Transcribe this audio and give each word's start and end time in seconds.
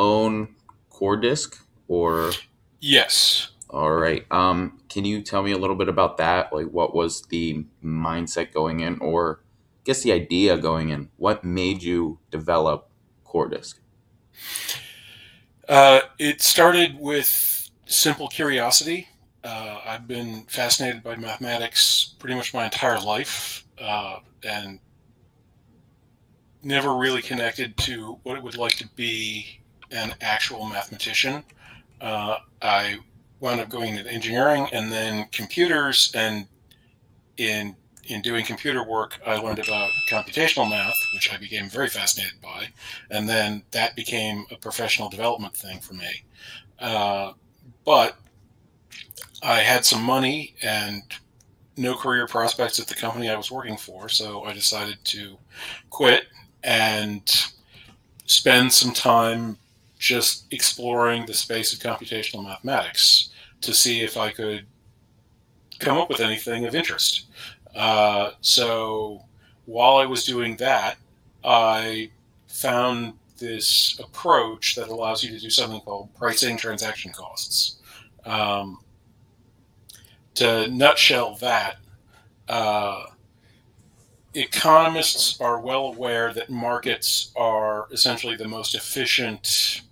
own 0.00 0.54
Coordisc 0.90 1.60
or? 1.86 2.32
Yes. 2.80 3.50
All 3.68 3.92
right. 3.92 4.24
Um, 4.32 4.80
can 4.88 5.04
you 5.04 5.22
tell 5.22 5.42
me 5.42 5.52
a 5.52 5.58
little 5.58 5.76
bit 5.76 5.88
about 5.88 6.16
that? 6.16 6.52
Like, 6.52 6.66
what 6.66 6.94
was 6.94 7.22
the 7.22 7.64
mindset 7.84 8.52
going 8.52 8.80
in, 8.80 8.98
or 9.00 9.40
I 9.42 9.80
guess 9.84 10.02
the 10.02 10.12
idea 10.12 10.58
going 10.58 10.88
in? 10.88 11.10
What 11.16 11.44
made 11.44 11.82
you 11.82 12.18
develop 12.30 12.90
Coordisc? 13.24 13.74
Uh, 15.68 16.00
it 16.18 16.42
started 16.42 16.98
with 16.98 17.70
simple 17.86 18.26
curiosity. 18.26 19.06
Uh, 19.44 19.78
I've 19.86 20.08
been 20.08 20.44
fascinated 20.48 21.02
by 21.02 21.16
mathematics 21.16 22.14
pretty 22.18 22.34
much 22.34 22.52
my 22.52 22.64
entire 22.64 22.98
life, 22.98 23.64
uh, 23.80 24.18
and 24.42 24.80
never 26.62 26.94
really 26.96 27.22
connected 27.22 27.76
to 27.76 28.18
what 28.24 28.36
it 28.36 28.42
would 28.42 28.56
like 28.56 28.76
to 28.76 28.88
be 28.96 29.59
an 29.90 30.14
actual 30.20 30.66
mathematician. 30.66 31.44
Uh, 32.00 32.38
I 32.62 32.98
wound 33.40 33.60
up 33.60 33.68
going 33.68 33.96
into 33.96 34.10
engineering 34.10 34.68
and 34.72 34.90
then 34.92 35.26
computers, 35.32 36.12
and 36.14 36.46
in 37.36 37.76
in 38.04 38.22
doing 38.22 38.44
computer 38.44 38.82
work, 38.82 39.20
I 39.24 39.36
learned 39.36 39.60
about 39.60 39.90
computational 40.10 40.68
math, 40.68 40.96
which 41.14 41.32
I 41.32 41.36
became 41.36 41.68
very 41.68 41.88
fascinated 41.88 42.40
by, 42.40 42.68
and 43.10 43.28
then 43.28 43.62
that 43.70 43.94
became 43.94 44.46
a 44.50 44.56
professional 44.56 45.08
development 45.08 45.54
thing 45.54 45.80
for 45.80 45.94
me. 45.94 46.24
Uh, 46.78 47.32
but 47.84 48.16
I 49.42 49.60
had 49.60 49.84
some 49.84 50.02
money 50.02 50.54
and 50.62 51.02
no 51.76 51.94
career 51.94 52.26
prospects 52.26 52.80
at 52.80 52.88
the 52.88 52.94
company 52.94 53.28
I 53.28 53.36
was 53.36 53.50
working 53.50 53.76
for, 53.76 54.08
so 54.08 54.44
I 54.44 54.52
decided 54.52 54.98
to 55.04 55.38
quit 55.88 56.24
and 56.62 57.22
spend 58.26 58.72
some 58.72 58.92
time 58.92 59.56
just 60.00 60.46
exploring 60.50 61.26
the 61.26 61.34
space 61.34 61.72
of 61.74 61.78
computational 61.78 62.42
mathematics 62.42 63.28
to 63.60 63.74
see 63.74 64.00
if 64.00 64.16
I 64.16 64.30
could 64.30 64.66
come 65.78 65.98
up 65.98 66.08
with 66.08 66.20
anything 66.20 66.64
of 66.64 66.74
interest. 66.74 67.26
Uh, 67.76 68.32
so 68.40 69.22
while 69.66 69.96
I 69.96 70.06
was 70.06 70.24
doing 70.24 70.56
that, 70.56 70.96
I 71.44 72.10
found 72.48 73.12
this 73.38 74.00
approach 74.02 74.74
that 74.76 74.88
allows 74.88 75.22
you 75.22 75.30
to 75.30 75.38
do 75.38 75.50
something 75.50 75.80
called 75.82 76.14
pricing 76.14 76.56
transaction 76.56 77.12
costs. 77.12 77.76
Um, 78.24 78.78
to 80.34 80.66
nutshell 80.68 81.36
that, 81.36 81.76
uh, 82.48 83.04
economists 84.32 85.38
are 85.40 85.60
well 85.60 85.86
aware 85.86 86.32
that 86.32 86.48
markets 86.48 87.32
are 87.36 87.88
essentially 87.92 88.36
the 88.36 88.48
most 88.48 88.74
efficient 88.74 89.82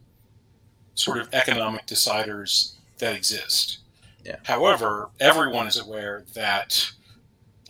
sort 0.98 1.18
of 1.18 1.28
economic 1.32 1.86
deciders 1.86 2.74
that 2.98 3.14
exist. 3.14 3.78
Yeah. 4.24 4.36
However, 4.44 5.10
everyone 5.20 5.66
is 5.66 5.78
aware 5.78 6.24
that 6.34 6.90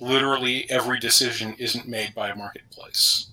literally 0.00 0.68
every 0.70 0.98
decision 0.98 1.54
isn't 1.58 1.86
made 1.86 2.14
by 2.14 2.30
a 2.30 2.34
marketplace. 2.36 3.26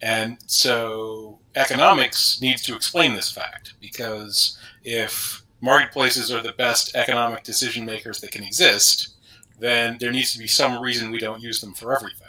And 0.00 0.38
so 0.46 1.38
economics 1.54 2.40
needs 2.40 2.62
to 2.62 2.74
explain 2.74 3.14
this 3.14 3.30
fact 3.30 3.74
because 3.80 4.58
if 4.82 5.42
marketplaces 5.60 6.32
are 6.32 6.40
the 6.40 6.52
best 6.52 6.96
economic 6.96 7.42
decision 7.42 7.84
makers 7.84 8.20
that 8.20 8.32
can 8.32 8.42
exist, 8.42 9.16
then 9.58 9.98
there 10.00 10.10
needs 10.12 10.32
to 10.32 10.38
be 10.38 10.46
some 10.46 10.80
reason 10.80 11.10
we 11.10 11.18
don't 11.18 11.42
use 11.42 11.60
them 11.60 11.74
for 11.74 11.94
everything. 11.94 12.26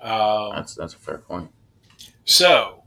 Um, 0.00 0.52
That's 0.54 0.74
that's 0.76 0.94
a 0.94 0.98
fair 0.98 1.18
point. 1.18 1.50
so, 2.24 2.83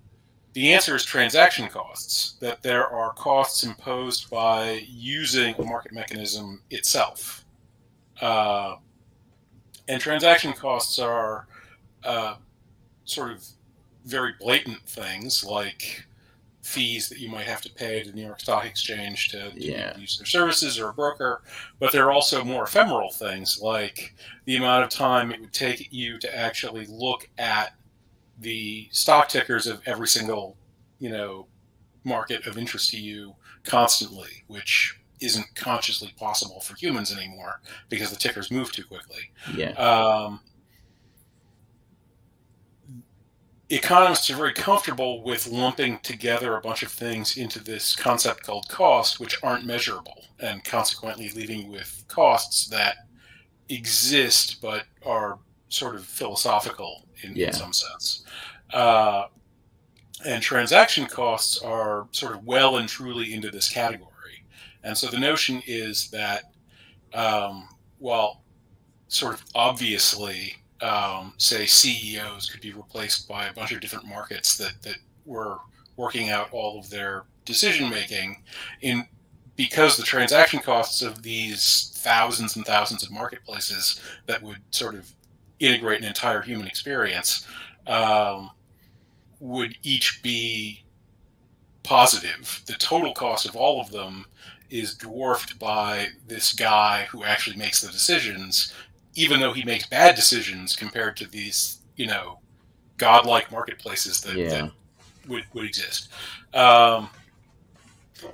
the 0.58 0.74
answer 0.74 0.96
is 0.96 1.06
transaction 1.06 1.70
costs, 1.70 2.36
that 2.40 2.64
there 2.64 2.88
are 2.88 3.14
costs 3.14 3.64
imposed 3.64 4.28
by 4.32 4.84
using 4.90 5.54
a 5.60 5.64
market 5.64 5.92
mechanism 5.92 6.64
itself. 6.72 7.46
Uh, 8.20 8.78
and 9.88 10.02
transaction 10.02 10.54
costs 10.54 10.98
are 10.98 11.48
uh, 12.04 12.38
sort 13.06 13.34
of 13.34 13.46
very 14.06 14.34
blatant 14.40 14.82
things 14.90 15.44
like 15.44 16.04
fees 16.64 17.08
that 17.08 17.20
you 17.20 17.30
might 17.30 17.46
have 17.46 17.62
to 17.62 17.72
pay 17.74 18.02
to 18.02 18.10
the 18.10 18.16
New 18.16 18.26
York 18.26 18.40
Stock 18.40 18.66
Exchange 18.66 19.30
to, 19.30 19.52
to 19.52 19.62
Yeah. 19.64 19.96
use 19.96 20.18
their 20.18 20.26
services 20.26 20.80
or 20.80 20.90
a 20.90 20.94
broker. 20.94 21.44
But 21.78 21.92
there 21.92 22.06
are 22.06 22.12
also 22.12 22.44
more 22.44 22.64
ephemeral 22.64 23.12
things 23.12 23.60
like 23.62 24.16
the 24.46 24.56
amount 24.56 24.86
of 24.86 24.90
time 24.90 25.32
it 25.32 25.40
would 25.40 25.54
take 25.54 25.94
you 25.94 26.18
to 26.18 26.36
actually 26.36 26.88
look 26.88 27.30
at 27.38 27.77
the 28.40 28.88
stock 28.92 29.30
tickers 29.30 29.68
of 29.68 29.82
every 29.86 30.08
single, 30.08 30.58
you 31.00 31.10
know, 31.10 31.48
market 32.04 32.46
of 32.48 32.58
interest 32.58 32.92
to 32.92 32.98
you 32.98 33.36
constantly, 33.64 34.44
which 34.48 35.00
isn't 35.20 35.56
consciously 35.56 36.14
possible 36.18 36.60
for 36.60 36.76
humans 36.76 37.12
anymore 37.12 37.62
because 37.90 38.10
the 38.12 38.16
tickers 38.16 38.52
move 38.52 38.72
too 38.72 38.84
quickly. 38.84 39.32
Yeah. 39.56 39.72
Um, 39.72 40.42
economists 43.70 44.30
are 44.30 44.36
very 44.36 44.54
comfortable 44.54 45.24
with 45.24 45.48
lumping 45.48 46.00
together 46.00 46.56
a 46.56 46.62
bunch 46.62 46.84
of 46.84 46.92
things 46.92 47.38
into 47.38 47.60
this 47.64 47.96
concept 47.96 48.44
called 48.44 48.70
cost, 48.70 49.20
which 49.20 49.38
aren't 49.44 49.66
measurable, 49.66 50.26
and 50.40 50.64
consequently 50.64 51.30
leaving 51.36 51.64
you 51.64 51.72
with 51.72 52.06
costs 52.08 52.68
that 52.68 52.98
exist 53.70 54.62
but 54.62 54.84
are 55.06 55.40
sort 55.70 55.96
of 55.96 56.06
philosophical 56.06 57.07
in, 57.24 57.36
Yeah. 57.36 57.48
in 57.48 57.54
some 57.54 57.74
sense. 57.74 58.24
Uh, 58.74 59.26
and 60.26 60.42
transaction 60.42 61.06
costs 61.06 61.60
are 61.60 62.08
sort 62.12 62.34
of 62.36 62.44
well 62.44 62.78
and 62.78 62.90
truly 62.90 63.34
into 63.34 63.52
this 63.52 63.70
category. 63.70 64.12
And 64.84 64.98
so 64.98 65.08
the 65.08 65.20
notion 65.20 65.62
is 65.68 66.10
that, 66.10 66.44
um, 67.14 67.70
well, 68.00 68.44
sort 69.10 69.34
of 69.36 69.44
obviously, 69.56 70.56
um, 70.82 71.34
say 71.38 71.66
CEOs 71.66 72.50
could 72.50 72.62
be 72.62 72.74
replaced 72.74 73.28
by 73.28 73.48
a 73.48 73.54
bunch 73.54 73.72
of 73.72 73.80
different 73.80 74.06
markets 74.06 74.58
that, 74.58 74.74
that 74.84 74.98
were 75.26 75.58
working 75.96 76.30
out 76.30 76.50
all 76.52 76.80
of 76.80 76.90
their 76.90 77.26
decision 77.46 77.90
making 77.90 78.44
in 78.82 79.08
because 79.56 79.98
the 79.98 80.04
transaction 80.04 80.60
costs 80.60 81.02
of 81.02 81.24
these 81.24 81.92
thousands 81.96 82.56
and 82.56 82.66
thousands 82.66 83.02
of 83.04 83.12
marketplaces 83.12 84.00
that 84.28 84.42
would 84.44 84.60
sort 84.70 84.94
of 84.94 85.12
integrate 85.60 86.02
an 86.02 86.08
entire 86.08 86.42
human 86.42 86.68
experience 86.68 87.48
um, 87.88 88.52
would 89.40 89.76
each 89.84 90.22
be 90.24 90.84
positive. 91.84 92.62
The 92.66 92.74
total 92.74 93.14
cost 93.14 93.48
of 93.48 93.56
all 93.56 93.80
of 93.82 93.92
them 93.92 94.26
is 94.70 94.96
dwarfed 94.96 95.58
by 95.60 96.08
this 96.28 96.54
guy 96.54 97.08
who 97.10 97.24
actually 97.24 97.56
makes 97.56 97.82
the 97.82 97.92
decisions, 97.92 98.74
even 99.16 99.40
though 99.40 99.54
he 99.54 99.64
makes 99.64 99.86
bad 99.88 100.16
decisions 100.16 100.76
compared 100.76 101.16
to 101.18 101.28
these, 101.28 101.80
you 101.96 102.08
know, 102.08 102.40
godlike 102.98 103.52
marketplaces 103.52 104.22
that, 104.22 104.36
Yeah. 104.36 104.50
that 104.50 104.72
would, 105.28 105.46
would 105.54 105.66
exist. 105.66 106.10
Um, 106.54 107.10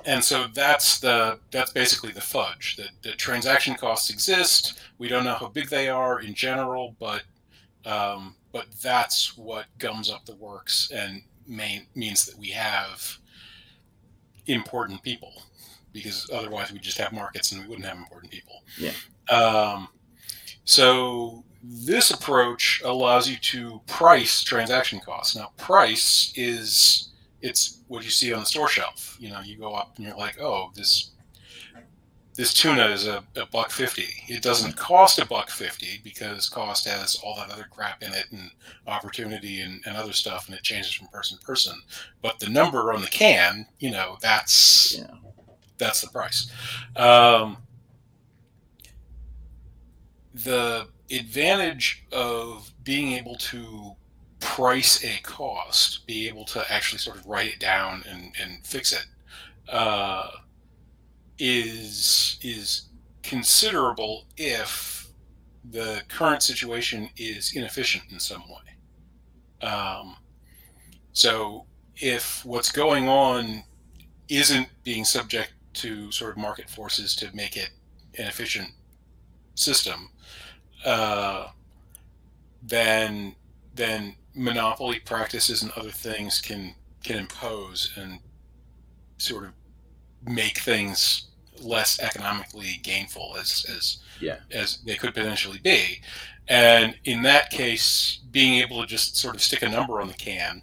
and 0.06 0.24
so 0.24 0.48
that's 0.54 1.00
the 1.00 1.40
that's 1.52 1.72
basically 1.72 2.12
the 2.12 2.22
fudge. 2.22 2.76
That 2.78 2.90
the 3.02 3.12
transaction 3.12 3.76
costs 3.76 4.10
exist. 4.10 4.80
We 4.98 5.08
don't 5.08 5.24
know 5.24 5.36
how 5.36 5.48
big 5.48 5.70
they 5.70 5.90
are 5.90 6.22
in 6.22 6.34
general, 6.34 6.96
but 7.00 7.24
um, 7.86 8.36
but 8.52 8.68
that's 8.82 9.38
what 9.38 9.66
gums 9.78 10.10
up 10.10 10.26
the 10.26 10.36
works 10.36 10.92
and 10.94 11.22
main, 11.48 11.88
means 11.96 12.26
that 12.26 12.38
we 12.38 12.50
have 12.50 13.18
important 14.48 15.02
people 15.04 15.34
because 15.92 16.30
otherwise 16.34 16.72
we 16.72 16.80
just 16.80 16.98
have 16.98 17.14
markets 17.14 17.52
and 17.52 17.62
we 17.62 17.68
wouldn't 17.68 17.88
have 17.88 17.98
important 17.98 18.32
people. 18.32 18.64
Yeah. 18.78 18.94
Um, 19.30 19.88
so 20.66 21.44
this 21.64 22.12
approach 22.12 22.82
allows 22.84 23.30
you 23.30 23.38
to 23.38 23.82
price 23.88 24.44
transaction 24.44 25.00
costs. 25.00 25.36
Now, 25.36 25.52
price 25.58 26.34
is 26.36 27.13
it's 27.44 27.82
what 27.90 28.04
you 28.04 28.10
see 28.10 28.34
on 28.34 28.40
the 28.40 28.46
store 28.46 28.70
shelf. 28.70 29.18
You 29.20 29.30
know, 29.30 29.42
you 29.42 29.58
go 29.58 29.74
up 29.74 29.98
and 29.98 30.06
you're 30.06 30.18
like, 30.18 30.40
oh, 30.42 30.72
this 30.76 31.12
this 32.36 32.52
tuna 32.52 32.88
is 32.88 33.06
a, 33.06 33.24
a 33.36 33.46
buck 33.46 33.70
fifty. 33.70 34.08
It 34.28 34.42
doesn't 34.42 34.76
cost 34.76 35.20
a 35.20 35.26
buck 35.26 35.52
fifty 35.52 36.00
because 36.04 36.50
cost 36.50 36.88
has 36.88 37.16
all 37.24 37.36
that 37.36 37.52
other 37.52 37.68
crap 37.70 38.02
in 38.02 38.12
it 38.14 38.26
and 38.32 38.50
opportunity 38.88 39.60
and, 39.62 39.82
and 39.86 39.96
other 39.96 40.14
stuff, 40.14 40.48
and 40.48 40.58
it 40.58 40.64
changes 40.64 40.94
from 40.94 41.10
person 41.10 41.38
to 41.38 41.46
person. 41.46 41.76
But 42.24 42.40
the 42.40 42.50
number 42.50 42.92
on 42.92 43.02
the 43.02 43.08
can, 43.08 43.68
you 43.78 43.92
know, 43.92 44.18
that's 44.22 44.98
Yeah. 44.98 45.14
that's 45.78 46.02
the 46.02 46.08
price. 46.08 46.50
Um, 46.96 47.58
the 50.34 50.88
advantage 51.12 52.06
of 52.12 52.72
being 52.84 53.12
able 53.14 53.36
to 53.36 53.96
price 54.44 55.04
a 55.04 55.20
cost, 55.22 56.06
be 56.06 56.28
able 56.28 56.46
to 56.46 56.64
actually 56.72 57.00
sort 57.00 57.18
of 57.18 57.26
write 57.26 57.54
it 57.54 57.60
down 57.60 58.04
and, 58.10 58.34
and 58.42 58.66
fix 58.66 58.92
it, 58.92 59.06
uh, 59.70 60.30
is 61.40 62.38
is 62.42 62.90
considerable 63.24 64.26
if 64.38 65.08
the 65.72 66.02
current 66.10 66.44
situation 66.44 67.10
is 67.18 67.56
inefficient 67.56 68.04
in 68.12 68.20
some 68.20 68.44
way. 68.50 69.68
Um, 69.68 70.18
so 71.14 71.66
if 71.96 72.44
what's 72.44 72.72
going 72.72 73.08
on 73.08 73.64
isn't 74.28 74.68
being 74.84 75.06
subject 75.06 75.54
to 75.76 76.12
sort 76.12 76.32
of 76.32 76.38
market 76.38 76.70
forces 76.70 77.16
to 77.16 77.34
make 77.34 77.56
it 77.56 77.70
an 78.18 78.28
efficient 78.28 78.70
system, 79.56 80.10
uh, 80.86 81.48
then 82.62 83.36
then 83.76 84.16
monopoly 84.36 85.00
practices 85.00 85.62
and 85.64 85.72
other 85.74 85.92
things 85.92 86.42
can 86.42 86.76
can 87.04 87.18
impose 87.18 87.92
and 87.98 88.20
sort 89.18 89.44
of 89.46 89.52
make 90.26 90.60
things 90.60 91.28
less 91.62 92.00
economically 92.00 92.80
gainful 92.84 93.36
as 93.40 93.66
as 93.70 93.98
Yeah. 94.20 94.38
as 94.52 94.80
they 94.86 94.96
could 94.96 95.14
potentially 95.14 95.60
be. 95.60 96.02
And 96.48 96.98
in 97.06 97.22
that 97.24 97.52
case, 97.52 98.20
being 98.32 98.56
able 98.62 98.82
to 98.82 98.88
just 98.88 99.16
sort 99.18 99.36
of 99.36 99.42
stick 99.42 99.62
a 99.62 99.70
number 99.70 100.02
on 100.02 100.08
the 100.08 100.14
can 100.14 100.62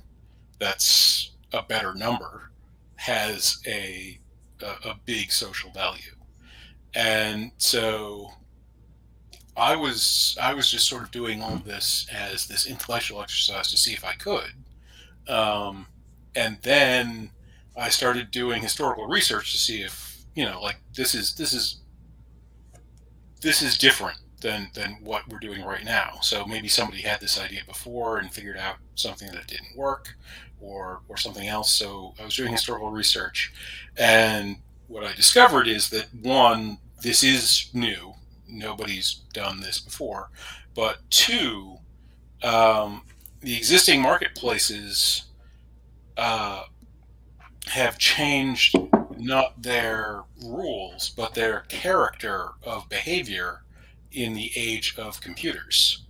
that's 0.59 1.31
a 1.53 1.63
better 1.63 1.95
number 1.95 2.51
has 2.97 3.59
a 3.67 4.19
a, 4.63 4.91
a 4.91 4.95
big 5.07 5.33
social 5.33 5.71
value. 5.71 6.15
And 6.95 7.53
so 7.59 8.33
I 9.61 9.77
was 9.77 10.37
I 10.41 10.55
was 10.55 10.71
just 10.71 10.89
sort 10.89 11.03
of 11.03 11.11
doing 11.11 11.43
all 11.43 11.55
of 11.55 11.65
this 11.65 12.07
as 12.13 12.47
this 12.47 12.67
intellectual 12.67 13.21
exercise 13.21 13.71
to 13.71 13.77
see 13.77 13.93
if 13.93 14.05
I 14.05 14.15
could. 14.15 14.53
Um, 15.29 15.87
and 16.35 16.59
then 16.63 17.31
I 17.77 17.91
started 17.91 18.31
doing 18.31 18.63
historical 18.63 19.07
research 19.07 19.53
to 19.53 19.59
see 19.59 19.83
if 19.83 20.25
you 20.35 20.45
know 20.47 20.63
like 20.63 20.79
this 20.95 21.15
is 21.15 21.35
this 21.35 21.53
is 21.53 21.81
this 23.43 23.61
is 23.61 23.77
different 23.77 24.19
than 24.41 24.71
than 24.75 24.99
what 25.03 25.29
we're 25.29 25.39
doing 25.39 25.63
right 25.65 25.85
now. 25.85 26.19
So 26.23 26.47
maybe 26.47 26.69
somebody 26.69 27.03
had 27.03 27.21
this 27.21 27.39
idea 27.39 27.61
before 27.67 28.19
and 28.19 28.33
figured 28.33 28.57
out 28.57 28.77
something 28.95 29.31
that 29.33 29.47
didn't 29.47 29.77
work, 29.77 30.17
or 30.61 31.01
or 31.09 31.19
something 31.19 31.47
else. 31.49 31.71
So 31.71 32.15
I 32.19 32.25
was 32.25 32.37
doing 32.37 32.53
historical 32.53 32.91
research, 32.91 33.53
and 33.97 34.57
what 34.89 35.05
I 35.05 35.13
discovered 35.13 35.69
is 35.69 35.91
that 35.91 36.07
one, 36.15 36.79
this 37.03 37.23
is 37.23 37.69
new. 37.75 38.15
Nobody's 38.51 39.15
done 39.33 39.61
this 39.61 39.79
before, 39.79 40.31
but 40.75 40.99
two, 41.11 41.79
um, 42.43 43.03
the 43.41 43.57
existing 43.57 44.03
marketplaces 44.03 45.25
uh, 46.17 46.65
have 47.67 47.99
changed 47.99 48.77
not 49.17 49.63
their 49.63 50.25
rules, 50.45 51.11
but 51.11 51.35
their 51.35 51.61
character 51.69 52.51
of 52.63 52.89
behavior 52.89 53.63
in 54.13 54.35
the 54.35 54.51
age 54.57 54.95
of 54.99 55.21
computers. 55.21 56.05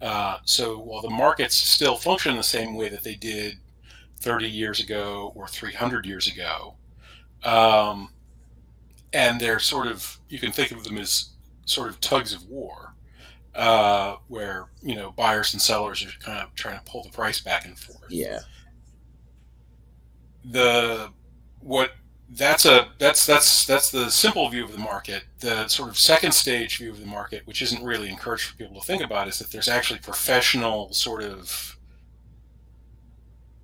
Uh, 0.00 0.38
so 0.44 0.78
while 0.78 1.02
the 1.02 1.10
markets 1.10 1.56
still 1.56 1.96
function 1.96 2.36
the 2.36 2.42
same 2.42 2.74
way 2.74 2.88
that 2.88 3.02
they 3.02 3.14
did 3.14 3.58
30 4.20 4.48
years 4.48 4.80
ago 4.80 5.32
or 5.34 5.46
300 5.46 6.06
years 6.06 6.26
ago, 6.26 6.74
um, 7.42 8.10
and 9.12 9.40
they're 9.40 9.58
sort 9.58 9.86
of, 9.86 10.18
you 10.28 10.38
can 10.38 10.52
think 10.52 10.72
of 10.72 10.84
them 10.84 10.98
as 10.98 11.30
sort 11.64 11.88
of 11.88 12.00
tugs 12.00 12.32
of 12.32 12.46
war, 12.48 12.94
uh, 13.54 14.16
where, 14.28 14.66
you 14.82 14.94
know, 14.94 15.12
buyers 15.12 15.52
and 15.52 15.62
sellers 15.62 16.04
are 16.04 16.10
kind 16.20 16.40
of 16.40 16.54
trying 16.54 16.78
to 16.78 16.84
pull 16.84 17.02
the 17.02 17.10
price 17.10 17.40
back 17.40 17.64
and 17.64 17.78
forth. 17.78 18.10
Yeah. 18.10 18.40
The, 20.44 21.10
what 21.60 21.92
that's 22.30 22.64
a 22.64 22.88
that's 22.98 23.26
that's 23.26 23.66
that's 23.66 23.90
the 23.90 24.10
simple 24.10 24.48
view 24.48 24.64
of 24.64 24.72
the 24.72 24.78
market. 24.78 25.24
The 25.40 25.68
sort 25.68 25.88
of 25.88 25.98
second 25.98 26.32
stage 26.32 26.78
view 26.78 26.90
of 26.90 26.98
the 26.98 27.06
market, 27.06 27.46
which 27.46 27.62
isn't 27.62 27.84
really 27.84 28.08
encouraged 28.08 28.44
for 28.44 28.56
people 28.56 28.80
to 28.80 28.86
think 28.86 29.02
about, 29.02 29.28
is 29.28 29.38
that 29.38 29.52
there's 29.52 29.68
actually 29.68 30.00
professional 30.00 30.92
sort 30.92 31.22
of 31.22 31.78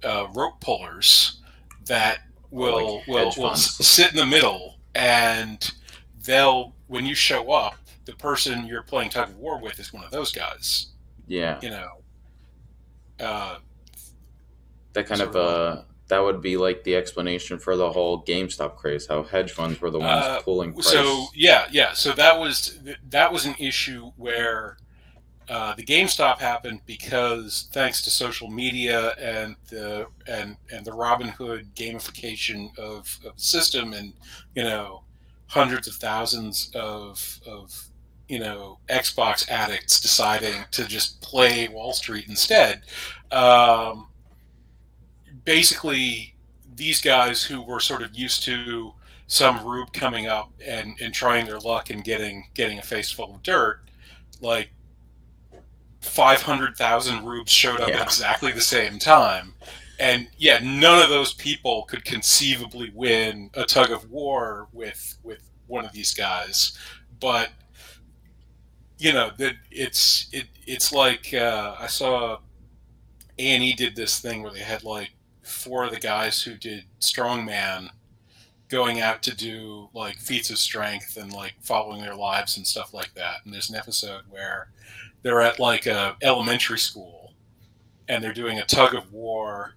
uh, 0.05 0.29
rope 0.35 0.61
pullers 0.61 1.41
that 1.87 2.21
will 2.51 2.99
Like 2.99 3.09
will 3.09 3.33
will 3.37 3.55
sit 3.57 4.11
in 4.11 4.17
the 4.17 4.27
middle, 4.27 4.79
and 4.95 5.73
they'll 6.25 6.75
when 6.87 7.07
you 7.07 7.15
show 7.15 7.51
up, 7.53 7.77
the 8.11 8.17
person 8.17 8.67
you're 8.67 8.83
playing 8.83 9.11
tug 9.11 9.29
of 9.29 9.37
war 9.37 9.61
with 9.61 9.79
is 9.79 9.93
one 9.93 10.05
of 10.05 10.11
those 10.11 10.33
guys. 10.33 10.89
Yeah. 11.27 11.59
You 11.63 11.71
know. 11.71 11.91
Uh, 13.19 13.59
That 14.95 15.07
kind 15.07 15.21
of 15.21 15.37
uh 15.37 15.83
that 16.09 16.19
would 16.19 16.43
be 16.43 16.57
like 16.57 16.83
the 16.83 16.97
explanation 16.97 17.61
for 17.61 17.77
the 17.77 17.93
whole 17.93 18.25
GameStop 18.25 18.75
craze, 18.77 19.07
how 19.07 19.23
hedge 19.23 19.53
funds 19.53 19.81
were 19.81 19.91
the 19.91 20.01
ones 20.01 20.25
Uh, 20.27 20.41
pulling 20.43 20.73
price. 20.73 20.89
So 20.89 21.27
yeah, 21.35 21.69
yeah. 21.71 21.93
So 21.93 22.13
that 22.13 22.39
was 22.41 22.79
that 23.11 23.33
was 23.33 23.47
an 23.47 23.55
issue 23.61 24.11
where 24.17 24.77
uh, 25.49 25.75
the 25.75 25.85
GameStop 25.85 26.39
happened 26.39 26.81
because 26.87 27.69
thanks 27.73 28.03
to 28.03 28.11
social 28.11 28.49
media 28.51 29.11
and 29.21 29.55
the 29.69 30.07
and 30.27 30.57
and 30.73 30.85
the 30.85 30.91
Robinhood 30.91 31.73
gamification 31.75 32.77
of, 32.77 33.19
of 33.25 33.37
the 33.37 33.43
system, 33.43 33.93
and 33.93 34.13
you 34.57 34.65
know 34.65 35.05
hundreds 35.47 35.87
of 35.87 35.95
thousands 35.95 36.73
of 36.75 37.41
of 37.47 37.90
you 38.31 38.39
know 38.39 38.79
Xbox 38.89 39.51
addicts 39.51 40.01
deciding 40.01 40.65
to 40.71 40.87
just 40.87 41.21
play 41.21 41.67
Wall 41.69 41.93
Street 41.93 42.27
instead. 42.29 42.83
Um, 43.33 44.07
basically, 45.45 46.37
these 46.77 47.01
guys 47.01 47.43
who 47.43 47.61
were 47.61 47.81
sort 47.81 48.03
of 48.03 48.15
used 48.15 48.45
to 48.45 48.93
some 49.27 49.65
rube 49.67 49.93
coming 49.93 50.27
up 50.27 50.53
and, 50.65 50.95
and 51.01 51.13
trying 51.13 51.47
their 51.47 51.59
luck 51.59 51.91
and 51.91 52.05
getting 52.05 52.47
getting 52.55 52.79
a 52.79 52.83
face 52.83 53.11
full 53.11 53.35
of 53.35 53.43
dirt, 53.43 53.81
like 54.41 54.71
five 56.01 56.43
hundred 56.43 56.77
thousand 56.77 57.25
rubes 57.27 57.51
showed 57.53 57.81
up 57.81 57.89
Yeah. 57.89 57.97
at 58.01 58.07
exactly 58.07 58.53
the 58.53 58.61
same 58.61 58.99
time. 59.01 59.55
And 59.99 60.29
yeah, 60.39 60.61
none 60.63 61.03
of 61.03 61.11
those 61.11 61.35
people 61.35 61.83
could 61.83 62.05
conceivably 62.05 62.91
win 62.95 63.51
a 63.55 63.65
tug 63.65 63.91
of 63.91 64.09
war 64.11 64.69
with 64.73 65.19
with 65.25 65.43
one 65.67 65.85
of 65.85 65.93
these 65.93 66.15
guys. 66.15 66.79
But 67.21 67.51
you 69.01 69.13
know 69.15 69.31
that 69.39 69.55
it's 69.71 70.29
it 70.31 70.47
it's 70.67 70.93
like 70.93 71.33
uh, 71.33 71.75
I 71.79 71.87
saw 71.87 72.39
A 73.39 73.43
and 73.43 73.63
E 73.63 73.73
did 73.73 73.97
this 73.97 74.21
thing 74.21 74.43
where 74.43 74.53
they 74.53 74.61
had 74.61 74.85
like 74.85 75.11
four 75.43 75.85
of 75.85 75.91
the 75.91 75.99
guys 75.99 76.43
who 76.43 76.55
did 76.55 76.85
strongman 77.01 77.89
going 78.69 79.01
out 79.01 79.23
to 79.23 79.35
do 79.35 79.89
like 79.95 80.17
feats 80.19 80.51
of 80.51 80.59
strength 80.59 81.17
and 81.17 81.33
like 81.33 81.55
following 81.61 82.03
their 82.03 82.15
lives 82.15 82.57
and 82.57 82.67
stuff 82.67 82.95
like 82.95 83.13
that. 83.15 83.37
And 83.45 83.53
there's 83.53 83.71
an 83.71 83.77
episode 83.77 84.23
where 84.29 84.69
they're 85.23 85.41
at 85.41 85.59
like 85.59 85.87
a 85.87 86.17
elementary 86.23 86.79
school 86.79 87.33
and 88.09 88.23
they're 88.23 88.33
doing 88.33 88.59
a 88.59 88.65
tug 88.65 88.95
of 88.95 89.13
war 89.13 89.75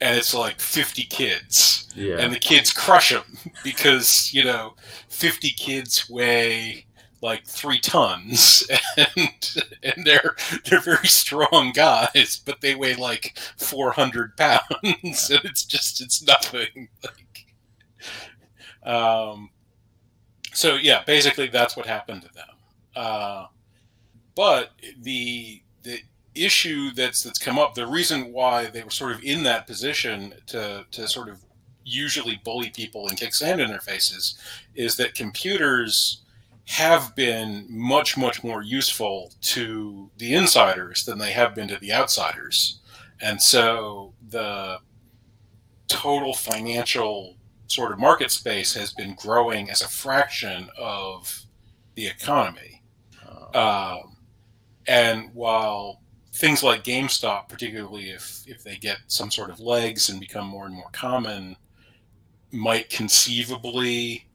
and 0.00 0.16
it's 0.16 0.34
like 0.34 0.60
50 0.60 1.04
kids 1.04 1.88
yeah. 1.94 2.16
and 2.18 2.32
the 2.32 2.38
kids 2.38 2.72
crush 2.72 3.10
them 3.10 3.38
because 3.64 4.32
you 4.34 4.44
know 4.44 4.74
50 5.08 5.50
kids 5.50 6.08
weigh 6.10 6.86
like 7.22 7.46
three 7.46 7.78
tons 7.78 8.64
and 8.96 9.56
and 9.82 10.04
they're 10.04 10.36
they're 10.66 10.80
very 10.80 11.06
strong 11.06 11.72
guys 11.72 12.42
but 12.44 12.60
they 12.60 12.74
weigh 12.74 12.96
like 12.96 13.38
400 13.56 14.36
pounds 14.36 14.64
and 15.30 15.44
it's 15.44 15.64
just 15.64 16.02
it's 16.02 16.22
nothing 16.22 16.88
like 17.04 17.46
um 18.92 19.50
so 20.52 20.74
yeah 20.74 21.02
basically 21.06 21.46
that's 21.46 21.76
what 21.76 21.86
happened 21.86 22.22
to 22.22 22.34
them. 22.34 22.46
Uh 22.96 23.46
but 24.34 24.70
the 25.00 25.62
the 25.82 26.00
issue 26.34 26.90
that's 26.92 27.22
that's 27.22 27.38
come 27.38 27.58
up 27.58 27.74
the 27.74 27.86
reason 27.86 28.32
why 28.32 28.66
they 28.66 28.82
were 28.82 28.90
sort 28.90 29.12
of 29.12 29.22
in 29.22 29.44
that 29.44 29.66
position 29.66 30.34
to 30.46 30.84
to 30.90 31.06
sort 31.06 31.28
of 31.28 31.38
usually 31.84 32.40
bully 32.44 32.70
people 32.70 33.08
and 33.08 33.18
kick 33.18 33.34
sand 33.34 33.60
in 33.60 33.68
their 33.68 33.80
faces 33.80 34.38
is 34.74 34.96
that 34.96 35.14
computers 35.14 36.21
have 36.66 37.14
been 37.16 37.66
much 37.68 38.16
much 38.16 38.44
more 38.44 38.62
useful 38.62 39.32
to 39.40 40.10
the 40.18 40.34
insiders 40.34 41.04
than 41.04 41.18
they 41.18 41.32
have 41.32 41.54
been 41.54 41.68
to 41.68 41.78
the 41.78 41.92
outsiders. 41.92 42.80
And 43.20 43.40
so 43.40 44.14
the 44.28 44.78
total 45.88 46.34
financial 46.34 47.36
sort 47.66 47.92
of 47.92 47.98
market 47.98 48.30
space 48.30 48.74
has 48.74 48.92
been 48.92 49.14
growing 49.14 49.70
as 49.70 49.82
a 49.82 49.88
fraction 49.88 50.68
of 50.78 51.42
the 51.94 52.06
economy. 52.06 52.82
Um, 53.54 54.16
and 54.86 55.30
while 55.34 56.00
things 56.32 56.62
like 56.62 56.84
GameStop, 56.84 57.48
particularly 57.48 58.10
if, 58.10 58.42
if 58.46 58.64
they 58.64 58.76
get 58.76 58.98
some 59.06 59.30
sort 59.30 59.50
of 59.50 59.60
legs 59.60 60.08
and 60.08 60.18
become 60.18 60.46
more 60.46 60.66
and 60.66 60.74
more 60.74 60.90
common, 60.92 61.56
might 62.50 62.90
conceivably 62.90 64.26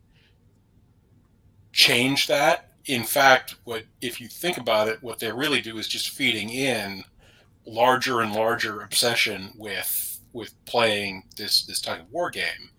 change 1.77 2.25
that. 2.27 2.71
In 2.85 3.03
fact, 3.03 3.55
what 3.63 3.83
if 4.01 4.19
you 4.19 4.27
think 4.27 4.57
about 4.57 4.89
it, 4.89 5.01
what 5.01 5.19
they 5.19 5.31
really 5.31 5.61
do 5.61 5.77
is 5.77 5.87
just 5.87 6.09
feeding 6.09 6.49
in 6.49 7.03
larger 7.65 8.21
and 8.21 8.33
larger 8.33 8.81
obsession 8.81 9.53
with 9.55 10.19
with 10.33 10.53
playing 10.65 11.23
this 11.37 11.65
this 11.65 11.79
type 11.79 12.01
of 12.01 12.11
war 12.11 12.29
game. 12.29 12.71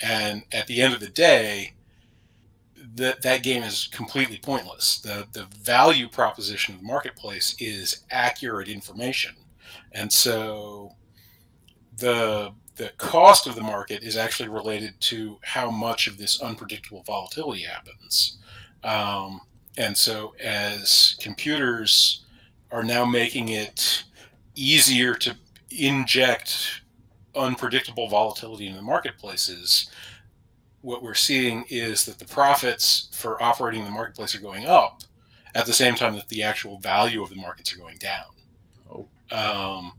And 0.00 0.42
at 0.52 0.66
the 0.66 0.80
end 0.80 0.94
of 0.94 1.00
the 1.00 1.08
day, 1.08 1.74
that 2.94 3.20
that 3.22 3.42
game 3.42 3.62
is 3.62 3.88
completely 3.92 4.38
pointless. 4.38 5.00
The 5.00 5.26
the 5.32 5.46
value 5.62 6.08
proposition 6.08 6.74
of 6.74 6.80
the 6.80 6.86
marketplace 6.86 7.54
is 7.58 8.04
accurate 8.10 8.68
information, 8.68 9.34
and 9.92 10.10
so 10.10 10.92
the 11.98 12.52
the 12.76 12.90
cost 12.98 13.46
of 13.46 13.54
the 13.54 13.62
market 13.62 14.02
is 14.02 14.16
actually 14.16 14.48
related 14.48 14.98
to 15.00 15.38
how 15.42 15.70
much 15.70 16.06
of 16.06 16.18
this 16.18 16.40
unpredictable 16.40 17.02
volatility 17.02 17.62
happens. 17.62 18.38
Um, 18.86 19.40
and 19.76 19.96
so, 19.96 20.34
as 20.42 21.16
computers 21.20 22.24
are 22.70 22.84
now 22.84 23.04
making 23.04 23.48
it 23.48 24.04
easier 24.54 25.14
to 25.16 25.36
inject 25.70 26.82
unpredictable 27.34 28.08
volatility 28.08 28.68
in 28.68 28.76
the 28.76 28.82
marketplaces, 28.82 29.90
what 30.82 31.02
we're 31.02 31.14
seeing 31.14 31.64
is 31.68 32.04
that 32.06 32.20
the 32.20 32.24
profits 32.24 33.08
for 33.12 33.42
operating 33.42 33.84
the 33.84 33.90
marketplace 33.90 34.36
are 34.36 34.40
going 34.40 34.66
up 34.66 35.02
at 35.56 35.66
the 35.66 35.72
same 35.72 35.96
time 35.96 36.14
that 36.14 36.28
the 36.28 36.44
actual 36.44 36.78
value 36.78 37.22
of 37.22 37.28
the 37.28 37.36
markets 37.36 37.74
are 37.74 37.78
going 37.78 37.98
down. 37.98 38.24
Oh. 38.88 39.08
Um, 39.32 39.92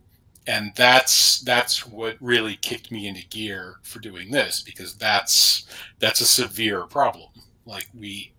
and 0.48 0.72
that's 0.76 1.42
that's 1.42 1.86
what 1.86 2.16
really 2.22 2.56
kicked 2.56 2.90
me 2.90 3.06
into 3.06 3.28
gear 3.28 3.76
for 3.84 4.00
doing 4.00 4.32
this 4.32 4.62
because 4.62 4.96
that's 4.96 5.68
that's 6.00 6.22
a 6.22 6.26
severe 6.26 6.86
problem. 6.86 7.30
Like 7.66 7.90
we 7.94 8.32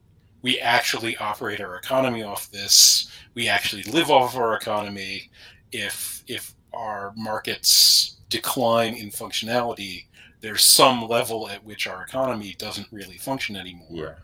we 0.49 0.59
actually 0.61 1.15
operate 1.19 1.61
our 1.61 1.77
economy 1.77 2.23
off 2.23 2.51
this. 2.51 3.11
We 3.35 3.49
actually 3.49 3.83
live 3.83 4.11
off 4.11 4.35
our 4.35 4.57
economy. 4.57 5.31
If 5.73 6.25
if 6.27 6.55
our 6.73 7.13
markets 7.19 8.17
decline 8.31 8.95
in 8.95 9.11
functionality, 9.11 10.07
there's 10.41 10.65
some 10.65 11.07
level 11.07 11.51
at 11.51 11.63
which 11.67 11.87
our 11.87 12.03
economy 12.03 12.55
doesn't 12.59 12.87
really 12.91 13.19
function 13.19 13.57
anymore. 13.57 13.89
Yeah. 13.91 14.15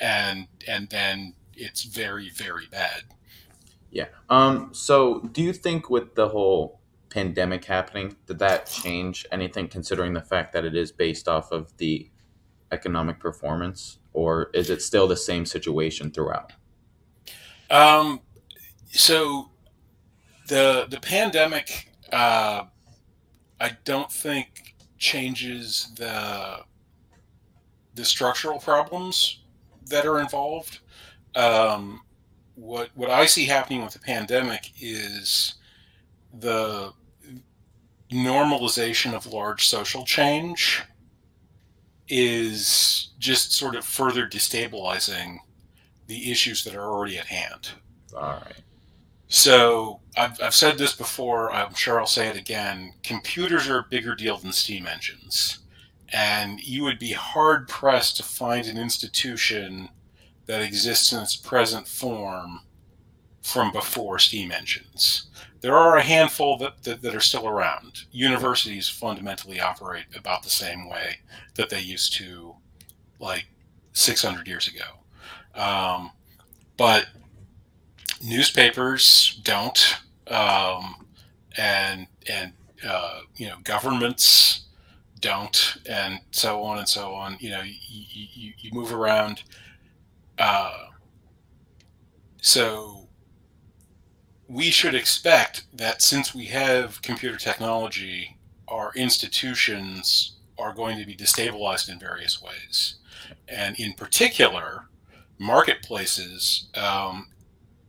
And 0.00 0.48
and 0.66 0.90
then 0.90 1.34
it's 1.54 1.84
very 1.84 2.30
very 2.30 2.66
bad. 2.72 3.02
Yeah. 3.92 4.06
Um 4.28 4.70
so 4.72 5.20
do 5.30 5.40
you 5.42 5.52
think 5.52 5.90
with 5.90 6.16
the 6.16 6.28
whole 6.28 6.80
pandemic 7.08 7.64
happening, 7.66 8.16
did 8.26 8.40
that 8.40 8.66
change 8.66 9.26
anything 9.30 9.68
considering 9.68 10.12
the 10.12 10.22
fact 10.32 10.52
that 10.54 10.64
it 10.64 10.74
is 10.74 10.90
based 10.90 11.28
off 11.28 11.52
of 11.52 11.72
the 11.76 12.10
economic 12.72 13.18
performance, 13.18 13.98
or 14.12 14.50
is 14.54 14.70
it 14.70 14.82
still 14.82 15.08
the 15.08 15.16
same 15.16 15.46
situation 15.46 16.10
throughout? 16.10 16.52
Um, 17.70 18.20
so 18.90 19.50
the 20.48 20.86
the 20.88 21.00
pandemic, 21.00 21.92
uh, 22.12 22.64
I 23.60 23.70
don't 23.84 24.10
think 24.10 24.74
changes 24.98 25.92
the 25.96 26.60
the 27.94 28.04
structural 28.04 28.58
problems 28.58 29.40
that 29.86 30.06
are 30.06 30.20
involved. 30.20 30.80
Um, 31.34 32.00
what 32.54 32.90
what 32.94 33.10
I 33.10 33.26
see 33.26 33.44
happening 33.44 33.82
with 33.82 33.92
the 33.92 34.00
pandemic 34.00 34.72
is 34.80 35.54
the 36.32 36.92
normalization 38.10 39.14
of 39.14 39.26
large 39.26 39.66
social 39.66 40.04
change 40.04 40.82
is 42.08 43.10
just 43.18 43.52
sort 43.52 43.74
of 43.74 43.84
further 43.84 44.26
destabilizing 44.26 45.38
the 46.06 46.30
issues 46.30 46.64
that 46.64 46.74
are 46.74 46.90
already 46.90 47.18
at 47.18 47.26
hand. 47.26 47.70
All 48.16 48.22
right. 48.22 48.62
So 49.28 50.00
I've, 50.16 50.40
I've 50.42 50.54
said 50.54 50.78
this 50.78 50.94
before, 50.94 51.52
I'm 51.52 51.74
sure 51.74 52.00
I'll 52.00 52.06
say 52.06 52.28
it 52.28 52.36
again. 52.36 52.94
Computers 53.02 53.68
are 53.68 53.80
a 53.80 53.86
bigger 53.90 54.14
deal 54.14 54.38
than 54.38 54.52
steam 54.52 54.86
engines. 54.86 55.58
And 56.10 56.60
you 56.60 56.82
would 56.84 56.98
be 56.98 57.12
hard 57.12 57.68
pressed 57.68 58.16
to 58.16 58.22
find 58.22 58.66
an 58.66 58.78
institution 58.78 59.90
that 60.46 60.62
exists 60.62 61.12
in 61.12 61.20
its 61.20 61.36
present 61.36 61.86
form 61.86 62.60
from 63.42 63.70
before 63.70 64.18
steam 64.18 64.50
engines. 64.50 65.27
There 65.60 65.76
are 65.76 65.96
a 65.96 66.02
handful 66.02 66.56
that, 66.58 66.82
that, 66.84 67.02
that, 67.02 67.14
are 67.14 67.20
still 67.20 67.48
around. 67.48 68.04
Universities 68.12 68.88
fundamentally 68.88 69.60
operate 69.60 70.04
about 70.16 70.42
the 70.42 70.50
same 70.50 70.88
way 70.88 71.18
that 71.54 71.68
they 71.68 71.80
used 71.80 72.12
to, 72.14 72.54
like 73.18 73.46
600 73.92 74.46
years 74.46 74.68
ago. 74.68 75.60
Um, 75.60 76.12
but 76.76 77.06
newspapers 78.22 79.40
don't, 79.42 79.96
um, 80.28 81.06
and 81.56 82.06
and 82.30 82.52
uh, 82.86 83.20
you 83.36 83.48
know 83.48 83.56
governments 83.64 84.66
don't, 85.20 85.78
and 85.88 86.20
so 86.30 86.62
on 86.62 86.78
and 86.78 86.88
so 86.88 87.12
on. 87.14 87.36
You 87.40 87.50
know, 87.50 87.62
you, 87.62 87.74
you, 87.88 88.52
you 88.56 88.70
move 88.72 88.92
around. 88.92 89.42
Uh, 90.38 90.86
so 92.40 93.07
we 94.48 94.70
should 94.70 94.94
expect 94.94 95.64
that 95.74 96.00
since 96.00 96.34
we 96.34 96.46
have 96.46 97.02
computer 97.02 97.36
technology, 97.36 98.38
our 98.66 98.92
institutions 98.96 100.36
are 100.58 100.72
going 100.72 100.98
to 100.98 101.06
be 101.06 101.14
destabilized 101.14 101.90
in 101.90 101.98
various 101.98 102.42
ways. 102.42 102.96
And 103.46 103.78
in 103.78 103.92
particular, 103.92 104.88
marketplaces 105.38 106.68
um, 106.74 107.28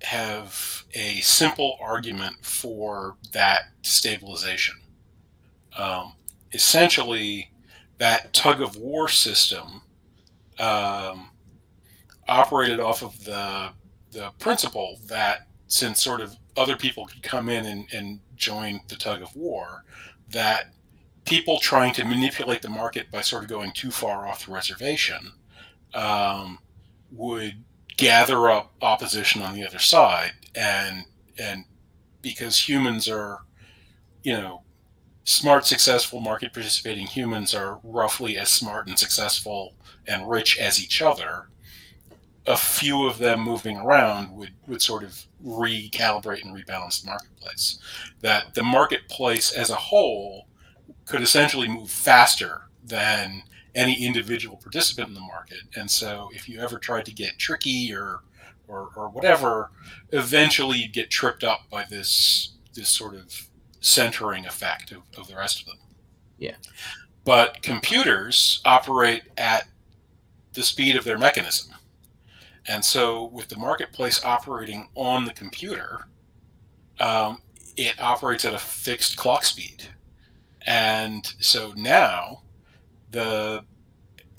have 0.01 0.83
a 0.93 1.21
simple 1.21 1.77
argument 1.81 2.35
for 2.41 3.15
that 3.31 3.61
destabilization. 3.81 4.75
Um, 5.77 6.13
essentially, 6.51 7.51
that 7.99 8.33
tug 8.33 8.61
of 8.61 8.75
war 8.75 9.07
system 9.07 9.81
um, 10.59 11.29
operated 12.27 12.79
off 12.79 13.01
of 13.01 13.23
the 13.23 13.69
the 14.11 14.31
principle 14.39 14.99
that 15.05 15.47
since 15.67 16.01
sort 16.01 16.19
of 16.19 16.35
other 16.59 16.75
people 16.75 17.05
could 17.05 17.23
come 17.23 17.47
in 17.47 17.65
and, 17.65 17.87
and 17.93 18.19
join 18.35 18.81
the 18.89 18.95
tug 18.95 19.21
of 19.21 19.35
war, 19.35 19.85
that 20.29 20.73
people 21.25 21.57
trying 21.59 21.93
to 21.93 22.03
manipulate 22.03 22.61
the 22.61 22.69
market 22.69 23.09
by 23.09 23.21
sort 23.21 23.43
of 23.43 23.49
going 23.49 23.71
too 23.71 23.89
far 23.89 24.27
off 24.27 24.45
the 24.45 24.51
reservation 24.51 25.31
um, 25.93 26.59
would 27.11 27.63
gather 27.95 28.49
up 28.49 28.73
opposition 28.81 29.41
on 29.41 29.55
the 29.55 29.65
other 29.65 29.79
side, 29.79 30.33
and 30.53 31.05
and 31.37 31.63
because 32.21 32.67
humans 32.67 33.07
are, 33.07 33.39
you 34.23 34.33
know, 34.33 34.61
smart, 35.23 35.65
successful, 35.65 36.19
market 36.19 36.53
participating 36.53 37.07
humans 37.07 37.55
are 37.55 37.79
roughly 37.83 38.37
as 38.37 38.49
smart 38.49 38.87
and 38.87 38.99
successful 38.99 39.73
and 40.05 40.29
rich 40.29 40.59
as 40.59 40.83
each 40.83 41.01
other 41.01 41.47
a 42.49 42.57
few 42.57 43.05
of 43.05 43.19
them 43.19 43.41
moving 43.41 43.77
around 43.77 44.35
would, 44.35 44.51
would 44.67 44.81
sort 44.81 45.03
of 45.03 45.23
recalibrate 45.45 46.43
and 46.43 46.53
rebalance 46.55 47.01
the 47.01 47.07
marketplace. 47.07 47.77
That 48.21 48.55
the 48.55 48.63
marketplace 48.63 49.53
as 49.53 49.69
a 49.69 49.75
whole 49.75 50.47
could 51.05 51.21
essentially 51.21 51.67
move 51.67 51.91
faster 51.91 52.63
than 52.83 53.43
any 53.75 54.03
individual 54.03 54.57
participant 54.57 55.09
in 55.09 55.13
the 55.13 55.19
market. 55.21 55.59
And 55.75 55.89
so 55.91 56.29
if 56.33 56.49
you 56.49 56.59
ever 56.59 56.79
tried 56.79 57.05
to 57.05 57.13
get 57.13 57.37
tricky 57.37 57.93
or 57.93 58.21
or, 58.67 58.89
or 58.95 59.09
whatever, 59.09 59.71
eventually 60.11 60.77
you'd 60.77 60.93
get 60.93 61.09
tripped 61.09 61.43
up 61.43 61.69
by 61.69 61.85
this 61.85 62.53
this 62.73 62.89
sort 62.89 63.13
of 63.15 63.47
centering 63.79 64.45
effect 64.45 64.91
of, 64.91 65.03
of 65.17 65.27
the 65.27 65.35
rest 65.35 65.61
of 65.61 65.67
them. 65.67 65.77
Yeah. 66.39 66.55
But 67.25 67.61
computers 67.61 68.61
operate 68.65 69.23
at 69.37 69.67
the 70.53 70.63
speed 70.63 70.95
of 70.95 71.03
their 71.03 71.17
mechanism. 71.17 71.73
And 72.69 72.85
so, 72.85 73.25
with 73.25 73.49
the 73.49 73.57
marketplace 73.57 74.23
operating 74.23 74.89
on 74.93 75.25
the 75.25 75.33
computer, 75.33 76.05
um, 76.99 77.41
it 77.75 77.99
operates 77.99 78.45
at 78.45 78.53
a 78.53 78.59
fixed 78.59 79.17
clock 79.17 79.43
speed. 79.43 79.87
And 80.67 81.25
so 81.39 81.73
now, 81.75 82.43
the 83.09 83.65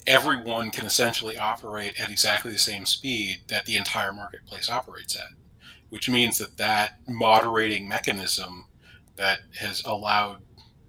everyone 0.06 0.70
can 0.70 0.87
essentially 0.87 1.38
operate 1.38 2.00
at 2.00 2.08
exactly 2.08 2.52
the 2.52 2.58
same 2.58 2.87
speed 2.87 3.40
that 3.49 3.66
the 3.66 3.76
entire 3.76 4.12
marketplace 4.12 4.70
operates 4.70 5.16
at, 5.16 5.32
which 5.88 6.08
means 6.08 6.38
that 6.38 6.56
that 6.56 7.00
moderating 7.08 7.88
mechanism 7.88 8.66
that 9.16 9.40
has 9.58 9.82
allowed 9.84 10.40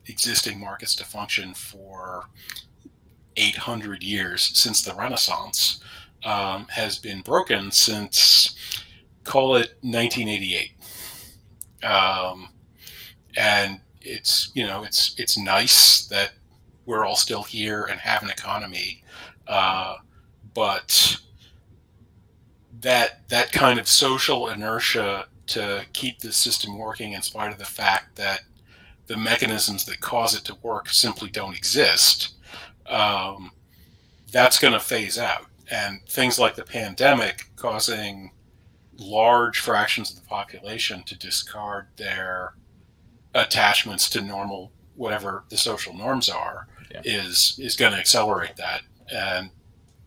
existing 0.05 0.59
markets 0.59 0.93
to 0.93 1.03
function 1.03 1.55
for 1.55 2.25
800 3.35 4.03
years 4.03 4.51
since 4.53 4.83
the 4.83 4.93
Renaissance 4.93 5.81
um, 6.23 6.67
has 6.69 6.97
been 6.97 7.21
broken 7.21 7.71
since 7.71 8.55
call 9.23 9.55
it 9.55 9.75
1988 9.81 10.71
um, 11.83 12.49
and 13.37 13.79
it's 14.01 14.51
you 14.53 14.65
know 14.65 14.83
it's 14.83 15.15
it's 15.17 15.37
nice 15.37 16.05
that 16.07 16.31
we're 16.85 17.05
all 17.05 17.15
still 17.15 17.43
here 17.43 17.83
and 17.83 17.99
have 17.99 18.23
an 18.23 18.29
economy 18.29 19.03
uh, 19.47 19.95
but 20.53 21.17
that 22.79 23.27
that 23.29 23.51
kind 23.51 23.79
of 23.79 23.87
social 23.87 24.47
inertia 24.49 25.25
to 25.47 25.85
keep 25.93 26.19
the 26.19 26.31
system 26.31 26.77
working 26.77 27.13
in 27.13 27.21
spite 27.21 27.51
of 27.51 27.59
the 27.59 27.65
fact 27.65 28.15
that 28.15 28.41
the 29.07 29.17
mechanisms 29.17 29.85
that 29.85 29.99
cause 29.99 30.35
it 30.35 30.43
to 30.45 30.55
work 30.61 30.89
simply 30.89 31.29
don't 31.29 31.55
exist 31.55 32.35
um, 32.87 33.51
that's 34.31 34.59
going 34.59 34.73
to 34.73 34.79
phase 34.79 35.17
out 35.17 35.45
and 35.71 36.01
things 36.07 36.37
like 36.37 36.55
the 36.55 36.63
pandemic 36.63 37.45
causing 37.55 38.31
large 38.97 39.59
fractions 39.59 40.11
of 40.11 40.17
the 40.21 40.27
population 40.27 41.01
to 41.03 41.17
discard 41.17 41.87
their 41.97 42.53
attachments 43.33 44.09
to 44.09 44.21
normal 44.21 44.71
whatever 44.95 45.45
the 45.49 45.57
social 45.57 45.93
norms 45.93 46.29
are 46.29 46.67
Yeah. 46.91 47.01
is 47.05 47.55
is 47.57 47.75
going 47.77 47.93
to 47.93 47.97
accelerate 47.97 48.57
that. 48.57 48.81
And 49.11 49.49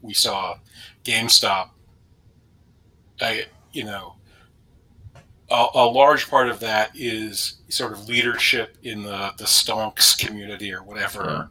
we 0.02 0.12
saw 0.14 0.58
GameStop. 1.04 1.70
I 3.20 3.46
you 3.72 3.84
know 3.84 4.16
a, 5.50 5.66
a 5.74 5.86
large 5.86 6.28
part 6.28 6.48
of 6.48 6.60
that 6.60 6.90
is 6.94 7.56
sort 7.68 7.92
of 7.92 8.08
leadership 8.08 8.76
in 8.82 9.02
the 9.02 9.32
the 9.38 9.44
stonks 9.44 10.16
community 10.18 10.72
or 10.72 10.82
whatever 10.82 11.50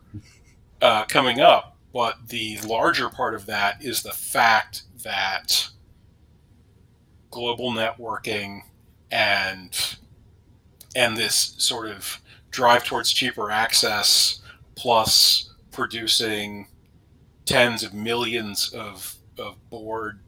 uh, 0.82 1.06
coming 1.06 1.40
up. 1.42 1.73
But 1.94 2.28
the 2.30 2.58
larger 2.66 3.08
part 3.10 3.36
of 3.36 3.46
that 3.46 3.84
is 3.84 4.02
the 4.04 4.12
fact 4.12 4.84
that 5.04 5.70
global 7.30 7.72
networking 7.72 8.62
and 9.12 9.98
and 10.96 11.16
this 11.18 11.56
sort 11.58 11.88
of 11.88 12.20
drive 12.52 12.84
towards 12.84 13.12
cheaper 13.12 13.50
access 13.52 14.42
plus 14.76 15.52
producing 15.72 16.68
tens 17.46 17.84
of 17.84 17.94
millions 17.94 18.72
of 18.74 19.16
of 19.38 19.56
bored 19.70 20.20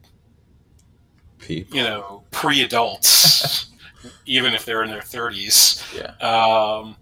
People. 1.39 1.77
you 1.77 1.83
know 1.83 2.23
pre-adults 2.31 3.71
even 4.25 4.53
if 4.55 4.65
they're 4.65 4.81
in 4.83 4.89
their 4.89 5.01
30s 5.01 5.83
Yeah. 5.95 6.15
um, 6.27 6.95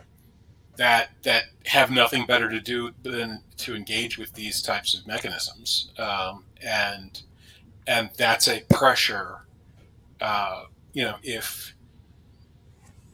that 0.77 1.11
that 1.23 1.43
have 1.65 1.91
nothing 1.91 2.25
better 2.25 2.49
to 2.49 2.59
do 2.59 2.91
than 3.03 3.43
to 3.57 3.75
engage 3.75 4.17
with 4.17 4.33
these 4.33 4.61
types 4.61 4.93
of 4.93 5.05
mechanisms. 5.05 5.91
Um, 5.97 6.45
and 6.65 7.21
and 7.87 8.09
that's 8.17 8.47
a 8.47 8.61
pressure 8.69 9.39
uh, 10.21 10.63
you 10.93 11.03
know 11.03 11.15
if 11.23 11.75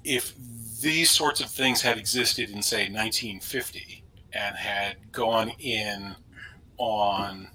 if 0.03 0.33
these 0.81 1.11
sorts 1.11 1.41
of 1.41 1.49
things 1.49 1.81
had 1.81 1.97
existed 1.97 2.49
in 2.49 2.61
say 2.61 2.83
1950 2.83 4.03
and 4.31 4.55
had 4.55 4.95
gone 5.11 5.51
in 5.59 6.15
on 6.77 7.49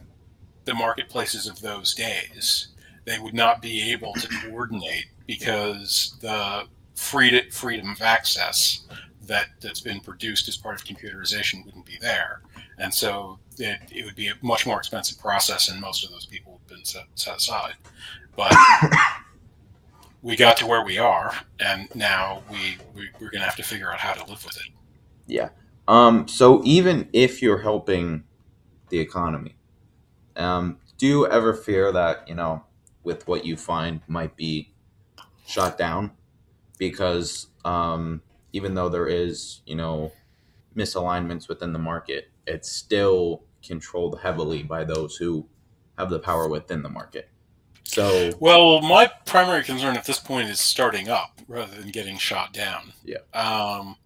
the 0.65 0.75
marketplaces 0.75 1.47
of 1.47 1.61
those 1.61 1.95
days 1.95 2.69
they 3.05 3.19
would 3.19 3.35
not 3.35 3.63
be 3.63 3.93
able 3.93 4.13
to 4.15 4.29
coordinate 4.43 5.07
because 5.27 6.17
the 6.21 6.65
freedom 6.95 7.51
freedom 7.51 7.91
of 7.91 8.03
access 8.03 8.87
that 9.27 9.47
that's 9.61 9.81
been 9.81 10.01
produced 10.01 10.49
as 10.49 10.57
part 10.57 10.75
of 10.75 10.87
computerization 10.87 11.65
wouldn't 11.65 11.87
be 11.87 11.99
there, 12.01 12.43
and 12.79 12.93
so 12.93 13.39
it, 13.59 13.79
it 13.91 14.05
would 14.05 14.17
be 14.17 14.29
a 14.29 14.35
much 14.43 14.67
more 14.67 14.79
expensive 14.79 15.19
process, 15.19 15.69
and 15.69 15.81
most 15.81 16.05
of 16.05 16.11
those 16.11 16.27
people 16.27 16.61
have 16.61 16.69
been 16.77 16.85
set, 16.85 17.05
set 17.15 17.37
aside. 17.37 17.75
But 18.37 18.55
we 20.23 20.37
got 20.37 20.57
to 20.57 20.67
where 20.67 20.85
we 20.85 20.99
are, 20.99 21.33
and 21.61 21.89
now 21.95 22.43
we, 22.51 22.79
we 22.95 23.09
we're 23.21 23.31
going 23.31 23.41
to 23.41 23.47
have 23.47 23.57
to 23.57 23.63
figure 23.63 23.93
out 23.93 24.01
how 24.01 24.13
to 24.13 24.21
live 24.31 24.45
with 24.45 24.57
it. 24.57 24.73
Yeah. 25.27 25.51
Um, 25.87 26.27
so 26.27 26.63
even 26.65 27.09
if 27.13 27.43
you're 27.43 27.59
helping 27.59 28.25
the 28.89 28.99
economy, 28.99 29.55
um, 30.37 30.79
do 30.97 31.07
you 31.07 31.27
ever 31.27 31.53
fear 31.55 31.93
that, 31.93 32.27
you 32.27 32.35
know, 32.35 32.65
with 33.03 33.29
what 33.29 33.45
you 33.45 33.57
find 33.57 34.01
might 34.09 34.35
be 34.35 34.73
shot 35.47 35.77
down? 35.77 36.11
Because 36.79 37.49
um, 37.65 38.23
even 38.55 38.73
though 38.73 38.89
there 38.89 39.09
is, 39.09 39.63
you 39.67 39.75
know, 39.75 40.13
misalignments 40.77 41.49
within 41.49 41.73
the 41.73 41.79
market, 41.79 42.31
it's 42.47 42.71
still 42.71 43.43
controlled 43.67 44.21
heavily 44.21 44.63
by 44.63 44.85
those 44.85 45.17
who 45.17 45.45
have 45.99 46.09
the 46.09 46.21
power 46.21 46.49
within 46.49 46.81
the 46.81 46.89
market. 46.89 47.29
So 47.83 48.31
Well, 48.39 48.81
my 48.81 49.11
primary 49.27 49.65
concern 49.65 49.97
at 49.97 50.05
this 50.05 50.21
point 50.21 50.49
is 50.49 50.61
starting 50.61 51.09
up 51.09 51.41
rather 51.49 51.75
than 51.75 51.91
getting 51.91 52.17
shot 52.17 52.53
down. 52.53 52.93
Yeah. 53.05 53.19
Um, 53.35 53.97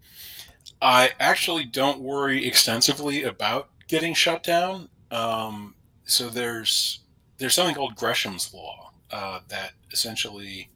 I 0.81 1.11
actually 1.21 1.67
don't 1.67 2.00
worry 2.00 2.47
extensively 2.47 3.25
about 3.25 3.69
getting 3.87 4.14
shut 4.14 4.43
down. 4.43 4.88
Um, 5.11 5.75
so 6.05 6.31
there's 6.31 7.00
there's 7.37 7.55
something 7.55 7.75
called 7.75 7.97
Gresham's 7.97 8.55
law 8.55 8.93
uh, 9.11 9.41
that 9.49 9.73
essentially 9.93 10.71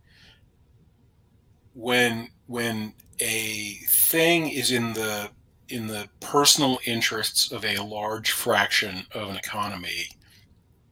when 1.73 2.29
when 2.47 2.93
a 3.23 3.75
thing 3.87 4.49
is 4.49 4.73
in 4.73 4.93
the 4.93 5.31
in 5.69 5.87
the 5.87 6.09
personal 6.21 6.79
interests 6.85 7.51
of 7.51 7.65
a 7.65 7.79
large 7.79 8.33
fraction 8.33 9.07
of 9.13 9.31
an 9.31 9.37
economy, 9.37 10.09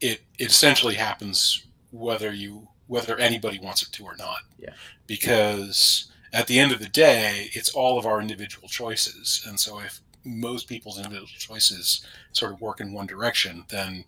it, 0.01 0.21
it 0.39 0.47
essentially 0.47 0.95
happens 0.95 1.67
whether 1.91 2.33
you 2.33 2.69
whether 2.87 3.19
anybody 3.19 3.59
wants 3.61 3.83
it 3.83 3.93
to 3.93 4.05
or 4.05 4.17
not. 4.17 4.39
Yeah. 4.59 4.73
Because 5.07 6.11
at 6.33 6.47
the 6.47 6.59
end 6.59 6.73
of 6.73 6.79
the 6.79 6.89
day, 6.89 7.51
it's 7.53 7.75
all 7.75 7.99
of 7.99 8.07
our 8.07 8.21
individual 8.21 8.69
choices, 8.69 9.45
and 9.47 9.59
so 9.59 9.81
if 9.81 10.01
most 10.25 10.69
people's 10.69 10.99
individual 10.99 11.27
choices 11.39 12.07
sort 12.33 12.53
of 12.53 12.61
work 12.61 12.81
in 12.81 12.93
one 12.93 13.07
direction, 13.07 13.65
then 13.69 14.05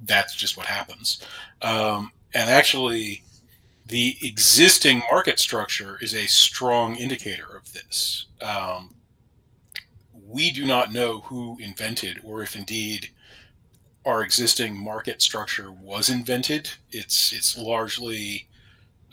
that's 0.00 0.34
just 0.34 0.56
what 0.56 0.66
happens. 0.66 1.22
Um, 1.62 2.12
and 2.34 2.50
actually, 2.50 3.22
the 3.86 4.16
existing 4.22 5.02
market 5.10 5.38
structure 5.38 5.98
is 6.00 6.14
a 6.14 6.26
strong 6.26 6.96
indicator 6.96 7.56
of 7.56 7.72
this. 7.72 8.26
Um, 8.40 8.94
we 10.26 10.50
do 10.50 10.64
not 10.64 10.92
know 10.92 11.20
who 11.20 11.58
invented, 11.60 12.20
or 12.24 12.42
if 12.42 12.56
indeed 12.56 13.10
our 14.06 14.22
existing 14.22 14.76
market 14.76 15.22
structure 15.22 15.70
was 15.70 16.08
invented. 16.08 16.70
It's 16.90 17.32
it's 17.32 17.56
largely 17.58 18.48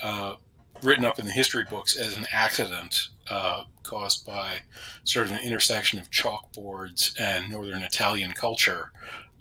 uh, 0.02 0.36
written 0.82 1.06
up 1.06 1.20
in 1.20 1.26
the 1.26 1.32
history 1.32 1.66
books 1.70 1.96
as 1.96 2.18
an 2.18 2.26
accident 2.32 3.10
uh, 3.30 3.64
caused 3.84 4.26
by 4.26 4.58
sort 5.04 5.28
of 5.28 5.34
an 5.34 5.40
intersection 5.44 6.00
of 6.00 6.10
chalkboards 6.12 7.20
and 7.20 7.50
northern 7.50 7.84
Italian 7.84 8.32
culture. 8.32 8.92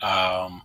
Um, 0.02 0.62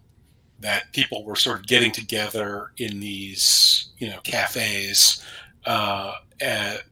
that 0.66 0.92
people 0.94 1.24
were 1.24 1.36
sort 1.36 1.60
of 1.60 1.68
getting 1.68 1.92
together 1.92 2.72
in 2.78 3.00
these, 3.00 3.90
you 4.00 4.10
know, 4.10 4.20
cafes, 4.24 5.24
uh, 5.68 6.14
and, 6.40 6.84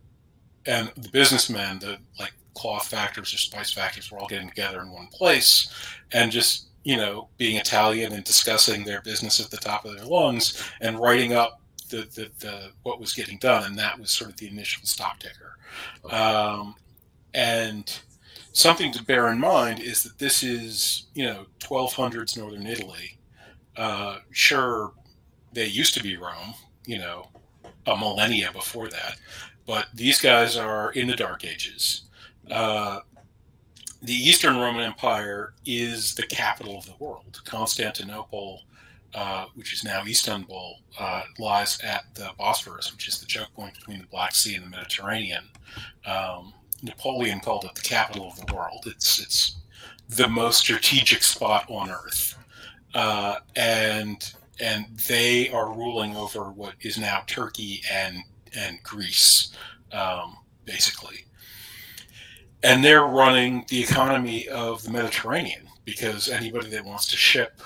and 0.67 0.91
the 0.95 1.09
businessmen, 1.09 1.79
the 1.79 1.97
like 2.19 2.33
cloth 2.53 2.87
factors 2.87 3.33
or 3.33 3.37
spice 3.37 3.71
factories, 3.73 4.11
were 4.11 4.19
all 4.19 4.27
getting 4.27 4.47
together 4.47 4.79
in 4.81 4.91
one 4.91 5.07
place, 5.07 5.73
and 6.11 6.31
just 6.31 6.67
you 6.83 6.97
know 6.97 7.29
being 7.37 7.57
Italian 7.57 8.13
and 8.13 8.23
discussing 8.23 8.83
their 8.83 9.01
business 9.01 9.39
at 9.39 9.49
the 9.49 9.57
top 9.57 9.85
of 9.85 9.95
their 9.95 10.05
lungs 10.05 10.63
and 10.79 10.99
writing 10.99 11.33
up 11.33 11.59
the 11.89 12.07
the, 12.15 12.29
the 12.39 12.71
what 12.83 12.99
was 12.99 13.13
getting 13.13 13.39
done, 13.39 13.63
and 13.63 13.77
that 13.77 13.99
was 13.99 14.11
sort 14.11 14.29
of 14.29 14.37
the 14.37 14.47
initial 14.47 14.85
stock 14.85 15.19
ticker. 15.19 15.57
Um, 16.15 16.75
and 17.33 17.99
something 18.51 18.91
to 18.93 19.03
bear 19.03 19.29
in 19.29 19.39
mind 19.39 19.79
is 19.79 20.03
that 20.03 20.19
this 20.19 20.43
is 20.43 21.07
you 21.15 21.25
know 21.25 21.47
1200s 21.59 22.37
northern 22.37 22.67
Italy 22.67 23.17
uh, 23.77 24.17
sure, 24.31 24.93
they 25.53 25.65
used 25.65 25.93
to 25.95 26.03
be 26.03 26.17
Rome, 26.17 26.53
you 26.85 26.97
know, 26.97 27.27
a 27.85 27.97
millennia 27.97 28.51
before 28.51 28.87
that, 28.89 29.17
but 29.65 29.87
these 29.93 30.19
guys 30.19 30.55
are 30.57 30.91
in 30.91 31.07
the 31.07 31.15
Dark 31.15 31.45
Ages. 31.45 32.03
Uh, 32.49 32.99
the 34.01 34.13
Eastern 34.13 34.57
Roman 34.57 34.83
Empire 34.83 35.53
is 35.65 36.13
the 36.15 36.27
capital 36.27 36.77
of 36.77 36.85
the 36.85 36.95
world. 36.99 37.41
Constantinople, 37.45 38.61
uh, 39.15 39.45
which 39.55 39.71
is 39.73 39.83
now 39.83 40.03
Istanbul, 40.05 40.79
uh, 40.99 41.23
lies 41.39 41.79
at 41.81 42.03
the 42.13 42.29
Bosphorus, 42.37 42.91
which 42.91 43.07
is 43.07 43.19
the 43.19 43.25
choke 43.25 43.53
point 43.53 43.75
between 43.75 43.99
the 43.99 44.07
Black 44.07 44.35
Sea 44.35 44.55
and 44.55 44.65
the 44.65 44.69
Mediterranean. 44.69 45.45
Um, 46.05 46.53
Napoleon 46.81 47.39
called 47.39 47.63
it 47.63 47.75
the 47.75 47.81
capital 47.81 48.27
of 48.27 48.45
the 48.45 48.53
world. 48.53 48.83
It's 48.85 49.19
it's 49.19 49.55
the 50.09 50.27
most 50.27 50.59
strategic 50.59 51.23
spot 51.23 51.65
on 51.69 51.89
Earth 51.89 52.37
uh, 52.93 53.37
and 53.55 54.33
and 54.59 54.85
they 55.07 55.49
are 55.49 55.73
ruling 55.73 56.15
over 56.15 56.51
what 56.51 56.75
is 56.81 56.97
now 56.97 57.23
Turkey 57.27 57.81
and 57.91 58.17
and 58.55 58.81
Greece, 58.83 59.51
um, 59.91 60.37
basically. 60.65 61.25
And 62.63 62.83
they're 62.83 63.05
running 63.05 63.65
the 63.67 63.81
economy 63.81 64.47
of 64.47 64.83
the 64.83 64.91
Mediterranean 64.91 65.67
because 65.85 66.29
anybody 66.29 66.69
that 66.69 66.85
wants 66.85 67.07
to 67.07 67.17
ship, 67.17 67.61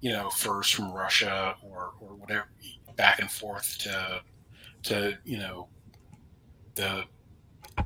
you 0.00 0.12
know, 0.12 0.30
furs 0.30 0.70
from 0.70 0.92
Russia 0.92 1.56
or, 1.62 1.92
or 2.00 2.14
whatever 2.14 2.46
back 2.98 3.20
and 3.20 3.30
forth 3.30 3.78
to 3.78 4.20
to 4.82 5.16
you 5.24 5.38
know 5.38 5.68
the 6.74 7.04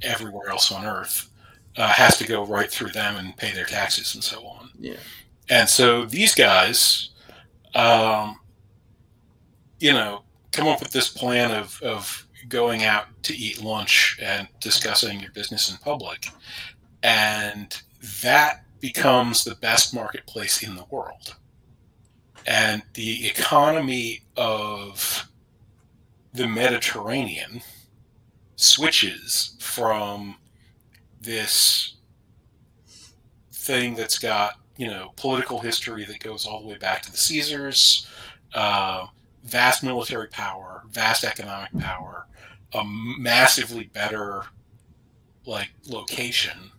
everywhere 0.02 0.48
else 0.48 0.72
on 0.72 0.84
Earth 0.84 1.30
uh, 1.76 1.88
has 1.88 2.18
to 2.18 2.26
go 2.26 2.44
right 2.44 2.70
through 2.70 2.90
them 2.90 3.16
and 3.16 3.36
pay 3.36 3.52
their 3.52 3.64
taxes 3.64 4.14
and 4.14 4.24
so 4.24 4.44
on. 4.44 4.70
yeah, 4.80 4.94
And 5.52 5.68
so 5.68 6.06
these 6.06 6.34
guys, 6.34 7.10
um, 7.74 8.40
you 9.80 9.92
know, 9.92 10.22
come 10.50 10.66
up 10.66 10.80
with 10.80 10.92
this 10.92 11.10
plan 11.10 11.50
of, 11.50 11.78
of 11.82 12.26
going 12.48 12.84
out 12.84 13.04
to 13.24 13.36
eat 13.36 13.62
lunch 13.62 14.18
and 14.22 14.48
discussing 14.60 15.20
your 15.20 15.30
business 15.32 15.70
in 15.70 15.76
public. 15.76 16.28
And 17.02 17.78
that 18.22 18.64
becomes 18.80 19.44
the 19.44 19.54
best 19.56 19.94
marketplace 19.94 20.62
in 20.62 20.74
the 20.74 20.86
world. 20.90 21.36
And 22.46 22.82
the 22.94 23.26
economy 23.26 24.22
of 24.38 25.28
the 26.32 26.48
Mediterranean 26.48 27.60
switches 28.56 29.54
from 29.60 30.36
this 31.20 31.96
thing 33.52 33.94
that's 33.96 34.18
got 34.18 34.54
you 34.76 34.86
know 34.88 35.12
political 35.16 35.60
history 35.60 36.04
that 36.04 36.18
goes 36.20 36.46
all 36.46 36.60
the 36.62 36.68
way 36.68 36.78
back 36.78 37.02
to 37.02 37.10
the 37.10 37.16
Caesars, 37.18 38.06
uh, 38.54 39.06
vast 39.44 39.82
military 39.82 40.28
power, 40.28 40.82
vast 40.90 41.24
economic 41.24 41.76
power, 41.78 42.26
a 42.74 42.82
massively 43.18 43.84
better 43.84 44.44
like 45.46 45.70
location. 45.86 46.70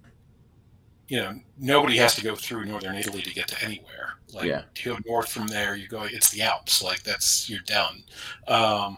You 1.07 1.19
know, 1.19 1.39
nobody 1.59 1.97
has 1.97 2.15
to 2.15 2.23
go 2.23 2.35
through 2.35 2.65
northern 2.65 2.95
Italy 2.95 3.21
to 3.21 3.33
get 3.33 3.47
to 3.49 3.63
anywhere. 3.63 4.13
Like 4.33 4.45
Yeah. 4.45 4.63
to 4.75 4.93
go 4.95 4.99
north 5.05 5.29
from 5.31 5.47
there, 5.47 5.75
you 5.75 5.87
go. 5.87 6.03
It's 6.03 6.29
the 6.31 6.41
Alps. 6.41 6.81
Like 6.81 7.03
that's 7.03 7.49
you're 7.49 7.59
done. 7.61 8.03
Um, 8.47 8.97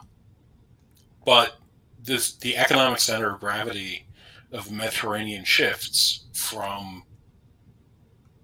but 1.26 1.58
this 2.02 2.36
the 2.36 2.56
economic 2.56 3.00
center 3.00 3.34
of 3.34 3.40
gravity 3.40 4.08
of 4.52 4.72
Mediterranean 4.72 5.44
shifts 5.44 6.26
from 6.34 7.04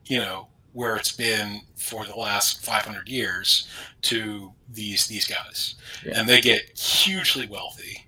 you 0.05 0.17
know 0.17 0.47
where 0.73 0.95
it's 0.95 1.11
been 1.11 1.61
for 1.75 2.05
the 2.05 2.15
last 2.15 2.63
500 2.65 3.07
years 3.09 3.67
to 4.03 4.53
these 4.69 5.07
these 5.07 5.27
guys. 5.27 5.75
Yeah. 6.05 6.19
and 6.19 6.29
they 6.29 6.41
get 6.41 6.77
hugely 6.77 7.47
wealthy 7.47 8.05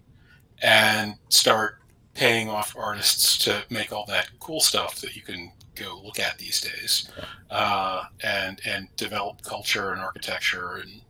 and 0.61 1.15
start 1.29 1.79
paying 2.13 2.49
off 2.49 2.75
artists 2.77 3.37
to 3.39 3.63
make 3.69 3.91
all 3.91 4.05
that 4.05 4.29
cool 4.39 4.59
stuff 4.61 5.01
that 5.01 5.15
you 5.15 5.21
can 5.21 5.51
go 5.75 5.99
look 6.03 6.19
at 6.19 6.37
these 6.37 6.61
days 6.61 7.09
uh, 7.49 8.03
and 8.21 8.61
and 8.65 8.87
develop 8.95 9.41
culture 9.41 9.91
and 9.91 10.01
architecture 10.01 10.75
and 10.75 11.01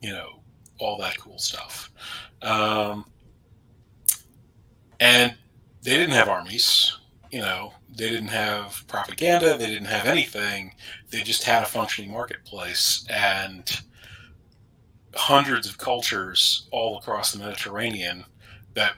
you 0.00 0.10
know 0.10 0.40
all 0.78 0.96
that 0.98 1.18
cool 1.18 1.38
stuff. 1.38 1.90
Um, 2.42 3.04
and 5.00 5.34
they 5.82 5.94
didn't 5.96 6.14
have 6.14 6.28
armies 6.28 6.96
you 7.30 7.40
know 7.40 7.72
they 7.98 8.08
didn't 8.08 8.28
have 8.28 8.84
propaganda 8.88 9.58
they 9.58 9.66
didn't 9.66 9.86
have 9.88 10.06
anything 10.06 10.72
they 11.10 11.20
just 11.22 11.42
had 11.44 11.62
a 11.62 11.66
functioning 11.66 12.10
marketplace 12.12 13.04
and 13.10 13.80
hundreds 15.14 15.68
of 15.68 15.78
cultures 15.78 16.68
all 16.70 16.98
across 16.98 17.32
the 17.32 17.38
mediterranean 17.38 18.24
that 18.74 18.94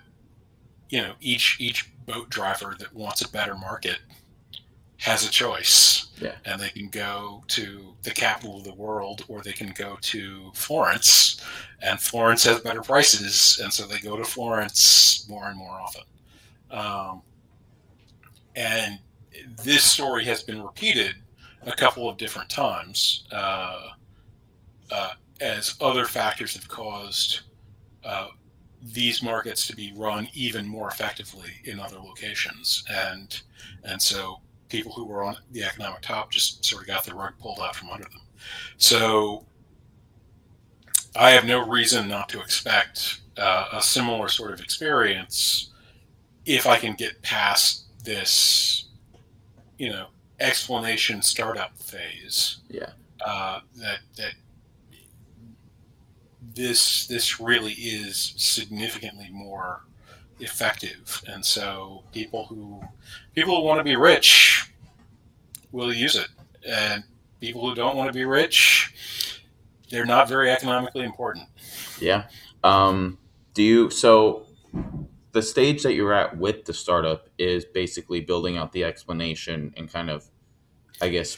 you 0.90 1.00
know 1.00 1.14
each 1.20 1.56
each 1.60 1.90
boat 2.06 2.28
driver 2.28 2.76
that 2.78 2.94
wants 2.94 3.22
a 3.22 3.28
better 3.30 3.54
market 3.54 3.98
has 4.98 5.26
a 5.26 5.30
choice 5.30 6.08
Yeah. 6.20 6.34
and 6.44 6.60
they 6.60 6.68
can 6.68 6.88
go 6.90 7.42
to 7.48 7.94
the 8.02 8.10
capital 8.10 8.58
of 8.58 8.64
the 8.64 8.74
world 8.74 9.24
or 9.28 9.40
they 9.40 9.52
can 9.52 9.70
go 9.74 9.96
to 10.02 10.50
florence 10.54 11.40
and 11.80 11.98
florence 11.98 12.44
has 12.44 12.60
better 12.60 12.82
prices 12.82 13.58
and 13.62 13.72
so 13.72 13.86
they 13.86 13.98
go 14.00 14.16
to 14.16 14.24
florence 14.24 15.26
more 15.28 15.48
and 15.48 15.56
more 15.56 15.80
often 15.80 16.02
um, 16.70 17.22
and 18.60 18.98
this 19.64 19.82
story 19.82 20.24
has 20.26 20.42
been 20.42 20.62
repeated 20.62 21.14
a 21.62 21.72
couple 21.72 22.08
of 22.08 22.18
different 22.18 22.50
times 22.50 23.24
uh, 23.32 23.88
uh, 24.92 25.10
as 25.40 25.76
other 25.80 26.04
factors 26.04 26.54
have 26.54 26.68
caused 26.68 27.40
uh, 28.04 28.28
these 28.82 29.22
markets 29.22 29.66
to 29.66 29.74
be 29.74 29.92
run 29.96 30.28
even 30.34 30.66
more 30.66 30.88
effectively 30.88 31.50
in 31.64 31.80
other 31.80 31.98
locations, 31.98 32.84
and 32.90 33.42
and 33.84 34.00
so 34.00 34.40
people 34.68 34.92
who 34.92 35.04
were 35.04 35.22
on 35.22 35.36
the 35.52 35.64
economic 35.64 36.00
top 36.02 36.30
just 36.30 36.64
sort 36.64 36.82
of 36.82 36.88
got 36.88 37.04
the 37.04 37.14
rug 37.14 37.32
pulled 37.38 37.60
out 37.60 37.74
from 37.74 37.90
under 37.90 38.04
them. 38.04 38.22
So 38.76 39.44
I 41.16 41.30
have 41.30 41.44
no 41.44 41.66
reason 41.66 42.08
not 42.08 42.28
to 42.30 42.40
expect 42.40 43.20
uh, 43.36 43.68
a 43.72 43.82
similar 43.82 44.28
sort 44.28 44.52
of 44.52 44.60
experience 44.60 45.72
if 46.46 46.66
I 46.66 46.78
can 46.78 46.94
get 46.94 47.20
past 47.22 47.89
this, 48.04 48.88
you 49.78 49.90
know, 49.90 50.06
explanation 50.38 51.22
startup 51.22 51.76
phase. 51.78 52.58
Yeah. 52.68 52.90
Uh, 53.24 53.60
that 53.76 53.98
that 54.16 54.32
this 56.54 57.06
this 57.06 57.40
really 57.40 57.72
is 57.72 58.34
significantly 58.36 59.28
more 59.30 59.82
effective, 60.40 61.22
and 61.28 61.44
so 61.44 62.02
people 62.12 62.46
who 62.46 62.80
people 63.34 63.56
who 63.56 63.62
want 63.62 63.78
to 63.78 63.84
be 63.84 63.96
rich 63.96 64.72
will 65.72 65.92
use 65.92 66.16
it, 66.16 66.28
and 66.66 67.04
people 67.40 67.68
who 67.68 67.74
don't 67.74 67.96
want 67.96 68.08
to 68.08 68.14
be 68.14 68.24
rich, 68.24 68.94
they're 69.90 70.06
not 70.06 70.28
very 70.28 70.50
economically 70.50 71.04
important. 71.04 71.46
Yeah. 72.00 72.24
Um, 72.64 73.18
do 73.54 73.62
you 73.62 73.90
so 73.90 74.46
the 75.32 75.42
stage 75.42 75.82
that 75.82 75.94
you're 75.94 76.12
at 76.12 76.36
with 76.36 76.64
the 76.64 76.72
startup 76.72 77.28
is 77.38 77.64
basically 77.64 78.20
building 78.20 78.56
out 78.56 78.72
the 78.72 78.84
explanation 78.84 79.72
and 79.76 79.90
kind 79.92 80.10
of, 80.10 80.24
I 81.00 81.08
guess, 81.08 81.36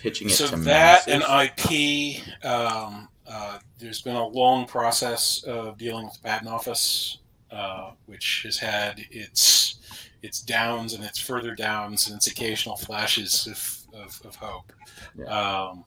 pitching 0.00 0.28
it 0.28 0.32
so 0.32 0.48
to 0.48 0.56
that 0.56 1.06
masses? 1.06 1.12
and 1.12 1.22
IP, 1.22 2.44
um, 2.44 3.08
uh, 3.26 3.58
there's 3.78 4.02
been 4.02 4.16
a 4.16 4.26
long 4.26 4.66
process 4.66 5.42
of 5.44 5.78
dealing 5.78 6.04
with 6.04 6.14
the 6.14 6.20
patent 6.20 6.50
office, 6.50 7.18
uh, 7.50 7.90
which 8.06 8.42
has 8.44 8.58
had 8.58 9.04
its 9.10 9.78
its 10.22 10.40
downs 10.40 10.94
and 10.94 11.04
its 11.04 11.18
further 11.18 11.54
downs 11.54 12.06
and 12.06 12.16
its 12.16 12.28
occasional 12.28 12.76
flashes 12.76 13.46
of, 13.46 14.00
of, 14.00 14.22
of 14.24 14.34
hope. 14.36 14.72
Yeah. 15.18 15.26
Um, 15.26 15.84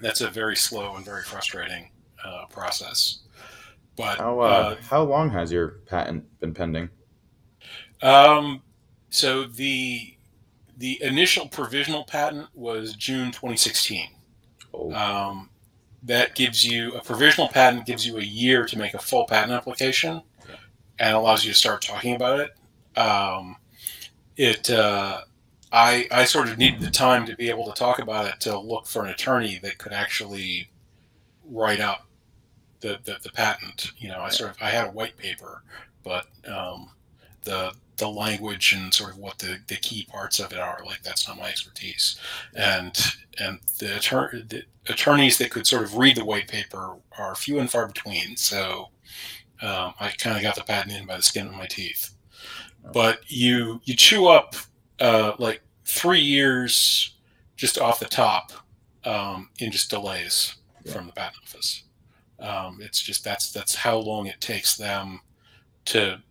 that's 0.00 0.22
a 0.22 0.30
very 0.30 0.56
slow 0.56 0.96
and 0.96 1.04
very 1.04 1.22
frustrating 1.22 1.90
uh, 2.24 2.46
process. 2.46 3.23
But 3.96 4.18
how 4.18 4.40
uh, 4.40 4.76
how 4.88 5.02
long 5.04 5.30
has 5.30 5.52
your 5.52 5.68
patent 5.86 6.40
been 6.40 6.54
pending? 6.54 6.88
Um, 8.02 8.62
so 9.10 9.44
the 9.44 10.16
the 10.76 11.00
initial 11.02 11.48
provisional 11.48 12.04
patent 12.04 12.48
was 12.54 12.94
June 12.94 13.26
2016. 13.30 14.08
Oh, 14.72 14.92
Um, 14.92 15.50
that 16.02 16.34
gives 16.34 16.66
you 16.66 16.92
a 16.92 17.00
provisional 17.00 17.48
patent 17.48 17.86
gives 17.86 18.06
you 18.06 18.18
a 18.18 18.22
year 18.22 18.66
to 18.66 18.76
make 18.78 18.94
a 18.94 18.98
full 18.98 19.24
patent 19.26 19.52
application, 19.52 20.22
and 20.98 21.14
allows 21.14 21.44
you 21.44 21.52
to 21.52 21.58
start 21.58 21.80
talking 21.82 22.14
about 22.16 22.40
it. 22.40 22.98
Um, 22.98 23.56
it 24.36 24.68
uh, 24.70 25.22
I 25.72 26.08
I 26.10 26.24
sort 26.24 26.48
of 26.48 26.58
needed 26.58 26.80
the 26.80 26.90
time 26.90 27.26
to 27.26 27.36
be 27.36 27.48
able 27.48 27.66
to 27.66 27.72
talk 27.72 28.00
about 28.00 28.26
it 28.26 28.40
to 28.40 28.58
look 28.58 28.86
for 28.86 29.04
an 29.04 29.10
attorney 29.10 29.58
that 29.62 29.78
could 29.78 29.92
actually 29.92 30.70
write 31.44 31.80
up 31.80 32.06
the, 32.84 32.98
the, 33.04 33.16
the 33.22 33.30
patent. 33.32 33.92
You 33.98 34.08
know, 34.10 34.20
I 34.20 34.28
sort 34.28 34.50
of 34.50 34.56
I 34.60 34.68
had 34.68 34.86
a 34.88 34.90
white 34.90 35.16
paper, 35.16 35.62
but 36.04 36.26
um, 36.46 36.90
the 37.44 37.72
the 37.96 38.08
language 38.08 38.72
and 38.72 38.92
sort 38.92 39.12
of 39.12 39.18
what 39.18 39.38
the, 39.38 39.58
the 39.68 39.76
key 39.76 40.04
parts 40.10 40.40
of 40.40 40.52
it 40.52 40.58
are 40.58 40.80
like 40.84 41.00
that's 41.04 41.28
not 41.28 41.38
my 41.38 41.48
expertise 41.48 42.18
and 42.56 42.98
and 43.38 43.60
the, 43.78 43.86
attor- 43.86 44.48
the 44.48 44.64
attorneys 44.92 45.38
that 45.38 45.50
could 45.52 45.64
sort 45.64 45.84
of 45.84 45.96
read 45.96 46.16
the 46.16 46.24
white 46.24 46.48
paper 46.48 46.96
are 47.16 47.36
few 47.36 47.60
and 47.60 47.70
far 47.70 47.86
between 47.86 48.36
so 48.36 48.88
um, 49.62 49.94
i 50.00 50.10
kind 50.18 50.36
of 50.36 50.42
got 50.42 50.56
the 50.56 50.64
patent 50.64 50.92
in 50.92 51.06
by 51.06 51.16
the 51.16 51.22
skin 51.22 51.46
of 51.46 51.54
my 51.54 51.66
teeth 51.66 52.16
but 52.92 53.20
you 53.28 53.80
you 53.84 53.94
chew 53.94 54.26
up 54.26 54.56
uh, 54.98 55.34
like 55.38 55.60
three 55.84 56.20
years 56.20 57.14
just 57.56 57.78
off 57.78 58.00
the 58.00 58.06
top 58.06 58.50
um, 59.04 59.50
in 59.60 59.70
just 59.70 59.88
delays 59.88 60.56
Yeah. 60.84 60.94
from 60.94 61.06
the 61.06 61.12
patent 61.12 61.44
office 61.44 61.83
um, 62.40 62.78
it's 62.80 63.00
just 63.00 63.24
that's 63.24 63.52
that's 63.52 63.74
how 63.74 63.96
long 63.96 64.26
it 64.26 64.40
takes 64.40 64.76
them 64.76 65.20
to 65.86 66.22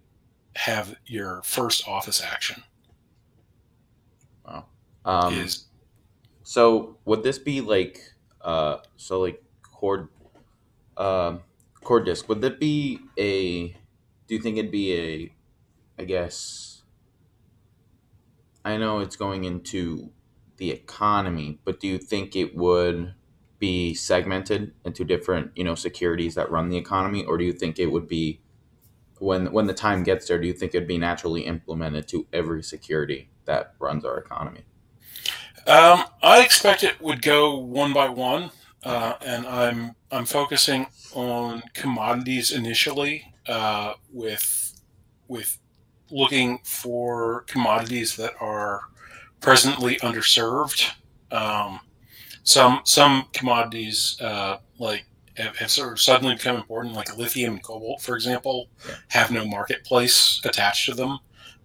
have 0.55 0.95
your 1.05 1.41
first 1.43 1.87
office 1.87 2.21
action 2.21 2.63
um, 5.05 5.33
is 5.33 5.65
so 6.43 6.97
would 7.05 7.23
this 7.23 7.37
be 7.37 7.61
like 7.61 8.01
uh, 8.41 8.77
so 8.97 9.21
like 9.21 9.41
cord, 9.63 10.09
um, 10.97 11.41
Coordisc? 11.83 12.27
Would 12.27 12.41
that 12.41 12.59
be 12.59 12.99
a? 13.17 13.69
Do 14.27 14.35
you 14.35 14.39
think 14.39 14.57
it'd 14.57 14.71
be 14.71 14.93
a? 14.93 16.01
I 16.01 16.05
guess. 16.05 16.83
I 18.65 18.77
know 18.77 18.99
it's 18.99 19.17
going 19.17 19.43
into 19.43 20.11
the 20.55 20.71
economy, 20.71 21.59
but 21.65 21.81
do 21.81 21.87
you 21.87 21.97
think 21.97 22.35
it 22.35 22.55
would 22.55 23.13
be 23.63 23.93
segmented 23.93 24.73
into 24.83 25.05
different, 25.05 25.49
you 25.55 25.63
know, 25.63 25.73
securities 25.73 26.35
that 26.35 26.51
run 26.51 26.67
the 26.67 26.75
economy, 26.75 27.23
or 27.23 27.37
do 27.37 27.45
you 27.45 27.53
think 27.53 27.79
it 27.79 27.85
would 27.85 28.09
be 28.09 28.41
when 29.19 29.53
when 29.53 29.67
the 29.67 29.73
time 29.73 30.03
gets 30.03 30.27
there? 30.27 30.37
Do 30.37 30.45
you 30.47 30.53
think 30.53 30.75
it'd 30.75 30.85
be 30.85 30.97
naturally 30.97 31.45
implemented 31.45 32.05
to 32.09 32.27
every 32.33 32.61
security 32.61 33.29
that 33.45 33.73
runs 33.79 34.03
our 34.03 34.17
economy? 34.17 34.65
Um, 35.65 36.03
I 36.21 36.43
expect 36.43 36.83
it 36.83 36.99
would 36.99 37.21
go 37.21 37.57
one 37.57 37.93
by 37.93 38.09
one, 38.09 38.51
uh, 38.83 39.13
and 39.25 39.47
I'm 39.47 39.95
I'm 40.11 40.25
focusing 40.25 40.87
on 41.13 41.63
commodities 41.73 42.51
initially, 42.51 43.33
uh, 43.47 43.93
with 44.11 44.73
with 45.29 45.57
looking 46.11 46.59
for 46.65 47.45
commodities 47.47 48.17
that 48.17 48.33
are 48.41 48.81
presently 49.39 49.95
underserved. 49.97 50.91
Um, 51.31 51.79
some 52.43 52.81
some 52.85 53.25
commodities 53.33 54.17
uh, 54.21 54.57
like 54.79 55.05
have, 55.37 55.55
have 55.57 55.71
sort 55.71 55.91
of 55.93 55.99
suddenly 55.99 56.35
become 56.35 56.55
important, 56.55 56.93
like 56.93 57.17
lithium 57.17 57.53
and 57.55 57.63
cobalt, 57.63 58.01
for 58.01 58.15
example, 58.15 58.69
Yeah. 58.87 58.95
have 59.09 59.31
no 59.31 59.45
marketplace 59.45 60.41
attached 60.45 60.85
to 60.87 60.93
them, 60.93 61.19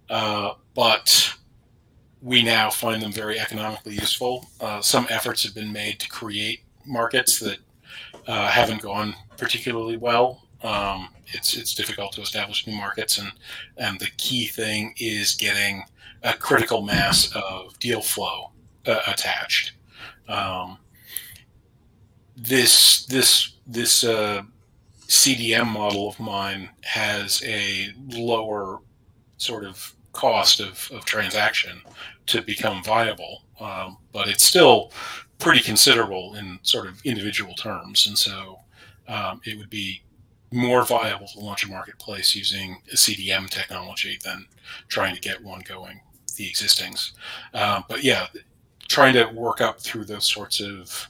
uh, 0.09 0.53
but 0.73 1.33
we 2.21 2.41
now 2.43 2.69
find 2.69 3.01
them 3.01 3.11
very 3.13 3.39
economically 3.39 3.93
useful. 3.93 4.47
Uh, 4.59 4.81
some 4.81 5.07
efforts 5.09 5.43
have 5.43 5.53
been 5.55 5.71
made 5.71 5.99
to 5.99 6.09
create 6.09 6.61
markets 6.85 7.39
that 7.39 7.59
uh, 8.27 8.47
haven't 8.49 8.81
gone 8.81 9.15
particularly 9.37 9.97
well. 9.97 10.43
Um, 10.63 11.09
it's 11.27 11.55
it's 11.55 11.73
difficult 11.75 12.11
to 12.13 12.21
establish 12.21 12.65
new 12.67 12.75
markets, 12.75 13.17
and 13.19 13.31
and 13.77 13.99
the 13.99 14.09
key 14.17 14.47
thing 14.47 14.93
is 14.97 15.35
getting 15.35 15.83
a 16.23 16.33
critical 16.33 16.81
mass 16.81 17.31
of 17.33 17.77
deal 17.79 18.01
flow 18.01 18.51
uh, 18.87 18.99
attached. 19.07 19.73
Um, 20.29 20.77
this 22.37 23.05
this 23.07 23.55
this 23.67 24.03
uh, 24.03 24.43
CDM 25.07 25.67
model 25.67 26.07
of 26.07 26.19
mine 26.19 26.69
has 26.81 27.41
a 27.43 27.89
lower 28.09 28.79
sort 29.37 29.65
of 29.65 29.93
cost 30.13 30.59
of, 30.59 30.89
of 30.93 31.05
transaction 31.05 31.81
to 32.27 32.41
become 32.41 32.83
viable, 32.83 33.43
um, 33.59 33.97
but 34.11 34.27
it's 34.27 34.43
still 34.43 34.91
pretty 35.39 35.61
considerable 35.61 36.35
in 36.35 36.59
sort 36.61 36.87
of 36.87 37.01
individual 37.03 37.53
terms, 37.55 38.07
and 38.07 38.17
so 38.17 38.59
um, 39.07 39.41
it 39.45 39.57
would 39.57 39.69
be 39.69 40.01
more 40.51 40.83
viable 40.83 41.27
to 41.27 41.39
launch 41.39 41.63
a 41.63 41.67
marketplace 41.67 42.35
using 42.35 42.81
a 42.91 42.95
CDM 42.95 43.49
technology 43.49 44.17
than 44.23 44.45
trying 44.87 45.13
to 45.13 45.21
get 45.21 45.43
one 45.43 45.61
going 45.61 46.01
the 46.37 46.47
existings. 46.47 47.13
Um, 47.53 47.83
but 47.87 48.03
yeah, 48.03 48.27
trying 48.89 49.13
to 49.13 49.25
work 49.27 49.61
up 49.61 49.79
through 49.79 50.03
those 50.03 50.27
sorts 50.27 50.59
of 50.59 51.07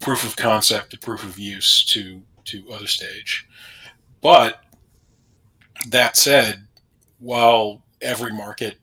proof 0.00 0.24
of 0.24 0.36
concept 0.36 0.90
to 0.90 0.98
proof 0.98 1.22
of 1.22 1.38
use 1.38 1.84
to 1.84 2.22
to 2.44 2.64
other 2.72 2.86
stage. 2.86 3.46
But 4.22 4.62
that 5.88 6.16
said, 6.16 6.66
while 7.18 7.82
every 8.00 8.32
market 8.32 8.78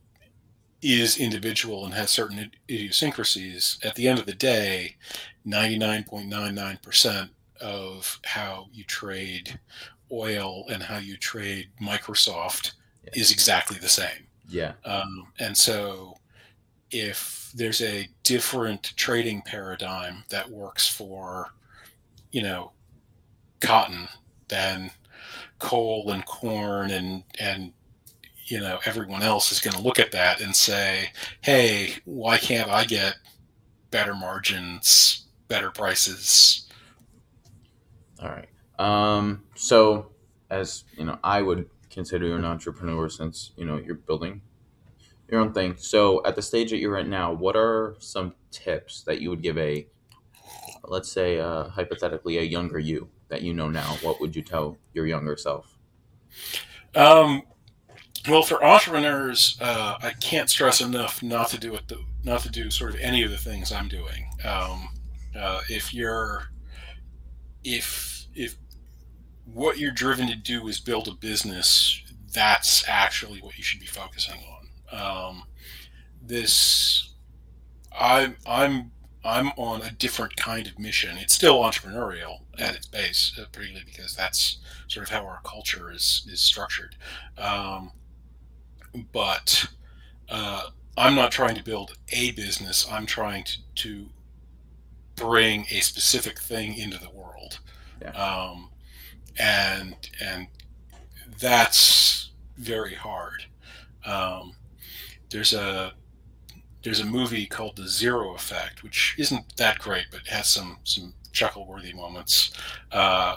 is 0.82 1.18
individual 1.18 1.86
and 1.86 1.94
has 1.94 2.10
certain 2.12 2.52
idiosyncrasies, 2.70 3.80
at 3.84 3.96
the 3.96 4.08
end 4.08 4.20
of 4.20 4.26
the 4.26 4.34
day, 4.34 4.98
99.99% 5.48 7.30
of 7.62 8.20
how 8.26 8.68
you 8.74 8.84
trade 8.84 9.60
oil 10.12 10.66
and 10.70 10.84
how 10.84 10.98
you 10.98 11.16
trade 11.16 11.70
Microsoft 11.82 12.74
yeah. 13.06 13.12
is 13.16 13.32
exactly 13.32 13.78
the 13.78 13.88
same. 13.88 14.28
Yeah. 14.50 14.74
Um, 14.84 15.28
and 15.40 15.58
so 15.58 16.18
if 16.92 17.43
there's 17.54 17.82
a 17.82 18.10
different 18.24 18.94
trading 18.96 19.42
paradigm 19.42 20.24
that 20.30 20.50
works 20.50 20.88
for, 20.88 21.54
you 22.32 22.42
know, 22.42 22.72
cotton 23.62 24.08
than 24.48 24.92
coal 25.60 26.12
and 26.12 26.26
corn 26.26 26.92
and, 26.92 27.24
and, 27.40 27.74
you 28.46 28.60
know, 28.60 28.80
everyone 28.86 29.22
else 29.22 29.52
is 29.52 29.60
going 29.60 29.76
to 29.76 29.82
look 29.82 30.00
at 30.00 30.12
that 30.12 30.42
and 30.42 30.56
say, 30.56 31.12
hey, 31.42 31.94
why 32.06 32.38
can't 32.38 32.70
I 32.70 32.84
get 32.86 33.16
better 33.92 34.14
margins, 34.14 35.26
better 35.48 35.72
prices? 35.72 36.68
All 38.22 38.30
right. 38.30 38.50
Um, 38.80 39.44
so, 39.56 40.08
as 40.50 40.84
you 40.98 41.06
know, 41.06 41.20
I 41.24 41.42
would 41.42 41.70
consider 41.90 42.26
you 42.26 42.36
an 42.36 42.46
entrepreneur 42.46 43.08
since 43.08 43.52
you 43.56 43.66
know 43.66 43.78
you're 43.78 43.96
building 43.96 44.42
your 45.34 45.42
own 45.42 45.54
thing. 45.54 45.76
So, 45.78 46.24
at 46.26 46.36
the 46.36 46.42
stage 46.42 46.70
that 46.70 46.78
you're 46.78 46.98
at 46.98 47.08
now, 47.08 47.34
what 47.34 47.56
are 47.56 47.96
some 48.00 48.36
tips 48.52 49.04
that 49.04 49.20
you 49.20 49.30
would 49.32 49.42
give 49.42 49.58
a, 49.58 49.88
let's 50.86 51.12
say, 51.12 51.40
uh, 51.40 51.66
hypothetically, 51.66 52.38
a 52.38 52.44
younger 52.44 52.80
you 52.80 53.10
that 53.30 53.42
you 53.42 53.54
know 53.54 53.68
now? 53.68 53.98
What 54.02 54.22
would 54.22 54.36
you 54.36 54.44
tell 54.44 54.78
your 54.94 55.08
younger 55.08 55.36
self? 55.36 55.76
Um, 56.96 57.42
well, 58.30 58.44
for 58.44 58.64
entrepreneurs, 58.64 59.58
uh, 59.60 59.98
I 60.02 60.12
can't 60.12 60.50
stress 60.50 60.80
enough 60.80 61.24
not 61.24 61.50
to 61.50 61.60
do 61.60 61.74
it, 61.76 61.88
the, 61.88 62.00
not 62.24 62.42
to 62.42 62.50
do 62.50 62.70
sort 62.70 62.94
of 62.94 63.00
any 63.02 63.24
of 63.24 63.32
the 63.32 63.38
things 63.38 63.72
I'm 63.72 63.88
doing. 63.88 64.30
Um, 64.46 64.88
uh, 65.36 65.62
if 65.68 65.94
you're, 65.94 66.44
if 67.64 68.28
if 68.36 68.56
what 69.46 69.78
you're 69.78 69.92
driven 69.92 70.28
to 70.28 70.36
do 70.36 70.68
is 70.68 70.80
build 70.80 71.08
a 71.08 71.14
business, 71.14 72.02
that's 72.32 72.88
actually 72.88 73.40
what 73.40 73.58
you 73.58 73.64
should 73.64 73.80
be 73.80 73.88
focusing 73.88 74.36
on. 74.36 74.53
Um, 74.94 75.44
this, 76.22 77.14
I'm, 77.98 78.38
I'm, 78.46 78.92
I'm 79.26 79.50
on 79.58 79.82
a 79.82 79.92
different 79.92 80.36
kind 80.36 80.68
of 80.68 80.78
mission. 80.78 81.18
It's 81.18 81.34
still 81.34 81.60
entrepreneurial 81.60 82.42
at 82.60 82.76
its 82.76 82.88
base, 82.88 83.34
uh, 83.40 83.46
particularly 83.52 83.86
because 83.86 84.16
that's 84.16 84.58
sort 84.88 85.08
of 85.08 85.14
how 85.14 85.26
our 85.26 85.40
culture 85.44 85.92
is 85.92 86.28
is 86.30 86.42
structured. 86.42 86.96
Um, 87.38 87.92
but 89.12 89.68
uh, 90.30 90.64
I'm 90.98 91.16
not 91.16 91.32
trying 91.32 91.56
to 91.56 91.64
build 91.64 91.98
a 92.10 92.32
business. 92.32 92.86
I'm 92.92 93.06
trying 93.06 93.46
to, 93.46 93.58
to 93.76 94.06
bring 95.16 95.66
a 95.72 95.80
specific 95.80 96.40
thing 96.40 96.76
into 96.78 97.00
the 97.00 97.10
world. 97.10 97.60
Yeah. 98.02 98.12
Um, 98.12 98.70
and 99.40 99.96
and 100.22 100.48
that's 101.40 102.32
very 102.58 102.96
hard. 102.96 103.46
Um, 104.06 104.54
there's 105.34 105.54
a 105.54 105.92
there's 106.84 107.00
a 107.00 107.06
movie 107.06 107.46
called 107.46 107.76
The 107.76 107.88
Zero 107.88 108.36
Effect, 108.36 108.84
which 108.84 109.16
isn't 109.18 109.58
that 109.58 109.80
great, 109.80 110.06
but 110.12 110.28
has 110.28 110.48
some 110.48 110.78
some 110.84 111.14
chuckle-worthy 111.32 111.94
moments, 111.94 112.54
uh, 112.92 113.36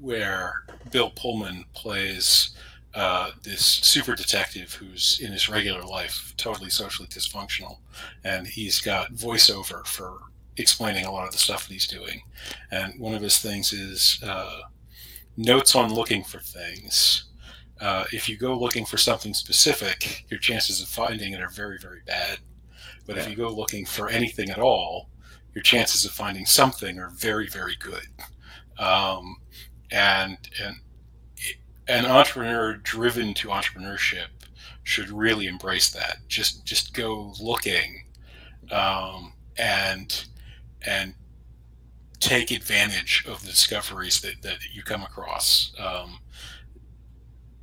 where 0.00 0.64
Bill 0.90 1.10
Pullman 1.10 1.64
plays 1.74 2.50
uh, 2.94 3.32
this 3.42 3.64
super 3.64 4.14
detective 4.14 4.74
who's 4.74 5.18
in 5.20 5.32
his 5.32 5.48
regular 5.48 5.82
life 5.82 6.34
totally 6.36 6.70
socially 6.70 7.08
dysfunctional, 7.08 7.78
and 8.24 8.46
he's 8.46 8.80
got 8.80 9.12
voiceover 9.12 9.84
for 9.86 10.18
explaining 10.58 11.04
a 11.04 11.10
lot 11.10 11.26
of 11.26 11.32
the 11.32 11.38
stuff 11.38 11.66
that 11.66 11.72
he's 11.72 11.86
doing. 11.86 12.22
And 12.70 13.00
one 13.00 13.14
of 13.14 13.22
his 13.22 13.38
things 13.38 13.72
is 13.72 14.20
uh, 14.22 14.60
notes 15.36 15.74
on 15.74 15.92
looking 15.92 16.22
for 16.22 16.38
things. 16.38 17.24
Uh, 17.82 18.04
if 18.12 18.28
you 18.28 18.36
go 18.36 18.56
looking 18.56 18.86
for 18.86 18.96
something 18.96 19.34
specific, 19.34 20.24
your 20.30 20.38
chances 20.38 20.80
of 20.80 20.86
finding 20.86 21.32
it 21.32 21.40
are 21.40 21.50
very, 21.50 21.78
very 21.78 22.00
bad. 22.06 22.38
But 23.06 23.16
yeah. 23.16 23.22
if 23.22 23.30
you 23.30 23.34
go 23.34 23.48
looking 23.48 23.84
for 23.84 24.08
anything 24.08 24.50
at 24.50 24.60
all, 24.60 25.08
your 25.52 25.62
chances 25.62 26.04
of 26.04 26.12
finding 26.12 26.46
something 26.46 27.00
are 27.00 27.10
very, 27.10 27.48
very 27.48 27.76
good. 27.80 28.06
Um, 28.78 29.36
and 29.90 30.38
and 30.62 30.76
an 31.88 32.06
entrepreneur 32.06 32.74
driven 32.76 33.34
to 33.34 33.48
entrepreneurship 33.48 34.28
should 34.84 35.10
really 35.10 35.48
embrace 35.48 35.90
that. 35.90 36.18
Just 36.28 36.64
just 36.64 36.94
go 36.94 37.34
looking, 37.40 38.04
um, 38.70 39.32
and 39.58 40.24
and 40.86 41.14
take 42.20 42.52
advantage 42.52 43.24
of 43.26 43.40
the 43.42 43.48
discoveries 43.48 44.20
that, 44.20 44.40
that 44.42 44.58
you 44.72 44.84
come 44.84 45.02
across, 45.02 45.72
um, 45.78 46.20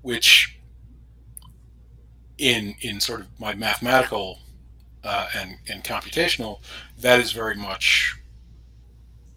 which 0.01 0.59
in 2.37 2.75
in 2.81 2.99
sort 2.99 3.21
of 3.21 3.27
my 3.39 3.53
mathematical 3.53 4.39
uh, 5.03 5.29
and 5.35 5.57
and 5.69 5.83
computational, 5.83 6.59
that 6.99 7.19
is 7.19 7.31
very 7.31 7.55
much 7.55 8.15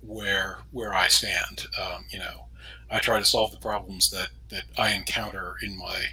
where 0.03 0.59
where 0.71 0.95
I 0.95 1.09
stand. 1.09 1.67
Um, 1.81 2.05
you 2.11 2.19
know, 2.19 2.47
I 2.91 2.99
try 2.99 3.19
to 3.19 3.25
solve 3.25 3.51
the 3.51 3.59
problems 3.59 4.11
that 4.11 4.29
that 4.51 4.65
I 4.79 4.93
encounter 4.93 5.57
in 5.63 5.77
my 5.79 6.05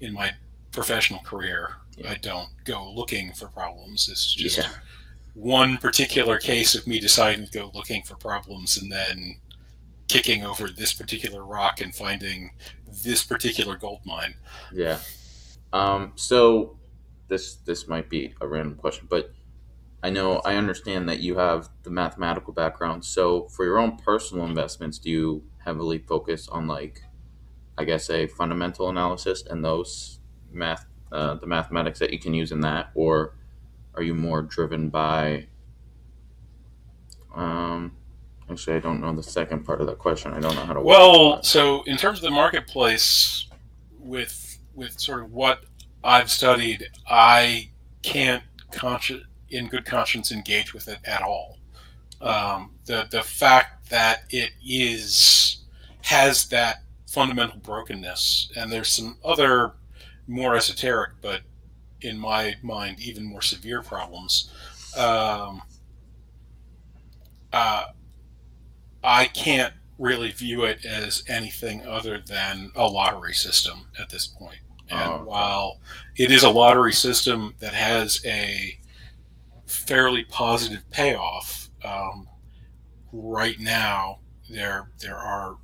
in 0.00 0.12
my 0.12 0.32
professional 0.72 1.20
career. 1.20 1.76
Yeah. 1.96 2.10
I 2.10 2.14
don't 2.16 2.48
go 2.64 2.92
looking 2.92 3.32
for 3.32 3.46
problems. 3.46 4.08
It's 4.08 4.34
just 4.34 4.58
yeah 4.58 4.68
one 5.34 5.76
particular 5.78 6.38
case 6.38 6.74
of 6.74 6.86
me 6.86 7.00
deciding 7.00 7.46
to 7.46 7.52
go 7.52 7.70
looking 7.74 8.02
for 8.02 8.14
problems 8.16 8.80
and 8.80 8.90
then 8.90 9.36
kicking 10.08 10.44
over 10.44 10.68
this 10.68 10.92
particular 10.92 11.44
rock 11.44 11.80
and 11.80 11.94
finding 11.94 12.52
this 13.04 13.24
particular 13.24 13.76
gold 13.76 14.00
mine. 14.04 14.34
Yeah. 14.72 14.98
Um, 15.72 16.12
so 16.14 16.78
this 17.28 17.56
this 17.56 17.88
might 17.88 18.08
be 18.08 18.34
a 18.40 18.46
random 18.46 18.76
question, 18.76 19.06
but 19.08 19.32
I 20.02 20.10
know 20.10 20.40
I 20.44 20.56
understand 20.56 21.08
that 21.08 21.20
you 21.20 21.38
have 21.38 21.70
the 21.82 21.90
mathematical 21.90 22.52
background. 22.52 23.04
So 23.04 23.48
for 23.48 23.64
your 23.64 23.78
own 23.78 23.96
personal 23.96 24.44
investments, 24.44 24.98
do 24.98 25.10
you 25.10 25.44
heavily 25.64 25.98
focus 25.98 26.48
on 26.48 26.66
like, 26.66 27.02
I 27.78 27.84
guess, 27.84 28.10
a 28.10 28.26
fundamental 28.26 28.90
analysis 28.90 29.42
and 29.48 29.64
those 29.64 30.20
math, 30.52 30.84
uh, 31.10 31.36
the 31.36 31.46
mathematics 31.46 31.98
that 32.00 32.12
you 32.12 32.18
can 32.18 32.34
use 32.34 32.52
in 32.52 32.60
that, 32.60 32.90
or 32.94 33.34
are 33.94 34.02
you 34.02 34.14
more 34.14 34.42
driven 34.42 34.90
by 34.90 35.46
um 37.34 37.96
actually 38.50 38.76
i 38.76 38.78
don't 38.78 39.00
know 39.00 39.12
the 39.14 39.22
second 39.22 39.64
part 39.64 39.80
of 39.80 39.86
that 39.86 39.98
question 39.98 40.32
i 40.32 40.40
don't 40.40 40.54
know 40.54 40.64
how 40.64 40.72
to 40.72 40.80
well 40.80 41.42
so 41.42 41.82
in 41.84 41.96
terms 41.96 42.18
of 42.18 42.24
the 42.24 42.30
marketplace 42.30 43.46
with 43.98 44.58
with 44.74 44.98
sort 44.98 45.22
of 45.22 45.32
what 45.32 45.64
i've 46.02 46.30
studied 46.30 46.88
i 47.08 47.68
can't 48.02 48.42
conscious 48.70 49.22
in 49.50 49.68
good 49.68 49.84
conscience 49.84 50.32
engage 50.32 50.74
with 50.74 50.88
it 50.88 50.98
at 51.04 51.22
all 51.22 51.58
um, 52.20 52.70
the 52.86 53.06
the 53.10 53.22
fact 53.22 53.88
that 53.90 54.22
it 54.30 54.50
is 54.66 55.64
has 56.02 56.48
that 56.48 56.82
fundamental 57.06 57.58
brokenness 57.58 58.50
and 58.56 58.72
there's 58.72 58.88
some 58.88 59.16
other 59.24 59.74
more 60.26 60.56
esoteric 60.56 61.12
but 61.20 61.42
in 62.04 62.18
my 62.18 62.54
mind, 62.62 63.00
even 63.00 63.24
more 63.24 63.42
severe 63.42 63.82
problems. 63.82 64.50
Um, 64.96 65.62
uh, 67.52 67.86
I 69.04 69.26
can't 69.26 69.74
really 69.98 70.32
view 70.32 70.64
it 70.64 70.84
as 70.84 71.22
anything 71.28 71.86
other 71.86 72.18
than 72.26 72.72
a 72.74 72.86
lottery 72.86 73.34
system 73.34 73.86
at 74.00 74.08
this 74.08 74.26
point. 74.26 74.58
And 74.90 75.12
oh. 75.12 75.24
while 75.24 75.80
it 76.16 76.32
is 76.32 76.42
a 76.42 76.50
lottery 76.50 76.92
system 76.92 77.54
that 77.60 77.74
has 77.74 78.20
a 78.24 78.78
fairly 79.66 80.24
positive 80.24 80.88
payoff, 80.90 81.70
um, 81.84 82.28
right 83.12 83.60
now 83.60 84.18
there 84.50 84.90
there 85.00 85.16
are 85.16 85.56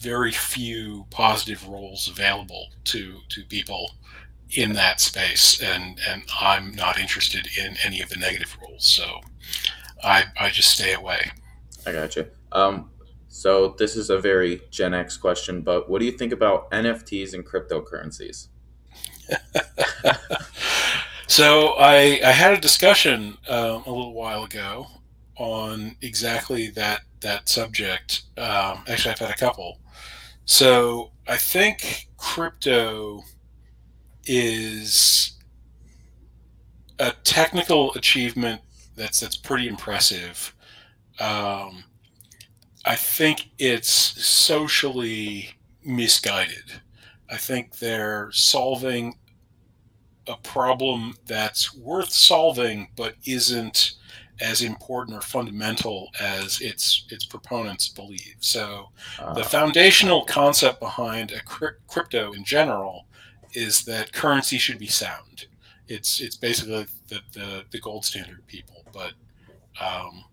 very 0.00 0.32
few 0.32 1.06
positive 1.10 1.66
roles 1.66 2.08
available 2.08 2.68
to 2.84 3.18
to 3.28 3.44
people 3.44 3.92
in 4.50 4.72
that 4.74 5.00
space, 5.00 5.60
and 5.60 5.98
and 6.08 6.22
I'm 6.40 6.74
not 6.74 6.98
interested 6.98 7.48
in 7.58 7.76
any 7.84 8.00
of 8.00 8.08
the 8.08 8.16
negative 8.16 8.56
roles, 8.62 8.86
so 8.86 9.20
I 10.02 10.24
I 10.38 10.50
just 10.50 10.70
stay 10.70 10.94
away. 10.94 11.30
I 11.86 11.92
got 11.92 12.16
you. 12.16 12.26
Um, 12.52 12.90
so 13.28 13.74
this 13.78 13.96
is 13.96 14.10
a 14.10 14.18
very 14.18 14.62
Gen 14.70 14.94
X 14.94 15.16
question, 15.16 15.60
but 15.60 15.88
what 15.88 16.00
do 16.00 16.06
you 16.06 16.12
think 16.12 16.32
about 16.32 16.70
NFTs 16.70 17.34
and 17.34 17.46
cryptocurrencies? 17.46 18.48
so 21.26 21.74
I, 21.78 22.20
I 22.24 22.32
had 22.32 22.54
a 22.54 22.60
discussion 22.60 23.36
um, 23.48 23.82
a 23.84 23.90
little 23.90 24.14
while 24.14 24.44
ago 24.44 24.86
on 25.36 25.96
exactly 26.00 26.68
that 26.70 27.02
that 27.20 27.48
subject. 27.48 28.22
Um, 28.36 28.84
actually, 28.88 29.12
I've 29.12 29.18
had 29.18 29.30
a 29.30 29.36
couple. 29.36 29.80
So 30.44 31.12
I 31.26 31.36
think 31.36 32.08
crypto 32.16 33.22
is 34.24 35.36
a 36.98 37.12
technical 37.24 37.92
achievement 37.94 38.62
that's 38.96 39.20
that's 39.20 39.36
pretty 39.36 39.68
impressive. 39.68 40.54
Um, 41.20 41.84
I 42.88 42.96
think 42.96 43.50
it's 43.58 43.90
socially 43.90 45.50
misguided. 45.84 46.80
I 47.30 47.36
think 47.36 47.76
they're 47.76 48.30
solving 48.32 49.18
a 50.26 50.36
problem 50.38 51.14
that's 51.26 51.74
worth 51.76 52.10
solving 52.10 52.88
but 52.96 53.14
isn't 53.26 53.92
as 54.40 54.62
important 54.62 55.18
or 55.18 55.20
fundamental 55.20 56.08
as 56.18 56.62
its 56.62 57.04
its 57.10 57.26
proponents 57.26 57.88
believe. 57.90 58.36
So, 58.40 58.88
uh, 59.20 59.34
the 59.34 59.44
foundational 59.44 60.24
concept 60.24 60.80
behind 60.80 61.30
a 61.30 61.42
crypto 61.88 62.32
in 62.32 62.42
general 62.42 63.06
is 63.52 63.84
that 63.84 64.14
currency 64.14 64.56
should 64.56 64.78
be 64.78 64.86
sound. 64.86 65.46
It's 65.88 66.22
it's 66.22 66.36
basically 66.36 66.86
the 67.08 67.20
the, 67.34 67.64
the 67.70 67.80
gold 67.80 68.06
standard 68.06 68.46
people, 68.46 68.82
but 68.94 69.12
um, 69.78 70.24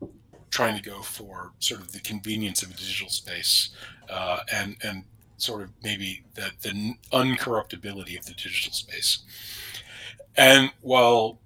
trying 0.56 0.82
to 0.82 0.90
go 0.90 1.02
for 1.02 1.52
sort 1.60 1.82
of 1.82 1.92
the 1.92 2.00
convenience 2.00 2.64
of 2.64 2.72
a 2.72 2.74
digital 2.74 3.10
space 3.10 3.72
uh, 4.10 4.40
and 4.54 4.78
and 4.84 5.04
sort 5.36 5.62
of 5.62 5.70
maybe 5.84 6.24
the 6.36 6.50
the 6.62 6.94
uncorruptibility 7.12 8.18
of 8.18 8.26
the 8.26 8.34
digital 8.34 8.72
space. 8.72 9.20
And 10.38 10.72
while 10.80 11.40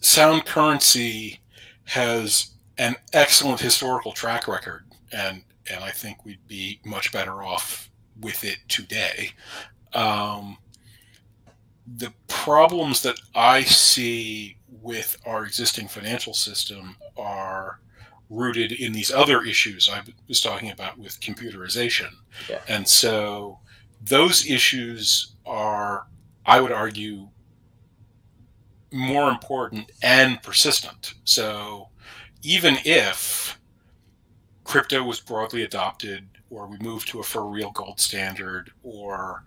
sound 0.00 0.46
currency 0.46 1.40
has 1.86 2.52
an 2.78 2.94
excellent 3.12 3.60
historical 3.60 4.12
track 4.12 4.46
record, 4.46 4.84
and 5.10 5.42
and 5.68 5.82
I 5.82 5.90
think 5.90 6.24
we'd 6.24 6.46
be 6.46 6.78
much 6.84 7.10
better 7.10 7.42
off 7.42 7.90
with 8.20 8.44
it 8.44 8.58
today. 8.68 9.30
Um, 9.94 10.58
the 11.96 12.12
problems 12.28 13.02
that 13.02 13.16
I 13.34 13.62
see 13.62 14.58
with 14.80 15.16
our 15.26 15.44
existing 15.44 15.88
financial 15.88 16.34
system 16.34 16.94
are 17.16 17.80
rooted 18.32 18.72
in 18.72 18.92
these 18.92 19.12
other 19.12 19.44
issues 19.44 19.90
I 19.92 20.02
was 20.26 20.40
talking 20.40 20.70
about 20.70 20.98
with 20.98 21.20
computerization. 21.20 22.08
Yeah. 22.48 22.60
And 22.66 22.88
so 22.88 23.58
those 24.00 24.46
issues 24.50 25.34
are, 25.44 26.06
I 26.46 26.60
would 26.60 26.72
argue, 26.72 27.28
more 28.90 29.30
important 29.30 29.92
and 30.02 30.42
persistent. 30.42 31.14
So 31.24 31.88
even 32.42 32.78
if 32.84 33.58
crypto 34.64 35.02
was 35.02 35.20
broadly 35.20 35.62
adopted, 35.62 36.28
or 36.50 36.66
we 36.66 36.78
moved 36.78 37.08
to 37.08 37.20
a 37.20 37.22
for 37.22 37.46
real 37.46 37.70
gold 37.70 38.00
standard, 38.00 38.70
or 38.82 39.44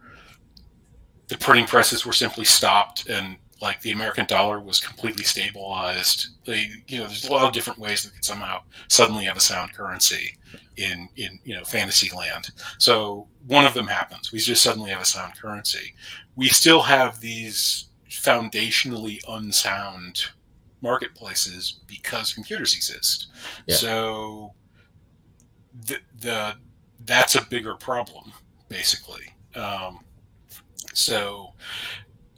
the 1.27 1.37
printing 1.37 1.65
presses 1.65 2.05
were 2.05 2.13
simply 2.13 2.45
stopped 2.45 3.07
and 3.07 3.37
like 3.61 3.81
the 3.81 3.91
American 3.91 4.25
dollar 4.25 4.59
was 4.59 4.79
completely 4.79 5.23
stabilized. 5.23 6.27
They, 6.45 6.69
you 6.87 6.99
know, 6.99 7.07
there's 7.07 7.25
a 7.25 7.31
lot 7.31 7.45
of 7.45 7.53
different 7.53 7.79
ways 7.79 8.03
that 8.03 8.13
could 8.13 8.25
somehow 8.25 8.61
suddenly 8.89 9.25
have 9.25 9.37
a 9.37 9.41
sound 9.41 9.73
currency 9.73 10.37
in 10.77 11.07
in 11.15 11.39
you 11.43 11.55
know 11.55 11.63
fantasy 11.63 12.13
land. 12.15 12.49
So 12.77 13.27
one 13.47 13.65
of 13.65 13.73
them 13.73 13.87
happens. 13.87 14.31
We 14.31 14.39
just 14.39 14.63
suddenly 14.63 14.91
have 14.91 15.01
a 15.01 15.05
sound 15.05 15.39
currency. 15.39 15.93
We 16.35 16.49
still 16.49 16.81
have 16.81 17.19
these 17.21 17.85
foundationally 18.09 19.19
unsound 19.27 20.25
marketplaces 20.81 21.79
because 21.87 22.33
computers 22.33 22.75
exist. 22.75 23.27
Yeah. 23.67 23.75
So 23.75 24.53
the, 25.87 25.97
the 26.19 26.55
that's 27.05 27.35
a 27.35 27.45
bigger 27.45 27.75
problem 27.75 28.33
basically. 28.69 29.33
Um, 29.55 29.99
so 30.93 31.53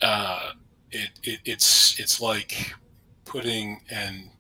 uh, 0.02 0.52
it, 0.92 1.10
it, 1.24 1.40
it's 1.46 2.00
it's 2.00 2.22
like 2.22 2.74
putting 3.26 3.82
an 3.90 4.32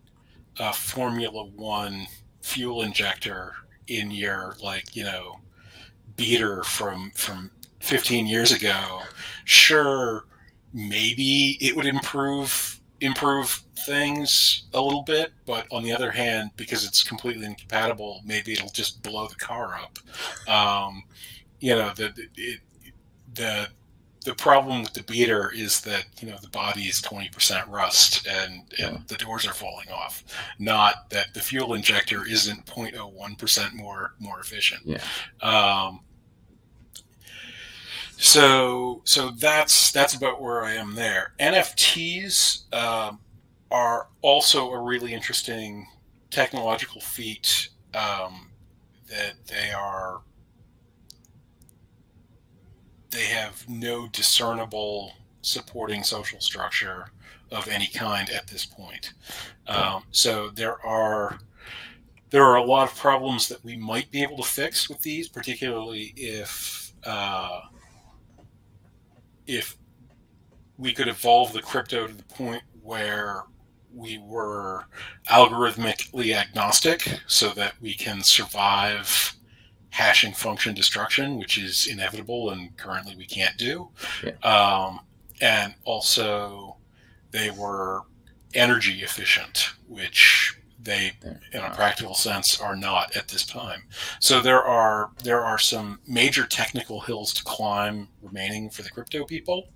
a 0.60 0.73
Formula 0.73 1.45
One 1.45 2.07
fuel 2.41 2.81
injector 2.81 3.53
in 3.88 4.12
your 4.12 4.55
like 4.62 4.95
you 4.95 5.03
know 5.03 5.39
beater 6.15 6.63
from 6.63 7.12
from 7.15 7.51
15 7.79 8.27
years 8.27 8.51
ago. 8.51 9.01
Sure, 9.45 10.25
maybe 10.73 11.57
it 11.62 11.75
would 11.75 11.86
improve 11.86 12.79
improve 13.01 13.63
things 13.86 14.63
a 14.73 14.81
little 14.81 15.03
bit, 15.03 15.31
but 15.45 15.67
on 15.71 15.83
the 15.83 15.93
other 15.93 16.10
hand, 16.12 16.49
because 16.57 16.83
it's 16.83 17.03
completely 17.03 17.45
incompatible, 17.45 18.21
maybe 18.25 18.51
it'll 18.53 18.69
just 18.69 19.03
blow 19.03 19.27
the 19.27 19.36
car 19.36 19.79
up. 19.79 20.49
Um, 20.49 21.03
you 21.60 21.75
know, 21.75 21.91
the 21.95 22.13
it, 22.36 22.60
the 23.33 23.69
the 24.28 24.36
problem 24.36 24.82
with 24.82 24.92
the 24.92 25.04
beater 25.04 25.54
is 25.56 25.80
that 25.80 26.06
you 26.20 26.28
know 26.30 26.36
the 26.42 26.50
body 26.50 26.82
is 26.82 27.02
20% 27.02 27.66
rust 27.70 28.28
and, 28.28 28.63
and 28.78 28.96
yeah. 28.96 28.98
the 29.08 29.16
doors 29.16 29.48
are 29.48 29.54
falling 29.54 29.90
off 29.90 30.22
not 30.60 31.10
that 31.12 31.34
the 31.34 31.40
fuel 31.40 31.74
injector 31.74 32.28
isn't 32.28 32.66
0.01% 32.66 33.74
more 33.74 34.16
more 34.20 34.42
efficient 34.42 34.82
yeah. 34.84 35.02
Um, 35.42 36.02
so 38.18 39.02
so 39.06 39.30
that's 39.30 39.94
that's 39.94 40.13
about 40.13 40.42
where 40.42 40.66
i 40.66 40.74
am 40.74 40.96
there 40.96 41.34
nfts 41.40 42.74
um, 42.74 43.20
are 43.72 44.08
also 44.22 44.72
a 44.72 44.80
really 44.82 45.13
interesting 45.13 45.88
technological 46.32 47.00
feat 47.00 47.70
um, 47.94 48.50
that 49.10 49.36
they 49.48 49.72
are 49.72 50.20
they 53.10 53.26
have 53.26 53.67
no 53.67 54.08
discernible 54.08 55.13
supporting 55.41 56.04
social 56.04 56.39
structure 56.39 57.12
of 57.52 57.67
any 57.67 57.88
kind 57.88 58.30
at 58.30 58.48
this 58.48 58.65
point. 58.65 59.13
Um, 59.67 60.04
so 60.12 60.50
there 60.50 60.86
are 60.86 61.39
there 62.30 62.43
are 62.43 62.58
a 62.58 62.63
lot 62.63 62.91
of 62.91 62.98
problems 62.98 63.48
that 63.48 63.63
we 63.63 63.78
might 63.78 64.12
be 64.12 64.22
able 64.22 64.38
to 64.38 64.43
fix 64.43 64.89
with 64.89 65.02
these, 65.02 65.30
particularly 65.30 66.13
if 66.17 66.91
uh, 67.06 67.62
if 69.46 69.78
we 70.78 70.94
could 70.94 71.08
evolve 71.08 71.54
the 71.54 71.62
crypto 71.62 72.08
to 72.08 72.13
the 72.13 72.23
point 72.23 72.62
where 72.81 73.44
we 73.96 74.19
were 74.19 74.86
algorithmically 75.29 76.36
agnostic, 76.36 77.08
so 77.27 77.50
that 77.50 77.73
we 77.81 77.94
can 77.94 78.21
survive 78.21 79.37
hashing 79.98 80.31
function 80.31 80.75
destruction, 80.75 81.39
which 81.39 81.58
is 81.58 81.87
inevitable 81.87 82.52
and 82.52 82.77
currently 82.77 83.15
we 83.15 83.25
can't 83.25 83.58
do. 83.58 83.89
Yeah. 84.23 84.37
Um, 84.43 85.00
and 85.41 85.73
also, 85.85 86.77
they 87.31 87.50
were 87.50 88.04
energy 88.54 89.02
efficient, 89.02 89.71
which 89.87 90.56
they, 90.79 91.13
in 91.52 91.62
a 91.62 91.73
practical 91.73 92.13
sense, 92.13 92.62
are 92.62 92.75
not 92.75 93.15
at 93.15 93.27
this 93.27 93.43
time. 93.43 93.81
So 94.19 94.39
there 94.39 94.63
are 94.63 95.10
there 95.23 95.43
are 95.43 95.58
some 95.58 96.00
major 96.08 96.45
technical 96.45 97.02
hills 97.02 97.33
to 97.33 97.43
climb 97.43 98.08
remaining 98.21 98.69
for 98.69 98.83
the 98.83 98.91
crypto 98.91 99.25
people. 99.25 99.69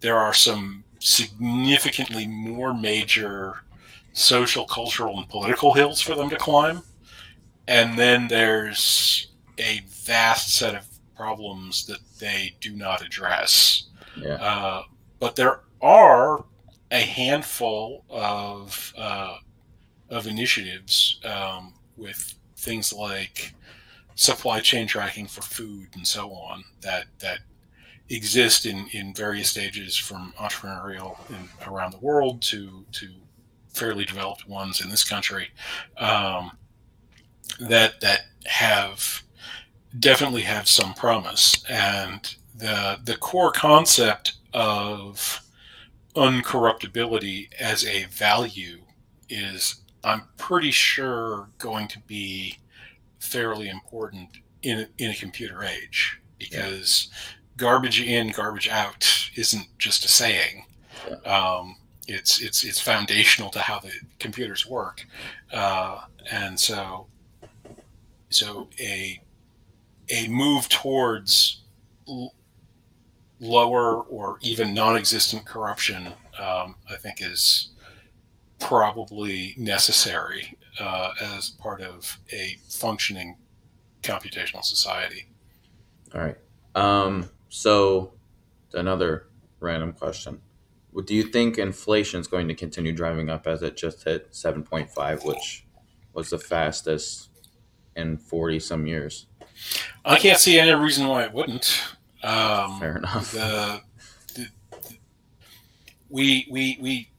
There 0.00 0.18
are 0.18 0.34
some 0.34 0.82
significantly 0.98 2.26
more 2.26 2.74
major 2.74 3.62
social, 4.14 4.64
cultural, 4.66 5.16
and 5.18 5.28
political 5.28 5.74
hills 5.74 6.00
for 6.00 6.16
them 6.16 6.28
to 6.30 6.36
climb. 6.36 6.82
And 7.68 7.96
then 7.96 8.28
there's 8.28 9.28
a 9.58 9.82
vast 9.88 10.54
set 10.54 10.74
of 10.74 10.86
problems 11.16 11.86
that 11.86 12.00
they 12.18 12.54
do 12.60 12.74
not 12.74 13.04
address. 13.04 13.84
Yeah. 14.16 14.34
Uh, 14.34 14.82
but 15.20 15.36
there 15.36 15.60
are 15.80 16.44
a 16.90 17.00
handful 17.00 18.04
of 18.08 18.92
uh, 18.96 19.36
of 20.10 20.26
initiatives 20.26 21.20
um, 21.24 21.74
with 21.96 22.34
things 22.56 22.92
like 22.92 23.52
supply 24.14 24.60
chain 24.60 24.86
tracking 24.86 25.26
for 25.26 25.42
food 25.42 25.88
and 25.94 26.06
so 26.06 26.30
on 26.30 26.64
that 26.80 27.06
that 27.18 27.40
exist 28.10 28.66
in, 28.66 28.86
in 28.92 29.12
various 29.14 29.50
stages 29.50 29.96
from 29.96 30.32
entrepreneurial 30.38 31.16
in, 31.30 31.48
around 31.66 31.92
the 31.92 31.98
world 31.98 32.40
to 32.40 32.84
to 32.92 33.08
fairly 33.70 34.04
developed 34.04 34.48
ones 34.48 34.80
in 34.80 34.88
this 34.88 35.02
country 35.02 35.48
um, 35.98 36.52
that 37.58 38.00
that 38.00 38.26
have 38.44 39.23
definitely 39.98 40.42
have 40.42 40.68
some 40.68 40.94
promise 40.94 41.64
and 41.68 42.34
the 42.54 42.98
the 43.04 43.16
core 43.16 43.52
concept 43.52 44.34
of 44.52 45.40
uncorruptibility 46.16 47.52
as 47.58 47.84
a 47.84 48.04
value 48.04 48.82
is 49.28 49.82
I'm 50.04 50.28
pretty 50.36 50.70
sure 50.70 51.48
going 51.58 51.88
to 51.88 51.98
be 52.00 52.58
fairly 53.18 53.68
important 53.68 54.28
in 54.62 54.86
in 54.98 55.10
a 55.10 55.14
computer 55.14 55.64
age 55.64 56.20
because 56.38 57.08
yeah. 57.10 57.34
garbage 57.56 58.00
in, 58.00 58.28
garbage 58.28 58.68
out 58.68 59.30
isn't 59.34 59.66
just 59.78 60.04
a 60.04 60.08
saying. 60.08 60.66
Yeah. 61.08 61.16
Um, 61.30 61.76
it's 62.06 62.40
it's 62.40 62.64
it's 62.64 62.80
foundational 62.80 63.50
to 63.50 63.58
how 63.58 63.80
the 63.80 63.92
computers 64.18 64.66
work, 64.66 65.06
uh, 65.52 66.02
and 66.30 66.58
so 66.60 67.06
so 68.28 68.68
a 68.78 69.20
a 70.14 70.28
move 70.28 70.68
towards 70.68 71.62
l- 72.08 72.34
lower 73.40 74.02
or 74.02 74.38
even 74.42 74.72
non-existent 74.72 75.44
corruption, 75.44 76.06
um, 76.38 76.76
I 76.90 76.96
think, 76.96 77.20
is 77.20 77.70
probably 78.60 79.54
necessary 79.58 80.56
uh, 80.80 81.12
as 81.20 81.50
part 81.50 81.80
of 81.80 82.18
a 82.32 82.56
functioning 82.68 83.36
computational 84.02 84.62
society. 84.62 85.26
All 86.14 86.20
right. 86.20 86.36
Um, 86.74 87.30
so, 87.48 88.14
another 88.72 89.28
random 89.60 89.92
question. 89.92 90.40
Do 91.04 91.14
you 91.14 91.24
think 91.24 91.58
inflation 91.58 92.20
is 92.20 92.28
going 92.28 92.46
to 92.48 92.54
continue 92.54 92.92
driving 92.92 93.28
up 93.28 93.46
as 93.48 93.62
it 93.62 93.76
just 93.76 94.04
hit 94.04 94.30
7.5, 94.30 95.24
which 95.24 95.66
was 96.12 96.30
the 96.30 96.38
fastest 96.38 97.30
in 97.96 98.16
40 98.16 98.60
some 98.60 98.86
years? 98.86 99.26
I 100.04 100.18
can't 100.18 100.38
see 100.38 100.58
any 100.58 100.72
reason 100.72 101.06
why 101.06 101.24
it 101.24 101.32
wouldn't. 101.32 101.82
Um, 102.22 102.80
Fair 102.80 102.96
enough. 102.96 103.32
The, 103.32 103.80
the, 104.34 104.48
the, 104.70 104.96
we, 106.08 106.46
we, 106.50 106.78
we 106.80 107.10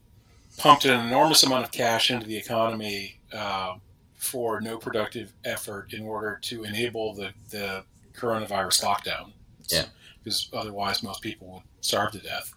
pumped 0.58 0.86
an 0.86 1.06
enormous 1.06 1.44
amount 1.44 1.66
of 1.66 1.72
cash 1.72 2.12
into 2.12 2.26
the 2.26 2.38
economy 2.38 3.20
uh, 3.34 3.76
for 4.16 4.62
no 4.62 4.78
productive 4.78 5.34
effort 5.44 5.94
in 5.94 6.04
order 6.04 6.40
to 6.44 6.64
enable 6.64 7.14
the, 7.14 7.32
the 7.50 7.84
coronavirus 8.14 8.84
lockdown. 8.84 9.32
Yeah. 9.68 9.86
Because 10.24 10.50
otherwise, 10.54 11.04
most 11.04 11.22
people 11.22 11.54
would 11.54 11.64
starve 11.82 12.12
to 12.14 12.20
death. 12.20 12.54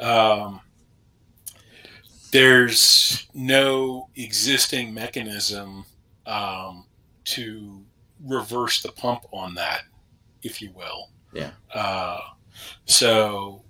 Um, 0.00 0.60
there's 2.30 3.26
no 3.32 4.10
existing 4.16 4.92
mechanism 4.92 5.86
um, 6.26 6.84
to 7.24 7.82
reverse 8.26 8.82
the 8.82 8.92
pump 8.92 9.24
on 9.32 9.54
that, 9.54 9.82
if 10.42 10.60
you 10.60 10.70
will. 10.72 11.10
Yeah. 11.32 11.50
Uh, 11.72 12.20
so 12.84 13.62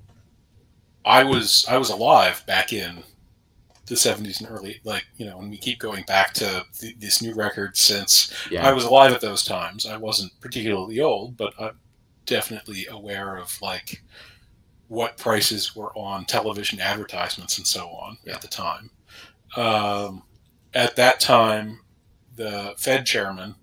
I 1.04 1.24
was 1.24 1.64
I 1.68 1.78
was 1.78 1.90
alive 1.90 2.44
back 2.46 2.72
in 2.72 3.02
the 3.86 3.94
70s 3.94 4.40
and 4.40 4.50
early 4.50 4.80
like 4.84 5.06
you 5.16 5.24
know 5.24 5.38
and 5.38 5.48
we 5.48 5.56
keep 5.56 5.78
going 5.78 6.04
back 6.04 6.32
to 6.32 6.64
th- 6.76 6.96
this 6.98 7.22
new 7.22 7.32
record 7.34 7.76
since 7.76 8.34
yeah. 8.50 8.66
i 8.66 8.72
was 8.72 8.84
alive 8.84 9.12
at 9.12 9.20
those 9.20 9.44
times 9.44 9.86
i 9.86 9.96
wasn't 9.96 10.32
particularly 10.40 11.00
old 11.00 11.36
but 11.36 11.54
i'm 11.60 11.78
definitely 12.26 12.86
aware 12.90 13.36
of 13.36 13.56
like 13.62 14.02
what 14.88 15.16
prices 15.16 15.76
were 15.76 15.96
on 15.96 16.24
television 16.24 16.80
advertisements 16.80 17.58
and 17.58 17.66
so 17.66 17.88
on 17.90 18.18
yeah. 18.24 18.34
at 18.34 18.40
the 18.40 18.48
time 18.48 18.90
um, 19.56 20.22
at 20.74 20.96
that 20.96 21.20
time 21.20 21.78
the 22.34 22.74
fed 22.76 23.06
chairman 23.06 23.54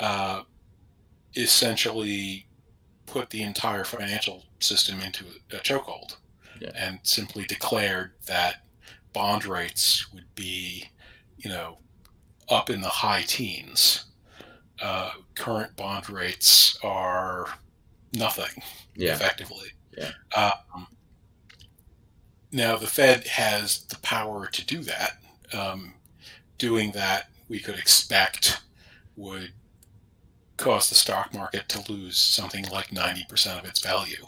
uh, 0.00 0.42
essentially 1.36 2.46
put 3.06 3.30
the 3.30 3.42
entire 3.42 3.84
financial 3.84 4.44
system 4.60 5.00
into 5.00 5.24
a 5.50 5.56
chokehold 5.56 6.16
yeah. 6.60 6.70
and 6.74 6.98
simply 7.02 7.44
declared 7.44 8.12
that 8.26 8.64
bond 9.12 9.44
rates 9.44 10.12
would 10.12 10.34
be, 10.34 10.88
you 11.38 11.50
know, 11.50 11.78
up 12.48 12.70
in 12.70 12.80
the 12.80 12.88
high 12.88 13.22
teens. 13.22 14.06
Uh, 14.80 15.12
current 15.34 15.76
bond 15.76 16.08
rates 16.10 16.78
are 16.82 17.46
nothing, 18.14 18.62
yeah. 18.96 19.12
effectively. 19.12 19.68
Yeah. 19.96 20.10
Um, 20.34 20.86
now 22.50 22.76
the 22.76 22.86
Fed 22.86 23.26
has 23.26 23.82
the 23.84 23.98
power 23.98 24.46
to 24.46 24.66
do 24.66 24.82
that. 24.82 25.18
Um, 25.52 25.94
doing 26.58 26.92
that, 26.92 27.28
we 27.48 27.58
could 27.58 27.78
expect 27.78 28.62
would 29.16 29.52
cause 30.62 30.88
the 30.88 30.94
stock 30.94 31.34
market 31.34 31.68
to 31.68 31.92
lose 31.92 32.16
something 32.16 32.64
like 32.70 32.88
90% 32.88 33.58
of 33.58 33.64
its 33.64 33.80
value 33.80 34.24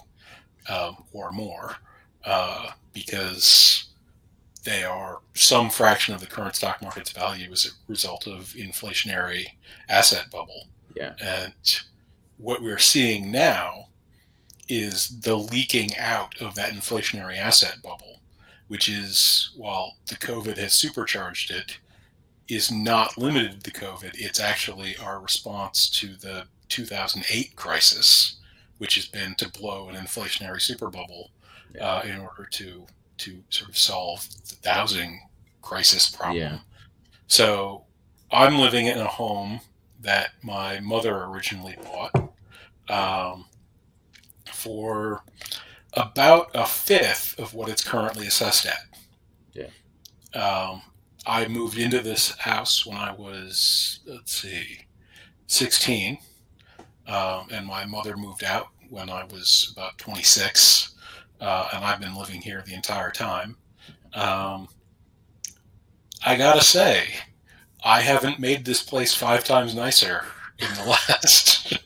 um, 0.69 0.97
or 1.13 1.31
more 1.31 1.77
uh, 2.25 2.71
because 2.93 3.85
they 4.65 4.83
are 4.83 5.21
some 5.35 5.71
fraction 5.71 6.13
of 6.13 6.21
the 6.21 6.27
current 6.27 6.57
stock 6.57 6.83
market's 6.83 7.13
value 7.13 7.53
as 7.53 7.67
a 7.67 7.71
result 7.87 8.27
of 8.27 8.55
inflationary 8.57 9.47
asset 9.89 10.29
bubble. 10.33 10.67
Yeah. 10.97 11.15
And 11.23 11.55
what 12.39 12.63
we're 12.63 12.79
seeing 12.79 13.31
now 13.31 13.89
is 14.69 15.21
the 15.21 15.37
leaking 15.37 15.97
out 15.99 16.41
of 16.41 16.57
that 16.57 16.73
inflationary 16.73 17.39
asset 17.39 17.77
bubble, 17.83 18.21
which 18.67 18.89
is, 18.89 19.53
while 19.57 19.99
the 20.09 20.17
COVID 20.17 20.57
has 20.57 20.73
supercharged 20.73 21.53
it, 21.53 21.79
is 22.49 22.71
not 22.71 23.17
limited 23.17 23.65
to 23.65 23.71
COVID. 23.71 24.13
It's 24.15 24.41
actually 24.41 24.97
our 24.97 25.21
response 25.21 25.89
to 26.01 26.09
the 26.15 26.47
2008 26.69 27.57
crisis, 27.57 28.37
which 28.79 28.95
has 28.97 29.07
been 29.07 29.35
to 29.37 29.49
blow 29.51 29.89
an 29.89 29.95
inflationary 29.95 30.61
super 30.61 30.91
bubble 30.91 31.31
yeah. 31.75 31.87
uh, 31.87 32.03
in 32.03 32.21
order 32.21 32.47
to 32.53 32.87
to 33.17 33.43
sort 33.49 33.71
of 33.71 33.79
solve 33.79 34.27
the 34.63 34.71
housing 34.71 35.21
crisis 35.63 36.11
problem. 36.11 36.39
Yeah. 36.39 36.59
So 37.29 37.85
I'm 38.31 38.59
living 38.59 38.87
in 38.87 38.99
a 38.99 39.07
home 39.07 39.61
that 40.01 40.31
my 40.43 40.81
mother 40.81 41.25
originally 41.25 41.77
bought 41.83 42.33
um, 42.89 43.47
for 44.53 45.23
about 45.95 46.51
a 46.55 46.67
fifth 46.67 47.39
of 47.39 47.55
what 47.55 47.69
it's 47.69 47.85
currently 47.85 48.27
assessed 48.27 48.67
at. 48.67 48.87
Yeah. 49.53 49.69
Um, 50.39 50.83
I 51.27 51.49
moved 51.49 51.79
into 51.79 52.01
this 52.01 52.37
house 52.39 52.85
when 52.85 52.99
I 52.99 53.13
was, 53.13 54.01
let's 54.07 54.35
see, 54.35 54.87
16. 55.47 56.19
Um, 57.07 57.49
and 57.51 57.67
my 57.67 57.85
mother 57.85 58.17
moved 58.17 58.45
out 58.45 58.69
when 58.89 59.11
I 59.11 59.25
was 59.25 59.73
about 59.75 59.99
26 59.99 60.95
uh, 61.41 61.69
and 61.75 61.85
I've 61.85 62.01
been 62.01 62.15
living 62.15 62.41
here 62.41 62.63
the 62.67 62.75
entire 62.75 63.11
time. 63.11 63.57
Um, 64.15 64.69
I 66.25 66.37
gotta 66.37 66.63
say, 66.63 67.09
I 67.85 68.01
haven't 68.01 68.39
made 68.39 68.65
this 68.65 68.83
place 68.83 69.15
five 69.15 69.45
times 69.45 69.75
nicer 69.75 70.25
in 70.59 70.69
the 70.75 70.85
last. 71.09 71.79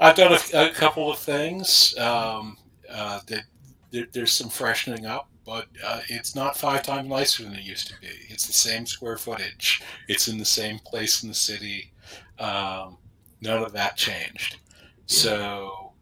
I've 0.00 0.16
done 0.16 0.32
a, 0.32 0.68
a, 0.68 0.70
couple 0.70 1.10
of 1.10 1.18
things. 1.18 1.96
Um, 1.98 2.56
uh, 2.90 3.20
that 3.26 3.44
there, 3.90 4.06
there's 4.12 4.32
some 4.32 4.48
freshening 4.48 5.06
up, 5.06 5.28
but 5.44 5.66
uh, 5.84 6.00
it's 6.08 6.34
not 6.34 6.56
five 6.56 6.82
times 6.82 7.08
nicer 7.08 7.44
than 7.44 7.54
it 7.54 7.64
used 7.64 7.88
to 7.88 8.00
be. 8.00 8.08
It's 8.28 8.46
the 8.46 8.52
same 8.52 8.86
square 8.86 9.16
footage. 9.16 9.82
It's 10.08 10.28
in 10.28 10.38
the 10.38 10.44
same 10.44 10.78
place 10.78 11.22
in 11.22 11.28
the 11.28 11.34
city. 11.34 11.92
Um, 12.38 12.98
none 13.40 13.62
of 13.62 13.72
that 13.72 13.96
changed. 13.96 14.58
So 15.06 15.92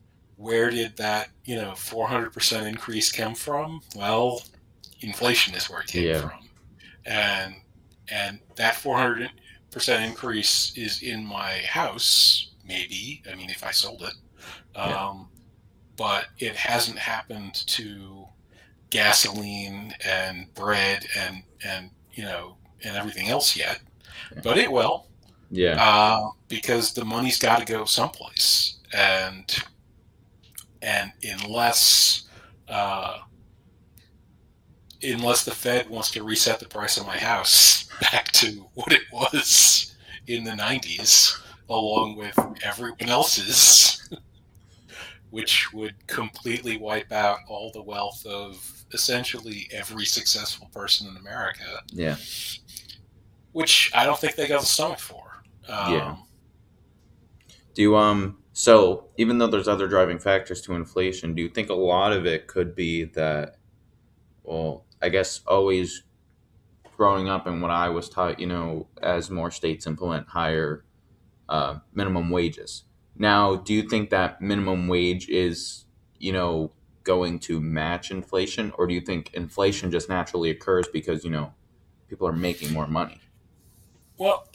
where 0.41 0.71
did 0.71 0.97
that 0.97 1.29
you 1.45 1.55
know 1.55 1.73
400% 1.73 2.67
increase 2.67 3.13
come 3.13 3.35
from 3.35 3.83
well 3.95 4.43
inflation 5.03 5.55
is 5.55 5.69
where 5.69 5.83
it 5.83 5.87
came 5.89 6.09
yeah. 6.09 6.21
from 6.21 6.49
and 7.05 7.55
and 8.11 8.41
that 8.57 8.75
400% 8.75 9.29
increase 10.07 10.73
is 10.79 11.03
in 11.03 11.27
my 11.27 11.59
house 11.69 12.53
maybe 12.67 13.23
i 13.31 13.35
mean 13.35 13.51
if 13.51 13.63
i 13.63 13.71
sold 13.71 14.01
it 14.01 14.15
yeah. 14.75 15.09
um, 15.09 15.29
but 15.99 16.29
it 16.39 16.57
hasn't 16.57 16.99
happened 16.99 17.55
to 17.67 18.25
gasoline 18.91 19.95
and 20.05 20.53
bread 20.55 21.07
and 21.17 21.43
and 21.65 21.91
you 22.13 22.25
know 22.25 22.57
and 22.85 22.97
everything 22.97 23.29
else 23.29 23.57
yet. 23.57 23.81
But 24.43 24.59
it 24.59 24.71
will. 24.71 25.07
Yeah. 25.51 25.77
Uh, 25.83 26.31
because 26.49 26.93
the 26.95 27.05
money's 27.05 27.39
got 27.39 27.59
to 27.59 27.65
go 27.65 27.85
someplace. 27.85 28.79
And 28.93 29.55
and 30.83 31.13
unless 31.23 32.29
Uh, 32.69 33.19
unless 35.03 35.45
the 35.45 35.51
Fed 35.51 35.89
wants 35.89 36.11
to 36.13 36.23
reset 36.23 36.61
the 36.61 36.69
price 36.69 36.97
of 36.97 37.07
my 37.07 37.19
house 37.19 37.85
back 38.01 38.31
to 38.33 38.67
what 38.75 38.93
it 38.93 39.03
was 39.13 39.95
in 40.27 40.45
the 40.45 40.53
90s, 40.53 41.35
along 41.69 42.17
with 42.17 42.39
everyone 42.63 43.09
else's, 43.09 44.09
which 45.31 45.73
would 45.73 45.95
completely 46.07 46.77
wipe 46.77 47.13
out 47.13 47.39
all 47.49 47.71
the 47.73 47.83
wealth 47.83 48.25
of 48.27 48.80
essentially 48.93 49.69
every 49.73 50.05
successful 50.05 50.69
person 50.73 51.09
in 51.09 51.17
America. 51.17 51.83
Yeah. 51.93 52.17
Which 53.53 53.91
I 53.95 54.05
don't 54.05 54.19
think 54.19 54.37
they 54.37 54.49
got 54.49 54.61
the 54.61 54.67
stomach 54.67 54.99
for. 54.99 55.43
Um, 55.69 55.93
Yeah. 55.93 56.17
Do 57.75 57.83
you 57.83 57.97
um 57.97 58.39
so 58.53 59.09
even 59.17 59.39
though 59.39 59.47
there's 59.47 59.69
other 59.69 59.89
driving 59.89 60.19
factors 60.19 60.61
to 60.63 60.75
inflation, 60.75 61.35
do 61.35 61.43
you 61.43 61.49
think 61.49 61.71
a 61.71 61.75
lot 61.75 62.13
of 62.13 62.27
it 62.27 62.47
could 62.47 62.75
be 62.75 63.05
that 63.05 63.57
well, 64.43 64.85
I 65.01 65.09
guess 65.09 65.41
always 65.47 66.03
growing 66.97 67.29
up 67.29 67.47
and 67.47 67.63
what 67.63 67.71
I 67.71 67.89
was 67.89 68.09
taught, 68.09 68.39
you 68.39 68.47
know, 68.47 68.89
as 69.03 69.31
more 69.31 69.51
states 69.51 69.87
implement 69.87 70.29
higher 70.29 70.85
uh, 71.49 71.79
minimum 71.95 72.31
wages. 72.31 72.85
Now, 73.17 73.57
do 73.57 73.73
you 73.73 73.89
think 73.89 74.11
that 74.11 74.41
minimum 74.43 74.89
wage 74.89 75.29
is, 75.29 75.87
you 76.19 76.33
know, 76.33 76.73
going 77.05 77.39
to 77.41 77.61
match 77.61 78.11
inflation, 78.11 78.73
or 78.77 78.87
do 78.87 78.95
you 78.95 79.01
think 79.01 79.33
inflation 79.35 79.91
just 79.91 80.09
naturally 80.09 80.51
occurs 80.51 80.87
because 80.89 81.25
you 81.25 81.31
know 81.31 81.53
people 82.09 82.27
are 82.27 82.33
making 82.33 82.73
more 82.73 82.87
money? 82.87 83.21
Well, 84.19 84.49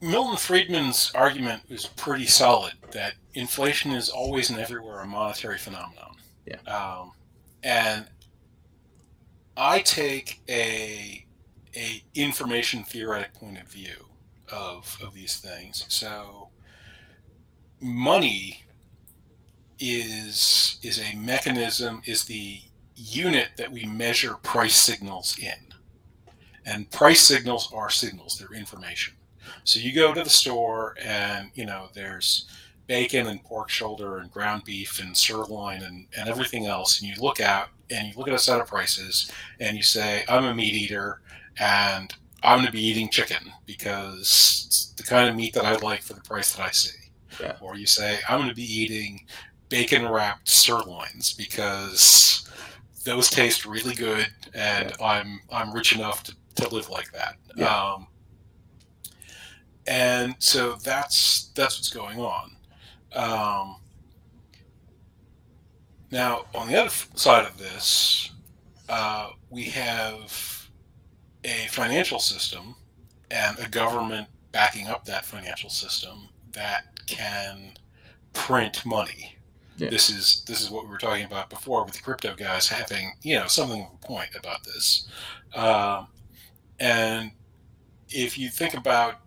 Milton 0.00 0.36
Friedman's 0.36 1.12
argument 1.14 1.62
is 1.68 1.86
pretty 1.86 2.26
solid 2.26 2.72
that 2.92 3.14
inflation 3.34 3.92
is 3.92 4.08
always 4.08 4.50
and 4.50 4.58
everywhere 4.58 5.00
a 5.00 5.06
monetary 5.06 5.58
phenomenon. 5.58 6.16
Yeah. 6.46 6.60
Um, 6.66 7.12
and 7.62 8.06
I 9.56 9.80
take 9.80 10.40
a 10.48 11.24
a 11.76 12.02
information 12.14 12.84
theoretic 12.84 13.34
point 13.34 13.60
of 13.60 13.68
view 13.68 14.06
of 14.50 14.96
of 15.02 15.14
these 15.14 15.36
things. 15.36 15.84
So 15.88 16.48
money 17.80 18.64
is 19.78 20.78
is 20.82 21.00
a 21.00 21.16
mechanism 21.16 22.02
is 22.04 22.24
the 22.24 22.60
unit 22.94 23.48
that 23.56 23.70
we 23.70 23.84
measure 23.84 24.34
price 24.42 24.76
signals 24.76 25.38
in. 25.38 25.54
And 26.66 26.90
price 26.90 27.20
signals 27.20 27.72
are 27.72 27.90
signals, 27.90 28.38
they're 28.38 28.58
information. 28.58 29.14
So 29.64 29.80
you 29.80 29.94
go 29.94 30.12
to 30.12 30.22
the 30.22 30.30
store 30.30 30.96
and 31.02 31.50
you 31.54 31.66
know 31.66 31.88
there's 31.94 32.48
bacon 32.86 33.26
and 33.26 33.42
pork 33.44 33.68
shoulder 33.68 34.18
and 34.18 34.30
ground 34.30 34.64
beef 34.64 34.98
and 35.00 35.16
sirloin 35.16 35.82
and, 35.82 36.06
and 36.16 36.28
everything 36.28 36.66
else 36.66 37.00
and 37.00 37.08
you 37.08 37.22
look 37.22 37.38
out 37.38 37.68
and 37.90 38.08
you 38.08 38.14
look 38.16 38.28
at 38.28 38.34
a 38.34 38.38
set 38.38 38.60
of 38.60 38.66
prices 38.66 39.30
and 39.60 39.76
you 39.76 39.82
say, 39.82 40.24
I'm 40.28 40.44
a 40.44 40.54
meat 40.54 40.74
eater 40.74 41.20
and 41.58 42.12
I'm 42.42 42.58
gonna 42.58 42.70
be 42.70 42.84
eating 42.84 43.10
chicken 43.10 43.52
because 43.66 44.64
it's 44.66 44.92
the 44.96 45.02
kind 45.02 45.28
of 45.28 45.36
meat 45.36 45.54
that 45.54 45.64
I 45.64 45.76
like 45.76 46.02
for 46.02 46.14
the 46.14 46.20
price 46.22 46.54
that 46.54 46.62
I 46.62 46.70
see. 46.70 46.96
Yeah. 47.40 47.56
Or 47.60 47.76
you 47.76 47.86
say, 47.86 48.18
I'm 48.28 48.40
gonna 48.40 48.54
be 48.54 48.62
eating 48.62 49.26
bacon 49.68 50.08
wrapped 50.08 50.48
sirloins 50.48 51.32
because 51.32 52.48
those 53.04 53.30
taste 53.30 53.64
really 53.64 53.94
good 53.94 54.26
and 54.54 54.92
I'm 55.02 55.40
I'm 55.50 55.72
rich 55.72 55.94
enough 55.94 56.22
to, 56.24 56.34
to 56.56 56.74
live 56.74 56.90
like 56.90 57.12
that. 57.12 57.36
Yeah. 57.56 57.66
Um, 57.66 58.06
and 59.86 60.34
so 60.38 60.74
that's 60.84 61.50
that's 61.54 61.78
what's 61.78 61.90
going 61.90 62.18
on. 62.18 62.56
Um, 63.14 63.76
now, 66.10 66.44
on 66.54 66.68
the 66.68 66.80
other 66.80 66.90
side 67.14 67.46
of 67.46 67.58
this, 67.58 68.30
uh, 68.88 69.30
we 69.50 69.64
have 69.64 70.68
a 71.44 71.66
financial 71.70 72.18
system 72.18 72.74
and 73.30 73.58
a 73.58 73.68
government 73.68 74.28
backing 74.52 74.88
up 74.88 75.04
that 75.04 75.24
financial 75.24 75.70
system 75.70 76.28
that 76.52 76.84
can 77.06 77.72
print 78.32 78.84
money. 78.86 79.37
Yeah. 79.78 79.90
This 79.90 80.10
is 80.10 80.42
this 80.46 80.60
is 80.60 80.70
what 80.70 80.84
we 80.84 80.90
were 80.90 80.98
talking 80.98 81.24
about 81.24 81.50
before 81.50 81.84
with 81.84 81.94
the 81.94 82.02
crypto 82.02 82.34
guys 82.34 82.68
having 82.68 83.12
you 83.22 83.36
know 83.36 83.46
something 83.46 83.82
of 83.82 83.88
a 83.94 84.06
point 84.06 84.30
about 84.38 84.64
this, 84.64 85.06
um, 85.54 86.08
and 86.80 87.30
if 88.08 88.36
you 88.38 88.48
think 88.50 88.74
about 88.74 89.20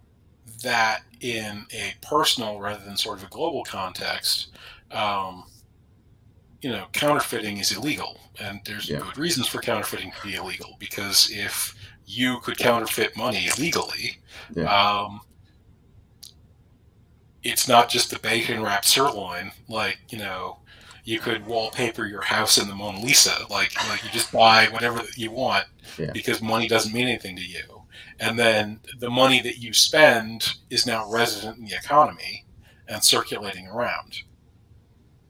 that 0.64 1.02
in 1.22 1.66
a 1.74 1.94
personal 2.02 2.60
rather 2.60 2.84
than 2.84 2.98
sort 2.98 3.18
of 3.18 3.24
a 3.24 3.30
global 3.30 3.64
context, 3.64 4.50
um, 4.92 5.46
you 6.62 6.70
know, 6.70 6.86
counterfeiting 6.94 7.58
is 7.58 7.72
illegal, 7.76 8.20
and 8.40 8.60
there's 8.66 8.90
Yeah. 8.90 9.00
good 9.00 9.18
reasons 9.18 9.48
for 9.48 9.62
counterfeiting 9.62 10.12
to 10.12 10.28
be 10.28 10.36
illegal 10.36 10.76
because 10.80 11.30
if 11.32 11.74
you 12.06 12.40
could 12.42 12.58
counterfeit 12.58 13.16
money 13.16 13.50
legally, 13.58 14.20
Yeah. 14.56 14.66
um, 14.66 15.22
it's 17.44 17.68
not 17.68 17.90
just 17.90 18.12
the 18.12 18.20
bacon 18.20 18.62
wrapped 18.64 18.86
sirloin. 18.86 19.52
Like 19.68 20.00
you 20.10 20.18
know, 20.18 20.60
you 21.04 21.20
could 21.20 21.46
wallpaper 21.46 22.06
your 22.06 22.22
house 22.22 22.58
in 22.58 22.68
the 22.68 22.76
Mona 22.76 23.00
Lisa. 23.00 23.46
Like 23.50 23.72
like 23.90 24.04
you 24.04 24.10
just 24.12 24.32
buy 24.32 24.68
whatever 24.68 25.02
you 25.16 25.32
want 25.32 25.66
Yeah. 25.98 26.12
because 26.14 26.42
money 26.42 26.68
doesn't 26.68 26.94
mean 26.94 27.08
anything 27.08 27.36
to 27.36 27.46
you. 27.46 27.82
And 28.20 28.38
then 28.38 28.80
the 29.00 29.10
money 29.10 29.42
that 29.42 29.58
you 29.58 29.74
spend 29.74 30.54
is 30.70 30.86
now 30.86 31.10
resident 31.10 31.58
in 31.58 31.66
the 31.66 31.76
economy 31.76 32.46
and 32.88 33.04
circulating 33.04 33.68
around. 33.68 34.22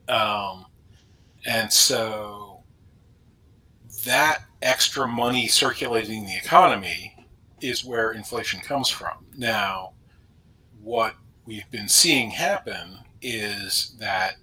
Um, 0.08 0.66
and 1.46 1.72
so 1.72 2.62
that 4.04 4.42
extra 4.60 5.06
money 5.08 5.46
circulating 5.46 6.20
in 6.20 6.26
the 6.26 6.36
economy 6.36 7.16
is 7.60 7.84
where 7.84 8.12
inflation 8.12 8.60
comes 8.60 8.88
from. 8.88 9.24
Now, 9.36 9.92
what 10.82 11.14
we've 11.46 11.70
been 11.70 11.88
seeing 11.88 12.30
happen 12.30 12.98
is 13.20 13.94
that 13.98 14.36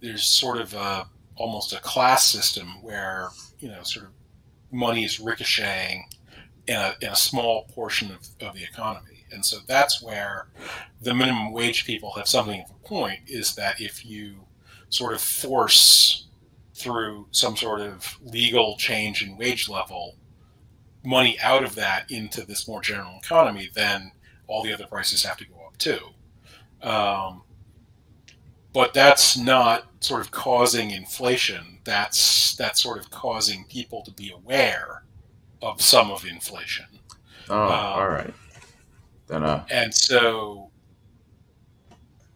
there's 0.00 0.24
sort 0.24 0.58
of 0.58 0.74
a 0.74 1.06
almost 1.36 1.72
a 1.72 1.80
class 1.80 2.26
system 2.26 2.82
where 2.82 3.28
you 3.58 3.68
know 3.68 3.82
sort 3.82 4.06
of 4.06 4.12
money 4.70 5.04
is 5.04 5.20
ricocheting 5.20 6.04
in 6.66 6.76
a, 6.76 6.94
in 7.00 7.08
a 7.08 7.16
small 7.16 7.64
portion 7.74 8.10
of, 8.10 8.26
of 8.40 8.54
the 8.54 8.62
economy. 8.62 9.24
And 9.32 9.44
so 9.44 9.58
that's 9.66 10.02
where 10.02 10.48
the 11.00 11.14
minimum 11.14 11.52
wage 11.52 11.84
people 11.84 12.12
have 12.12 12.28
something 12.28 12.60
of 12.60 12.70
a 12.70 12.88
point 12.88 13.20
is 13.26 13.54
that 13.56 13.80
if 13.80 14.04
you 14.04 14.44
sort 14.88 15.14
of 15.14 15.20
force 15.20 16.26
through 16.74 17.26
some 17.30 17.56
sort 17.56 17.80
of 17.80 18.18
legal 18.22 18.76
change 18.76 19.22
in 19.22 19.36
wage 19.36 19.68
level 19.68 20.16
money 21.04 21.38
out 21.42 21.64
of 21.64 21.74
that 21.74 22.10
into 22.10 22.44
this 22.46 22.68
more 22.68 22.80
general 22.80 23.18
economy 23.22 23.68
then 23.74 24.12
all 24.46 24.62
the 24.62 24.72
other 24.72 24.86
prices 24.86 25.22
have 25.22 25.36
to 25.36 25.46
go 25.46 25.61
too 25.82 26.12
um, 26.82 27.42
but 28.72 28.94
that's 28.94 29.36
not 29.36 29.86
sort 30.00 30.20
of 30.20 30.30
causing 30.30 30.90
inflation. 30.90 31.78
That's 31.84 32.54
that's 32.56 32.82
sort 32.82 32.98
of 32.98 33.10
causing 33.10 33.64
people 33.64 34.02
to 34.02 34.10
be 34.10 34.32
aware 34.32 35.04
of 35.60 35.80
some 35.80 36.10
of 36.10 36.24
inflation. 36.24 36.86
Oh, 37.48 37.62
um, 37.62 37.70
all 37.70 38.08
right. 38.08 38.34
Then 39.28 39.44
uh, 39.44 39.64
And 39.70 39.94
so 39.94 40.70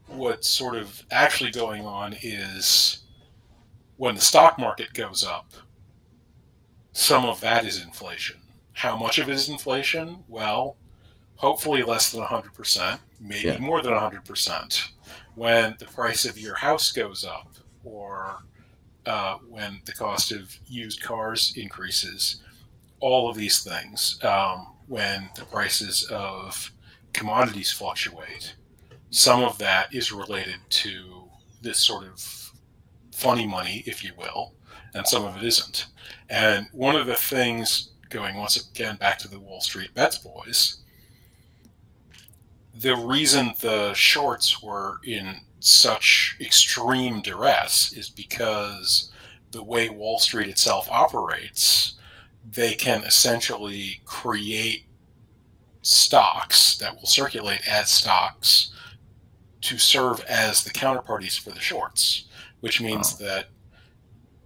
what's 0.06 0.48
sort 0.48 0.76
of 0.76 1.02
actually 1.10 1.50
going 1.50 1.84
on 1.84 2.14
is 2.22 3.04
when 3.96 4.14
the 4.14 4.20
stock 4.20 4.58
market 4.58 4.92
goes 4.94 5.24
up, 5.24 5.52
some 6.92 7.24
of 7.24 7.40
that 7.40 7.64
is 7.64 7.82
inflation. 7.82 8.36
How 8.72 8.96
much 8.96 9.18
of 9.18 9.28
it 9.28 9.32
is 9.32 9.48
inflation? 9.48 10.22
Well, 10.28 10.76
hopefully 11.36 11.82
less 11.82 12.10
than 12.12 12.22
100%, 12.22 13.00
maybe 13.20 13.48
Yeah. 13.48 13.58
more 13.58 13.82
than 13.82 13.92
100%. 13.92 14.90
When 15.34 15.76
the 15.78 15.84
price 15.86 16.24
of 16.24 16.38
your 16.38 16.54
house 16.56 16.92
goes 16.92 17.24
up 17.24 17.54
or 17.84 18.42
uh, 19.04 19.36
when 19.48 19.80
the 19.84 19.92
cost 19.92 20.32
of 20.32 20.56
used 20.66 21.00
cars 21.02 21.52
increases, 21.56 22.42
all 23.00 23.28
of 23.30 23.36
these 23.36 23.62
things, 23.62 24.18
um, 24.24 24.74
when 24.88 25.30
the 25.36 25.44
prices 25.44 26.04
of 26.10 26.72
commodities 27.12 27.70
fluctuate, 27.70 28.56
some 29.10 29.42
of 29.44 29.58
that 29.58 29.94
is 29.94 30.10
related 30.10 30.56
to 30.70 31.28
this 31.62 31.78
sort 31.78 32.04
of 32.04 32.52
funny 33.12 33.46
money, 33.46 33.82
if 33.86 34.02
you 34.02 34.12
will, 34.18 34.54
and 34.94 35.06
some 35.06 35.24
of 35.24 35.36
it 35.36 35.42
isn't. 35.44 35.86
And 36.28 36.66
one 36.72 36.96
of 36.96 37.06
the 37.06 37.14
things, 37.14 37.90
going 38.10 38.36
once 38.36 38.56
again 38.70 38.96
back 38.96 39.18
to 39.20 39.28
the 39.28 39.38
Wall 39.40 39.60
Street 39.60 39.92
Bets 39.94 40.18
boys, 40.18 40.78
the 42.78 42.96
reason 42.96 43.54
the 43.60 43.94
shorts 43.94 44.62
were 44.62 45.00
in 45.04 45.40
such 45.60 46.36
extreme 46.40 47.22
duress 47.22 47.92
is 47.92 48.08
because 48.08 49.10
the 49.52 49.62
way 49.62 49.88
Wall 49.88 50.18
Street 50.18 50.48
itself 50.48 50.88
operates, 50.90 51.94
they 52.48 52.74
can 52.74 53.02
essentially 53.04 54.00
create 54.04 54.84
stocks 55.82 56.76
that 56.78 56.94
will 56.94 57.06
circulate 57.06 57.66
as 57.66 57.88
stocks 57.88 58.72
to 59.62 59.78
serve 59.78 60.20
as 60.28 60.62
the 60.62 60.70
counterparties 60.70 61.38
for 61.38 61.50
the 61.50 61.60
shorts, 61.60 62.26
which 62.60 62.80
means 62.80 63.16
that 63.18 63.46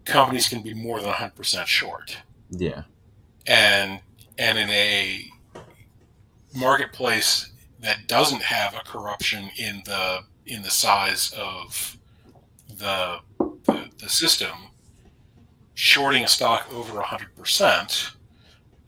companies 0.05 0.49
can 0.49 0.63
be 0.63 0.75
more 0.75 1.01
than 1.01 1.13
100% 1.13 1.67
short. 1.67 2.17
Yeah. 2.51 2.83
And 3.47 4.01
and 4.39 4.59
in 4.59 4.71
a 4.71 5.25
marketplace 6.55 7.51
that 7.81 8.07
doesn't 8.07 8.43
have 8.43 8.75
a 8.75 8.81
corruption 8.81 9.51
in 9.57 9.83
the 9.85 10.21
in 10.47 10.63
the 10.63 10.71
size 10.71 11.33
of 11.37 11.97
the 12.69 13.19
the, 13.39 13.89
the 13.99 14.09
system, 14.09 14.57
shorting 15.75 16.25
a 16.25 16.29
stock 16.29 16.73
over 16.73 17.01
100% 17.01 18.11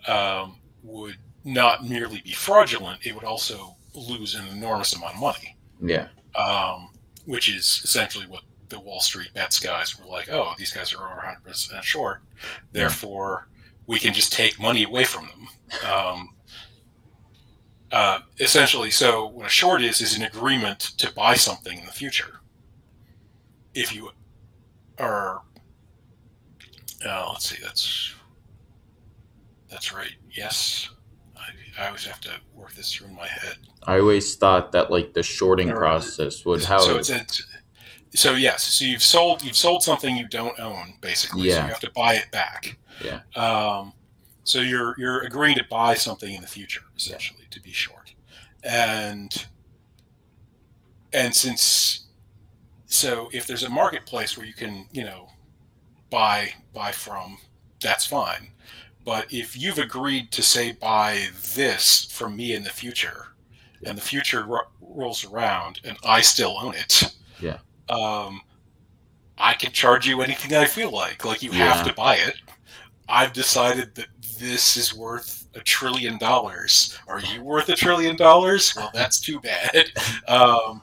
um, 0.09 0.57
would 0.83 1.17
not 1.45 1.89
merely 1.89 2.21
be 2.25 2.33
fraudulent, 2.33 3.07
it 3.07 3.15
would 3.15 3.25
also 3.25 3.77
lose 3.95 4.35
an 4.35 4.47
enormous 4.49 4.95
amount 4.95 5.15
of 5.15 5.21
money. 5.21 5.57
Yeah. 5.81 6.09
Um, 6.35 6.91
which 7.27 7.49
is 7.49 7.81
essentially 7.85 8.27
what 8.27 8.43
the 8.69 8.81
Wall 8.81 9.01
Street 9.01 9.33
bets 9.35 9.59
guys 9.59 9.99
were 9.99 10.07
like, 10.07 10.31
oh, 10.31 10.55
these 10.59 10.73
guys 10.73 10.93
are 10.93 11.07
over 11.07 11.37
100% 11.47 11.83
short. 11.83 12.23
Therefore, 12.73 13.49
we 13.87 13.99
can 13.99 14.15
just 14.15 14.33
take 14.33 14.59
money 14.61 14.85
away 14.85 15.05
from 15.05 15.29
them. 15.29 15.49
Um, 15.91 16.35
uh, 17.93 18.21
essentially, 18.41 18.91
so 18.91 19.27
what 19.27 19.47
a 19.47 19.51
short 19.51 19.83
is, 19.83 20.01
is 20.01 20.17
an 20.17 20.23
agreement 20.25 20.81
to 20.99 21.13
buy 21.13 21.35
something 21.35 21.79
in 21.79 21.87
the 21.87 21.93
future. 21.93 22.41
If 23.75 23.95
you 23.95 24.11
are, 24.99 25.43
uh, 27.07 27.29
let's 27.33 27.49
see, 27.49 27.63
that's 27.63 28.15
that's 29.71 29.93
right. 29.93 30.13
Yes, 30.31 30.91
I, 31.37 31.83
I 31.83 31.87
always 31.87 32.05
have 32.05 32.21
to 32.23 32.31
work 32.55 32.75
this 32.75 32.93
through 32.93 33.09
in 33.09 33.15
my 33.17 33.27
head. 33.27 33.57
I 33.85 33.99
always 33.99 34.37
thought 34.37 34.73
that 34.73 34.91
like 34.91 35.13
the 35.15 35.23
shorting 35.23 35.71
Or- 35.71 35.77
process 35.77 36.45
would 36.45 36.63
how 36.65 36.79
so 36.81 36.97
it's, 36.99 37.11
it's 37.11 37.43
so 38.15 38.35
yes 38.35 38.63
so 38.63 38.85
you've 38.85 39.03
sold 39.03 39.43
you've 39.43 39.57
sold 39.57 39.83
something 39.83 40.15
you 40.17 40.29
don't 40.29 40.59
own 40.61 40.95
basically 41.01 41.41
so 41.43 41.57
Yeah. 41.57 41.63
you 41.65 41.69
have 41.71 41.81
to 41.81 41.91
buy 41.97 42.15
it 42.15 42.31
back 42.31 42.79
Yeah. 43.03 43.21
um, 43.35 43.93
so 44.45 44.61
you're 44.61 44.95
you're 44.99 45.21
agreeing 45.23 45.57
to 45.57 45.65
buy 45.71 45.95
something 45.95 46.35
in 46.35 46.41
the 46.41 46.47
future 46.49 46.83
essentially 46.97 47.45
to 47.51 47.61
be 47.61 47.73
short. 47.73 48.15
And 48.65 49.47
and 51.13 51.35
since 51.35 52.07
so 52.87 53.29
if 53.33 53.47
there's 53.47 53.63
a 53.63 53.71
marketplace 53.71 54.37
where 54.37 54.47
you 54.47 54.55
can 54.55 54.87
you 54.93 55.05
know 55.05 55.29
buy 56.11 56.51
buy 56.75 56.93
from 56.93 57.39
that's 57.81 58.07
fine. 58.07 58.49
But 59.05 59.33
if 59.33 59.57
you've 59.57 59.79
agreed 59.79 60.31
to 60.33 60.43
say 60.43 60.73
buy 60.73 61.27
this 61.55 62.05
from 62.13 62.37
me 62.37 62.55
in 62.55 62.63
the 62.63 62.71
future 62.71 63.29
and 63.85 63.99
the 63.99 64.03
future 64.03 64.45
ro- 64.45 64.69
rolls 64.81 65.25
around 65.25 65.81
and 65.83 65.97
i 66.05 66.21
still 66.21 66.57
own 66.61 66.75
it 66.75 67.13
Yeah. 67.41 67.59
um, 67.89 68.41
i 69.39 69.55
can 69.55 69.73
charge 69.73 70.07
you 70.07 70.23
anything 70.23 70.55
i 70.55 70.67
feel 70.67 70.93
like. 70.93 71.25
Like 71.25 71.43
you 71.43 71.51
have 71.53 71.85
to 71.87 71.93
buy 71.95 72.15
it. 72.17 72.37
I've 73.09 73.33
decided 73.33 73.97
that 73.97 74.07
this 74.43 74.77
is 74.77 74.93
worth 74.93 75.47
a 75.55 75.61
trillion 75.61 76.19
dollars. 76.19 76.99
Are 77.07 77.21
you 77.21 77.43
worth 77.43 77.69
a 77.69 77.77
trillion 77.77 78.17
dollars? 78.17 78.75
Well 78.75 78.91
that's 78.93 79.21
too 79.21 79.41
bad. 79.41 79.87
Um, 80.29 80.83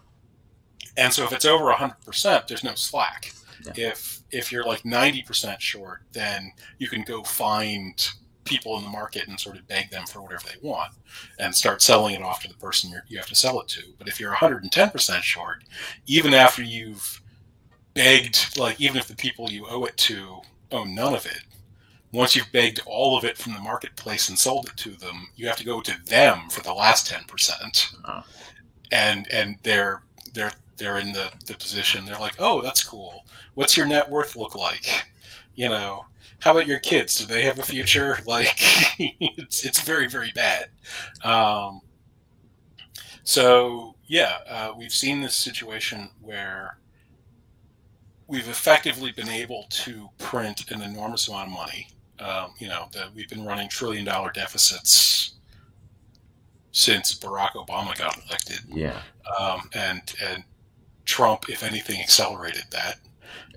and 0.98 1.12
so 1.14 1.24
if 1.24 1.32
it's 1.32 1.46
over 1.46 1.72
100% 1.72 2.48
there's 2.48 2.64
no 2.64 2.76
slack. 2.76 3.34
Yeah. 3.66 3.90
if 3.92 4.22
if 4.32 4.52
you're 4.52 4.64
like 4.64 4.84
90% 4.84 5.60
short 5.60 6.02
then 6.14 6.52
you 6.78 6.88
can 6.88 7.04
go 7.04 7.24
find 7.24 8.10
people 8.46 8.78
in 8.78 8.84
the 8.84 8.90
market 8.90 9.28
and 9.28 9.40
sort 9.40 9.58
of 9.58 9.68
beg 9.68 9.90
them 9.90 10.06
for 10.06 10.22
whatever 10.22 10.44
they 10.48 10.68
want 10.68 10.94
and 11.40 11.54
start 11.54 11.82
selling 11.82 12.16
it 12.16 12.22
off 12.22 12.42
to 12.42 12.48
the 12.48 12.54
person 12.56 12.90
you're, 12.90 13.04
you 13.08 13.18
have 13.18 13.28
to 13.28 13.36
sell 13.36 13.60
it 13.60 13.68
to. 13.70 13.82
But 13.98 14.08
if 14.08 14.20
you're 14.20 14.34
110% 14.34 15.22
short 15.22 15.64
even 16.06 16.34
after 16.34 16.64
you've 16.64 17.22
begged 17.94 18.58
like 18.58 18.80
even 18.80 18.98
if 18.98 19.08
the 19.08 19.16
people 19.16 19.50
you 19.52 19.66
owe 19.68 19.86
it 19.86 19.98
to 19.98 20.42
own 20.72 20.94
none 20.94 21.16
of 21.16 21.26
it 21.26 21.42
once 22.12 22.36
you've 22.36 22.52
begged 22.52 22.82
all 22.86 23.18
of 23.18 23.24
it 23.24 23.38
from 23.38 23.54
the 23.54 23.60
marketplace 23.60 24.30
and 24.30 24.38
sold 24.40 24.68
it 24.68 24.76
to 24.78 24.92
them 24.92 25.28
you 25.36 25.48
have 25.48 25.58
to 25.58 25.66
go 25.66 25.80
to 25.82 25.94
them 26.06 26.50
for 26.50 26.62
the 26.62 26.74
last 26.74 27.12
10% 27.12 27.96
Oh. 28.06 28.24
and 28.92 29.28
and 29.32 29.58
they're 29.64 30.04
they're 30.34 30.52
they're 30.78 30.98
in 31.00 31.12
the, 31.12 31.30
the 31.46 31.56
position. 31.56 32.06
They're 32.06 32.18
like 32.20 32.36
oh 32.40 32.62
that's 32.62 32.84
cool. 32.84 33.26
What's 33.56 33.76
your 33.76 33.86
net 33.86 34.10
worth 34.10 34.36
look 34.38 34.56
like? 34.56 35.06
You 35.56 35.68
know 35.70 36.06
how 36.40 36.52
about 36.52 36.68
your 36.68 36.80
kids? 36.80 37.16
Do 37.18 37.26
they 37.26 37.42
have 37.44 37.60
a 37.60 37.64
future? 37.64 38.18
Like 38.26 38.56
it's, 39.00 39.66
it's 39.66 39.82
very 39.82 40.08
very 40.08 40.32
bad. 40.34 40.70
Um, 41.24 41.82
so 43.24 43.96
yeah 44.08 44.38
uh, 44.48 44.72
we've 44.78 44.92
seen 44.94 45.22
this 45.22 45.36
situation 45.36 46.10
where 46.22 46.78
we've 48.28 48.48
effectively 48.48 49.12
been 49.12 49.30
able 49.30 49.66
to 49.70 50.08
print 50.18 50.70
an 50.72 50.82
enormous 50.82 51.28
amount 51.28 51.50
of 51.50 51.54
money 51.54 51.88
um, 52.20 52.52
you 52.60 52.68
know 52.68 52.88
that 52.94 53.14
we've 53.14 53.30
been 53.30 53.46
running 53.46 53.70
trillion 53.70 54.06
dollar 54.06 54.32
deficits 54.32 55.36
since 56.72 57.18
barack 57.18 57.52
obama 57.54 57.98
got 57.98 58.18
elected 58.28 58.60
yeah 58.70 59.02
um, 59.40 59.70
and 59.74 60.14
and 60.24 60.44
Trump, 61.10 61.50
if 61.50 61.64
anything, 61.64 62.00
accelerated 62.00 62.66
that. 62.70 63.00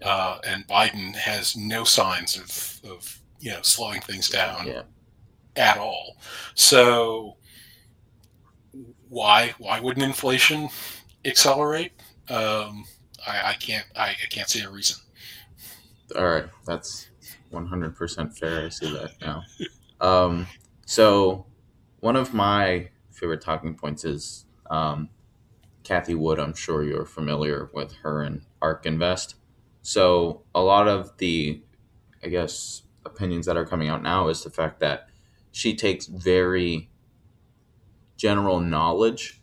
Uh, 0.00 0.38
and 0.46 0.66
Biden 0.66 1.14
has 1.14 1.54
no 1.54 1.84
signs 1.84 2.36
of, 2.36 2.90
of 2.90 3.20
you 3.40 3.50
know 3.50 3.60
slowing 3.62 4.00
things 4.00 4.28
down 4.30 4.66
yeah 4.66 4.82
at 5.54 5.76
all. 5.76 6.16
So 6.54 7.36
why 9.08 9.54
why 9.58 9.80
wouldn't 9.80 10.04
inflation 10.04 10.70
accelerate? 11.26 11.92
Um, 12.30 12.86
I, 13.26 13.50
I 13.50 13.54
can't 13.60 13.86
I, 13.94 14.08
I 14.08 14.26
can't 14.30 14.48
see 14.48 14.62
a 14.62 14.70
reason. 14.70 14.96
all 16.16 16.24
right 16.24 16.46
that's 16.66 17.10
100% 17.52 18.38
fair 18.38 18.66
i 18.66 18.68
see 18.68 18.92
that 18.92 19.10
now. 19.20 19.42
Um 20.00 20.46
so 20.86 21.46
one 22.00 22.16
of 22.16 22.34
my 22.34 22.88
favorite 23.10 23.40
talking 23.40 23.74
points 23.74 24.04
is 24.04 24.46
um 24.70 25.08
Cathie 25.84 26.14
Wood 26.14 26.38
i'm 26.38 26.54
sure 26.54 26.82
you're 26.82 27.04
familiar 27.04 27.70
with 27.72 27.92
her 28.02 28.22
and 28.22 28.42
ark 28.60 28.86
invest 28.86 29.36
so 29.82 30.42
a 30.54 30.60
lot 30.60 30.88
of 30.88 31.16
the 31.18 31.62
i 32.24 32.28
guess 32.28 32.82
opinions 33.04 33.46
that 33.46 33.56
are 33.56 33.66
coming 33.66 33.88
out 33.88 34.02
now 34.02 34.28
is 34.28 34.42
the 34.42 34.50
fact 34.50 34.80
that 34.80 35.08
she 35.50 35.74
takes 35.74 36.06
very 36.06 36.88
general 38.16 38.60
knowledge 38.60 39.42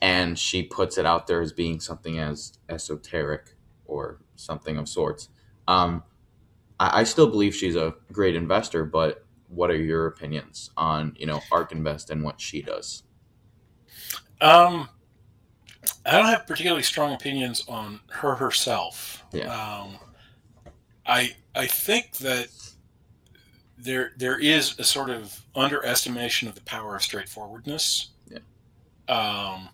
and 0.00 0.38
she 0.38 0.62
puts 0.62 0.98
it 0.98 1.06
out 1.06 1.26
there 1.26 1.40
as 1.40 1.52
being 1.52 1.78
something 1.78 2.18
as 2.18 2.58
esoteric 2.68 3.54
or 3.84 4.20
something 4.34 4.76
of 4.76 4.88
sorts. 4.88 5.28
Um, 5.68 6.02
I, 6.82 7.00
I 7.00 7.04
still 7.04 7.28
believe 7.28 7.54
she's 7.54 7.76
a 7.76 7.94
great 8.10 8.34
investor, 8.34 8.84
but 8.84 9.24
what 9.48 9.70
are 9.70 9.76
your 9.76 10.06
opinions 10.06 10.70
on 10.76 11.14
you 11.16 11.26
know 11.26 11.40
Ark 11.52 11.72
Invest 11.72 12.10
and 12.10 12.22
what 12.22 12.40
she 12.40 12.60
does? 12.60 13.04
Um, 14.40 14.88
I 16.04 16.12
don't 16.12 16.26
have 16.26 16.46
particularly 16.46 16.82
strong 16.82 17.14
opinions 17.14 17.64
on 17.68 18.00
her 18.10 18.34
herself. 18.34 19.24
Yeah. 19.32 19.52
Um, 19.54 19.98
I 21.06 21.36
I 21.54 21.66
think 21.66 22.16
that 22.18 22.48
there 23.78 24.12
there 24.16 24.38
is 24.38 24.78
a 24.78 24.84
sort 24.84 25.10
of 25.10 25.40
underestimation 25.54 26.48
of 26.48 26.56
the 26.56 26.62
power 26.62 26.96
of 26.96 27.02
straightforwardness. 27.02 28.10
Yeah. 28.28 28.38
Um, 29.08 29.68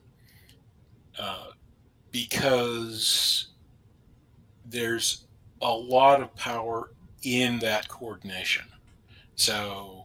uh, 1.19 1.53
because 2.11 3.49
there's 4.67 5.27
a 5.63 5.71
lot 5.71 6.21
of 6.21 6.35
power 6.37 6.91
in 7.23 7.59
that 7.61 7.89
coordination. 7.89 8.65
So 9.35 10.05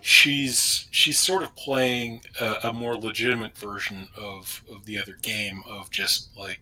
she's 0.00 0.86
she's 0.90 1.18
sort 1.18 1.42
of 1.42 1.54
playing 1.56 2.20
a, 2.40 2.56
a 2.64 2.72
more 2.72 2.96
legitimate 2.96 3.56
version 3.56 4.08
of, 4.16 4.62
of 4.72 4.84
the 4.84 4.98
other 4.98 5.16
game 5.22 5.62
of 5.68 5.90
just 5.90 6.36
like 6.36 6.60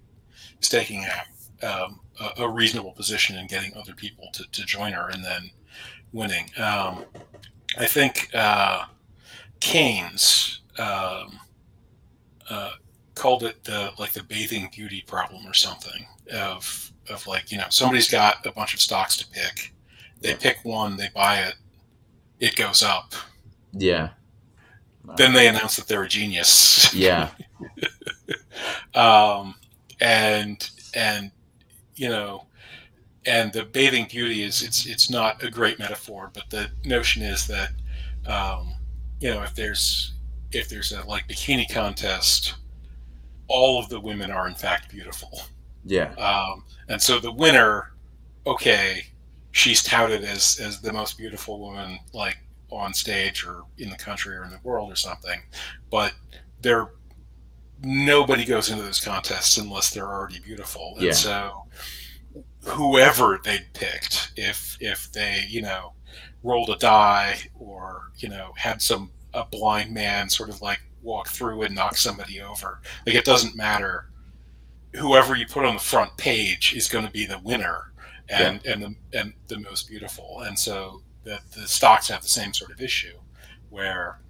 staking 0.61 1.05
a, 1.05 1.67
um, 1.67 2.01
a, 2.21 2.43
a 2.43 2.49
reasonable 2.49 2.93
position 2.93 3.37
and 3.37 3.49
getting 3.49 3.75
other 3.77 3.95
people 3.95 4.29
to, 4.33 4.45
to 4.51 4.65
join 4.65 4.93
her 4.93 5.09
and 5.11 5.25
then 5.25 5.51
winning. 6.13 6.51
Um, 6.57 7.05
I 7.77 7.87
think 7.87 8.31
uh, 8.35 8.85
Keynes 9.61 10.61
um, 10.79 11.39
uh, 12.49 12.73
called 13.15 13.43
it 13.43 13.65
the 13.65 13.93
like 13.99 14.13
the 14.13 14.23
bathing 14.23 14.71
beauty 14.73 15.03
problem 15.07 15.47
or 15.47 15.55
something 15.55 16.07
of 16.33 16.93
of 17.11 17.27
like 17.27 17.51
you 17.53 17.59
know 17.59 17.67
somebody's 17.71 18.11
got 18.11 18.45
a 18.47 18.53
bunch 18.53 18.75
of 18.75 18.81
stocks 18.81 19.17
to 19.19 19.27
pick, 19.29 19.73
they 20.21 20.35
pick 20.35 20.59
one, 20.65 20.97
they 20.97 21.09
buy 21.15 21.39
it, 21.41 21.55
it 22.41 22.57
goes 22.57 22.83
up. 22.83 23.13
Yeah, 23.73 24.11
Then 25.17 25.33
they 25.33 25.49
announce 25.49 25.77
that 25.77 25.87
they're 25.89 26.05
a 26.05 26.09
genius. 26.09 26.95
yeah, 26.95 27.31
um, 28.95 29.55
and 30.01 30.69
and 30.95 31.31
you 31.97 32.09
know, 32.09 32.47
and 33.27 33.53
the 33.53 33.65
bathing 33.65 34.07
beauty 34.11 34.43
is 34.43 34.63
it's 34.63 34.87
it's 34.87 35.11
not 35.11 35.43
a 35.43 35.51
great 35.51 35.79
metaphor, 35.79 36.31
but 36.35 36.45
the 36.51 36.71
notion 36.85 37.23
is 37.23 37.47
that 37.47 37.71
um, 38.27 38.75
you 39.21 39.31
know 39.31 39.43
if 39.43 39.55
there's 39.55 40.13
if 40.53 40.69
there's 40.69 40.93
a 40.93 41.03
like 41.07 41.27
bikini 41.29 41.69
contest, 41.69 42.55
all 43.49 43.79
of 43.81 43.89
the 43.89 44.01
women 44.01 44.31
are 44.31 44.47
in 44.49 44.55
fact 44.55 44.91
beautiful, 44.91 45.43
yeah, 45.85 46.13
um, 46.15 46.65
and 46.89 47.01
so 47.01 47.19
the 47.21 47.33
winner 47.33 47.93
okay, 48.47 49.05
she's 49.53 49.83
touted 49.83 50.25
as 50.25 50.59
as 50.61 50.81
the 50.81 50.93
most 50.93 51.17
beautiful 51.19 51.59
woman 51.61 51.99
like 52.13 52.39
on 52.71 52.93
stage 52.93 53.45
or 53.47 53.63
in 53.79 53.89
the 53.91 53.97
country 53.97 54.37
or 54.37 54.45
in 54.45 54.51
the 54.51 54.61
world 54.65 54.91
or 54.93 54.97
something, 54.97 55.41
but 55.91 56.13
there 56.63 56.89
nobody 57.83 58.45
goes 58.45 58.71
into 58.71 58.83
those 58.83 59.01
contests 59.05 59.59
unless 59.59 59.91
they're 59.91 60.09
already 60.09 60.41
beautiful, 60.41 60.95
and 60.97 61.07
Yeah. 61.07 61.13
so 61.13 61.65
whoever 62.65 63.41
they 63.45 63.61
picked, 63.75 64.33
if 64.37 64.77
if 64.81 65.11
they 65.13 65.45
you 65.49 65.63
know 65.63 65.93
rolled 66.43 66.71
a 66.71 66.77
die 66.77 67.37
or 67.59 68.11
you 68.17 68.29
know 68.29 68.53
had 68.57 68.81
some 68.83 69.11
a 69.35 69.45
blind 69.45 69.93
man 69.93 70.29
sort 70.29 70.49
of 70.49 70.61
like 70.63 70.81
walk 71.03 71.29
through 71.29 71.63
and 71.63 71.75
knock 71.75 71.97
somebody 71.97 72.41
over, 72.41 72.81
like 73.07 73.15
it 73.17 73.25
doesn't 73.25 73.57
matter. 73.57 74.11
Whoever 74.99 75.35
you 75.37 75.47
put 75.47 75.65
on 75.65 75.75
the 75.75 75.81
front 75.81 76.17
page 76.17 76.75
is 76.75 76.89
going 76.89 77.05
to 77.05 77.11
be 77.13 77.27
the 77.27 77.39
winner 77.41 77.93
and 78.29 78.65
and 78.65 78.83
the 78.83 79.19
and 79.19 79.35
the 79.49 79.59
most 79.59 79.89
beautiful. 79.89 80.41
And 80.41 80.59
so 80.59 81.03
the 81.25 81.41
the 81.55 81.67
stocks 81.69 82.09
have 82.09 82.23
the 82.23 82.29
same 82.29 82.53
sort 82.55 82.71
of 82.71 82.81
issue, 82.81 83.17
where 83.71 84.21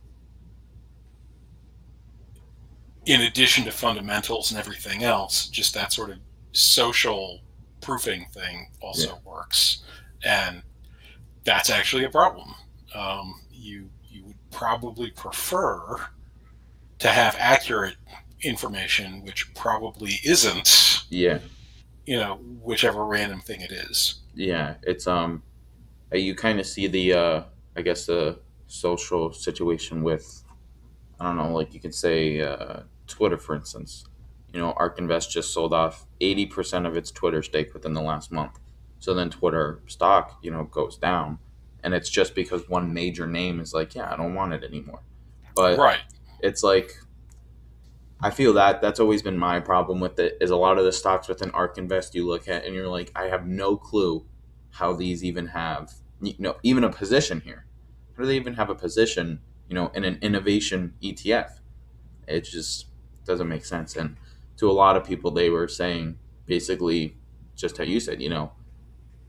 in 3.06 3.20
addition 3.22 3.64
to 3.64 3.70
fundamentals 3.70 4.50
and 4.50 4.58
everything 4.58 5.02
else, 5.04 5.48
just 5.48 5.74
that 5.74 5.92
sort 5.92 6.10
of 6.10 6.18
social 6.52 7.40
proofing 7.80 8.26
thing 8.32 8.70
also 8.80 9.08
Yeah. 9.16 9.30
works, 9.30 9.82
and 10.24 10.62
that's 11.44 11.68
actually 11.68 12.04
a 12.04 12.10
problem. 12.10 12.54
Um, 12.94 13.42
you 13.50 13.90
you 14.08 14.24
would 14.24 14.50
probably 14.50 15.10
prefer 15.10 16.08
to 17.00 17.08
have 17.08 17.36
accurate 17.38 17.96
information, 18.44 19.24
which 19.24 19.52
probably 19.54 20.20
isn't, 20.24 21.04
Yeah. 21.10 21.38
you 22.06 22.16
know, 22.18 22.36
whichever 22.62 23.04
random 23.04 23.40
thing 23.40 23.60
it 23.60 23.72
is. 23.72 24.20
Yeah. 24.34 24.74
It's 24.82 25.06
um, 25.06 25.42
uh, 26.12 26.18
you 26.18 26.34
kind 26.34 26.60
of 26.60 26.66
see 26.66 26.86
the 26.86 27.12
uh, 27.14 27.42
I 27.76 27.82
guess 27.82 28.06
the 28.06 28.38
social 28.66 29.32
situation 29.32 30.02
with, 30.02 30.42
I 31.20 31.24
don't 31.24 31.36
know, 31.36 31.52
like 31.54 31.74
you 31.74 31.80
could 31.80 31.94
say 31.94 32.40
uh, 32.40 32.80
Twitter, 33.06 33.38
for 33.38 33.54
instance. 33.54 34.04
You 34.52 34.60
know, 34.60 34.72
Ark 34.76 34.98
Invest 34.98 35.30
just 35.32 35.52
sold 35.52 35.72
off 35.74 36.06
eighty 36.20 36.46
percent 36.46 36.86
of 36.86 36.96
its 36.96 37.10
Twitter 37.10 37.42
stake 37.42 37.74
within 37.74 37.92
the 37.94 38.00
last 38.02 38.30
month. 38.30 38.60
So 39.00 39.12
then 39.12 39.28
Twitter 39.30 39.80
stock, 39.86 40.38
you 40.42 40.50
know, 40.52 40.64
goes 40.64 40.96
down, 40.96 41.38
and 41.82 41.92
it's 41.92 42.08
just 42.08 42.34
because 42.36 42.68
one 42.68 42.94
major 42.94 43.26
name 43.26 43.58
is 43.60 43.74
like, 43.74 43.94
yeah, 43.96 44.12
I 44.12 44.16
don't 44.16 44.34
want 44.34 44.52
it 44.52 44.62
anymore. 44.62 45.00
But 45.56 45.76
Right. 45.78 45.98
it's 46.40 46.62
like 46.62 46.92
I 48.24 48.30
feel 48.30 48.54
that 48.54 48.80
that's 48.80 49.00
always 49.00 49.20
been 49.20 49.36
my 49.36 49.60
problem 49.60 50.00
with 50.00 50.18
it 50.18 50.38
is 50.40 50.48
a 50.48 50.56
lot 50.56 50.78
of 50.78 50.86
the 50.86 50.92
stocks 50.92 51.28
within 51.28 51.50
Ark 51.50 51.76
Invest 51.76 52.14
you 52.14 52.26
look 52.26 52.48
at 52.48 52.64
and 52.64 52.74
you're 52.74 52.88
like 52.88 53.12
I 53.14 53.24
have 53.24 53.46
no 53.46 53.76
clue 53.76 54.24
how 54.70 54.94
these 54.94 55.22
even 55.22 55.48
have 55.48 55.92
you 56.22 56.32
know 56.38 56.56
even 56.62 56.84
a 56.84 56.88
position 56.90 57.42
here. 57.42 57.66
How 58.16 58.22
do 58.22 58.26
they 58.26 58.36
even 58.36 58.54
have 58.54 58.70
a 58.70 58.74
position, 58.74 59.40
you 59.68 59.74
know, 59.74 59.88
in 59.88 60.04
an 60.04 60.18
innovation 60.22 60.94
ETF? 61.02 61.58
It 62.26 62.44
just 62.44 62.86
doesn't 63.26 63.46
make 63.46 63.66
sense 63.66 63.94
and 63.94 64.16
to 64.56 64.70
a 64.70 64.72
lot 64.72 64.96
of 64.96 65.04
people 65.04 65.30
they 65.30 65.50
were 65.50 65.68
saying 65.68 66.16
basically 66.46 67.18
just 67.54 67.76
how 67.76 67.84
you 67.84 68.00
said, 68.00 68.22
you 68.22 68.30
know, 68.30 68.52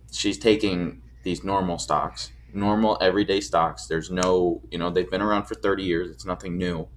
she's 0.09 0.37
taking 0.37 1.01
these 1.23 1.43
normal 1.43 1.79
stocks, 1.79 2.31
normal 2.53 2.97
everyday 3.01 3.41
stocks. 3.41 3.87
There's 3.87 4.09
no, 4.09 4.61
you 4.71 4.77
know, 4.77 4.89
they've 4.89 5.11
been 5.11 5.21
around 5.21 5.47
for 5.47 5.55
30 5.55 5.83
years. 5.83 6.09
It's 6.11 6.25
nothing 6.25 6.57
new, 6.57 6.87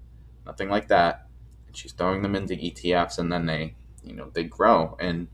nothing 0.46 0.68
like 0.68 0.86
that. 0.88 1.27
She's 1.78 1.92
throwing 1.92 2.22
them 2.22 2.34
into 2.34 2.54
ETFs 2.54 3.18
and 3.18 3.32
then 3.32 3.46
they, 3.46 3.76
you 4.02 4.14
know, 4.14 4.30
they 4.34 4.42
grow. 4.42 4.96
And 5.00 5.28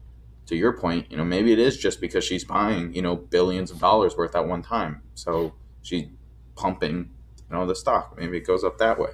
to 0.47 0.57
your 0.57 0.76
point, 0.76 1.11
you 1.11 1.16
know, 1.16 1.24
maybe 1.24 1.53
it 1.53 1.59
is 1.59 1.78
just 1.78 2.03
because 2.03 2.22
she's 2.22 2.45
buying, 2.45 2.92
you 2.92 3.01
know, 3.01 3.16
billions 3.16 3.70
of 3.70 3.78
dollars 3.80 4.14
worth 4.16 4.36
at 4.36 4.47
one 4.47 4.62
time. 4.62 5.01
So 5.14 5.55
she's 5.80 6.09
pumping, 6.55 7.11
you 7.38 7.57
know, 7.57 7.66
the 7.66 7.74
stock. 7.74 8.14
Maybe 8.18 8.36
it 8.36 8.47
goes 8.47 8.62
up 8.62 8.76
that 8.78 8.99
way. 8.99 9.12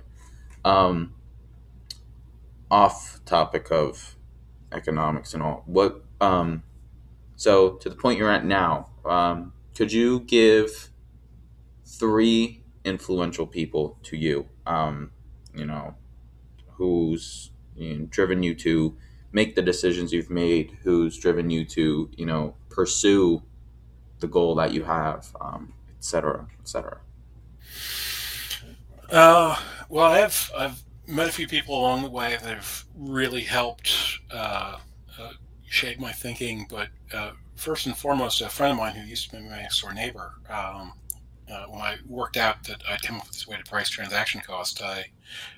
Um, 0.64 1.14
off 2.68 3.20
topic 3.24 3.70
of 3.70 4.16
economics 4.72 5.33
and 5.33 5.43
all, 5.43 5.62
what, 5.66 6.05
um, 6.20 6.64
so 7.37 7.70
to 7.76 7.89
the 7.89 7.95
point 7.95 8.18
you're 8.18 8.31
at 8.31 8.45
now, 8.45 8.89
um, 9.05 9.53
could 9.76 9.93
you 9.93 10.20
give 10.20 10.91
three 11.87 12.62
influential 12.85 13.47
people 13.47 13.99
to 14.03 14.16
you? 14.16 14.47
Um, 14.66 15.12
you 15.55 15.64
know, 15.64 15.95
who's 16.81 17.51
you 17.76 17.95
know, 17.95 18.07
driven 18.07 18.43
you 18.43 18.55
to 18.55 18.97
make 19.33 19.55
the 19.55 19.62
decisions 19.62 20.14
you've 20.14 20.31
made? 20.31 20.78
Who's 20.83 21.18
driven 21.18 21.51
you 21.51 21.66
to 21.66 22.11
you 22.16 22.26
know 22.26 22.55
pursue 22.70 23.43
the 24.20 24.26
goal 24.26 24.55
that 24.55 24.72
you 24.72 24.83
have, 24.85 25.37
um, 25.41 25.74
et 25.91 26.05
cetera, 26.05 26.47
et 26.59 26.68
cetera. 26.68 26.99
Uh, 29.11 29.57
well, 29.91 30.07
I've 30.07 30.51
I've 30.57 30.83
met 31.07 31.28
a 31.28 31.33
few 31.33 31.47
people 31.47 31.78
along 31.78 32.03
the 32.03 32.11
way 32.11 32.39
that 32.43 32.55
have 32.57 32.85
really 32.97 33.43
helped 33.43 33.93
uh, 34.33 34.78
uh, 35.18 35.33
shape 35.68 35.99
my 36.01 36.12
thinking. 36.12 36.66
But 36.70 36.89
uh, 37.12 37.33
first 37.57 37.85
and 37.85 37.97
foremost, 37.97 38.41
a 38.41 38.49
friend 38.49 38.72
of 38.72 38.78
mine 38.78 38.95
who 38.95 39.07
used 39.07 39.28
to 39.31 39.37
be 39.37 39.43
my 39.43 39.57
next 39.57 39.83
door 39.83 39.93
neighbor. 39.93 40.33
Um, 40.49 40.93
uh, 41.51 41.66
when 41.66 41.80
I 41.80 41.96
worked 42.07 42.36
out 42.36 42.64
that 42.64 42.82
I'd 42.88 43.03
come 43.03 43.16
up 43.16 43.24
with 43.26 43.32
this 43.34 43.46
way 43.48 43.57
to 43.57 43.64
price 43.70 43.88
transaction 43.88 44.40
cost, 44.40 44.82
I 44.82 45.07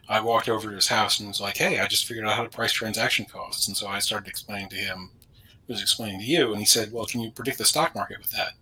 I 0.09 0.21
walked 0.21 0.49
over 0.49 0.69
to 0.69 0.75
his 0.75 0.89
house 0.89 1.19
and 1.21 1.29
was 1.29 1.41
like, 1.41 1.57
"Hey, 1.57 1.81
I 1.81 1.87
just 1.87 2.07
figured 2.07 2.27
out 2.27 2.37
how 2.37 2.43
to 2.45 2.49
price 2.49 2.73
transaction 2.73 3.25
costs." 3.27 3.69
And 3.69 3.77
so 3.77 3.87
I 3.89 3.99
started 4.01 4.29
explaining 4.29 4.69
to 4.71 4.77
him, 4.77 5.11
was 5.69 5.81
explaining 5.83 6.21
to 6.21 6.27
you, 6.27 6.51
and 6.53 6.59
he 6.61 6.67
said, 6.67 6.93
"Well, 6.93 7.07
can 7.07 7.21
you 7.21 7.31
predict 7.31 7.59
the 7.59 7.65
stock 7.65 7.95
market 7.95 8.19
with 8.19 8.31
that?" 8.33 8.53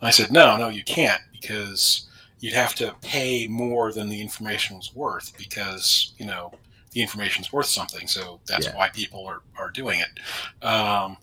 I 0.00 0.10
said, 0.10 0.30
"No, 0.32 0.56
no, 0.56 0.68
you 0.68 0.84
can't 0.84 1.22
because." 1.32 2.04
you'd 2.40 2.54
have 2.54 2.72
to 2.72 2.94
pay 3.02 3.48
more 3.48 3.92
than 3.92 4.08
the 4.08 4.20
information 4.20 4.76
was 4.76 4.94
worth 4.94 5.36
because 5.36 6.12
you 6.18 6.24
know 6.24 6.52
the 6.92 7.02
information's 7.02 7.52
worth 7.52 7.66
something 7.66 8.06
so 8.06 8.38
that's 8.46 8.66
Yeah. 8.66 8.76
why 8.76 8.90
people 8.90 9.26
are, 9.26 9.42
are 9.58 9.70
doing 9.72 9.98
it 9.98 10.64
um, 10.64 11.16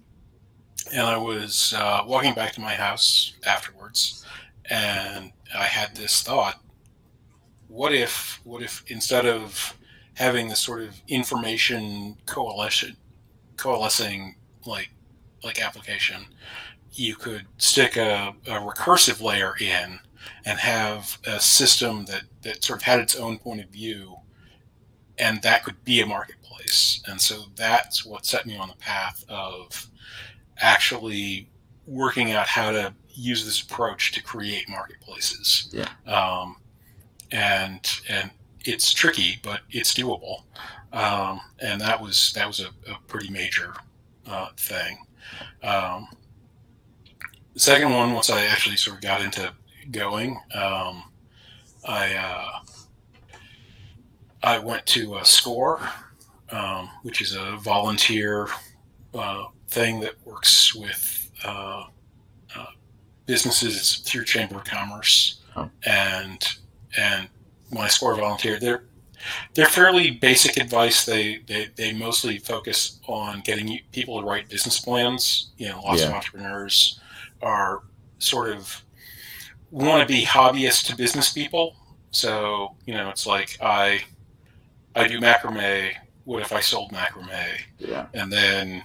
and 0.91 1.03
i 1.03 1.15
was 1.15 1.73
uh, 1.77 2.03
walking 2.05 2.33
back 2.33 2.51
to 2.51 2.59
my 2.59 2.73
house 2.75 3.31
afterwards 3.45 4.25
and 4.69 5.31
i 5.55 5.63
had 5.63 5.95
this 5.95 6.21
thought 6.21 6.61
what 7.67 7.93
if 7.93 8.39
what 8.43 8.61
if 8.61 8.83
instead 8.87 9.25
of 9.25 9.77
having 10.15 10.47
this 10.47 10.59
sort 10.59 10.81
of 10.81 11.01
information 11.07 12.15
coalition 12.25 12.95
coalescing 13.57 14.35
like 14.65 14.89
like 15.43 15.61
application 15.61 16.25
you 16.91 17.15
could 17.15 17.45
stick 17.57 17.97
a, 17.97 18.33
a 18.47 18.51
recursive 18.51 19.21
layer 19.21 19.53
in 19.59 19.99
and 20.45 20.59
have 20.59 21.17
a 21.25 21.39
system 21.39 22.05
that, 22.05 22.23
that 22.41 22.63
sort 22.63 22.79
of 22.79 22.83
had 22.83 22.99
its 22.99 23.15
own 23.15 23.37
point 23.37 23.61
of 23.61 23.69
view 23.69 24.15
and 25.17 25.41
that 25.41 25.63
could 25.63 25.83
be 25.83 26.01
a 26.01 26.05
marketplace. 26.05 27.01
And 27.07 27.19
so 27.19 27.43
that's 27.55 28.05
what 28.05 28.25
set 28.25 28.45
me 28.45 28.57
on 28.57 28.67
the 28.67 28.75
path 28.75 29.23
of 29.29 29.87
actually 30.57 31.49
working 31.87 32.31
out 32.31 32.47
how 32.47 32.71
to 32.71 32.93
use 33.15 33.43
this 33.45 33.61
approach 33.61 34.11
to 34.13 34.21
create 34.23 34.67
marketplaces 34.69 35.69
Yeah. 35.73 35.89
um, 36.05 36.57
and 37.31 37.87
and 38.09 38.31
it's 38.65 38.91
tricky 38.93 39.39
but 39.43 39.61
it's 39.69 39.93
doable 39.93 40.43
um, 40.93 41.39
and 41.59 41.79
that 41.81 42.01
was 42.01 42.33
that 42.33 42.47
was 42.47 42.59
a, 42.59 42.67
a 42.91 42.97
pretty 43.07 43.29
major 43.29 43.73
uh, 44.27 44.49
thing 44.57 44.97
um, 45.63 46.07
the 47.53 47.59
second 47.59 47.91
one 47.91 48.13
once 48.13 48.29
i 48.29 48.43
actually 48.45 48.75
sort 48.77 48.97
of 48.97 49.01
got 49.01 49.21
into 49.21 49.51
going. 49.91 50.31
Um, 50.53 51.03
I 51.87 52.15
uh, 52.15 52.59
I 54.43 54.57
went 54.59 54.85
to 54.87 55.17
a 55.17 55.25
SCORE, 55.25 55.79
um, 56.49 56.89
which 57.03 57.21
is 57.21 57.35
a 57.35 57.57
volunteer 57.57 58.47
uh, 59.13 59.45
thing 59.67 59.99
that 60.01 60.13
works 60.25 60.73
with 60.75 61.31
uh, 61.43 61.47
uh, 61.47 61.83
businesses 63.25 63.97
through 63.97 64.25
Chamber 64.25 64.55
of 64.57 64.63
Commerce, 64.65 65.41
Oh. 65.55 65.69
and 65.85 66.45
and 66.97 67.29
my 67.71 67.87
SCORE 67.87 68.15
volunteer, 68.15 68.59
they're 68.59 68.83
they're 69.53 69.65
fairly 69.65 70.11
basic 70.11 70.57
advice. 70.57 71.05
They, 71.05 71.37
they 71.47 71.69
they 71.75 71.93
mostly 71.93 72.37
focus 72.37 72.99
on 73.07 73.41
getting 73.41 73.79
people 73.91 74.19
to 74.21 74.25
write 74.27 74.49
business 74.49 74.79
plans. 74.79 75.51
You 75.57 75.69
know, 75.69 75.81
lots 75.81 76.03
of 76.03 76.11
entrepreneurs 76.11 76.99
are 77.41 77.81
sort 78.19 78.49
of 78.51 78.81
want 79.71 80.07
to 80.07 80.13
be 80.13 80.23
hobbyists 80.25 80.85
to 80.87 80.95
business 80.95 81.31
people. 81.31 81.75
So 82.11 82.75
you 82.85 82.93
know, 82.93 83.09
it's 83.09 83.25
like 83.25 83.57
I 83.61 84.01
I 84.95 85.07
do 85.07 85.19
macrame. 85.19 85.93
What 86.25 86.41
if 86.41 86.51
I 86.53 86.59
sold 86.59 86.91
macrame? 86.91 87.59
Yeah, 87.79 88.07
And 88.13 88.31
then 88.31 88.83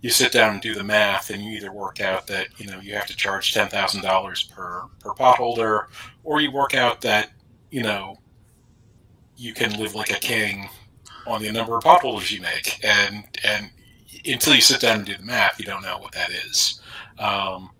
you 0.00 0.10
sit 0.10 0.32
down 0.32 0.52
and 0.52 0.60
do 0.62 0.74
the 0.74 0.84
math, 0.84 1.30
and 1.30 1.42
you 1.42 1.50
either 1.52 1.72
work 1.72 2.00
out 2.00 2.26
that 2.26 2.48
you 2.58 2.66
know 2.66 2.78
you 2.80 2.94
have 2.94 3.06
to 3.06 3.16
charge 3.16 3.52
ten 3.54 3.68
thousand 3.68 4.02
dollars 4.02 4.44
per 4.44 4.84
per 5.00 5.12
potholder, 5.12 5.86
or 6.24 6.40
you 6.40 6.50
work 6.50 6.74
out 6.74 7.00
that 7.00 7.30
you 7.70 7.82
know 7.82 8.16
you 9.36 9.52
can 9.52 9.78
live 9.78 9.94
like 9.94 10.10
a 10.10 10.20
king 10.20 10.68
on 11.26 11.42
the 11.42 11.52
number 11.52 11.76
of 11.76 11.82
potholders 11.82 12.30
you 12.30 12.40
make, 12.40 12.84
and 12.84 13.24
and 13.44 13.70
until 14.26 14.54
you 14.54 14.60
sit 14.60 14.80
down 14.80 14.98
and 14.98 15.06
do 15.06 15.16
the 15.16 15.22
math, 15.22 15.58
you 15.58 15.64
don't 15.64 15.82
know 15.82 15.98
what 15.98 16.12
that 16.12 16.30
is. 16.30 16.80
Um, 17.18 17.70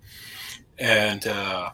and 0.79 1.27
uh, 1.27 1.71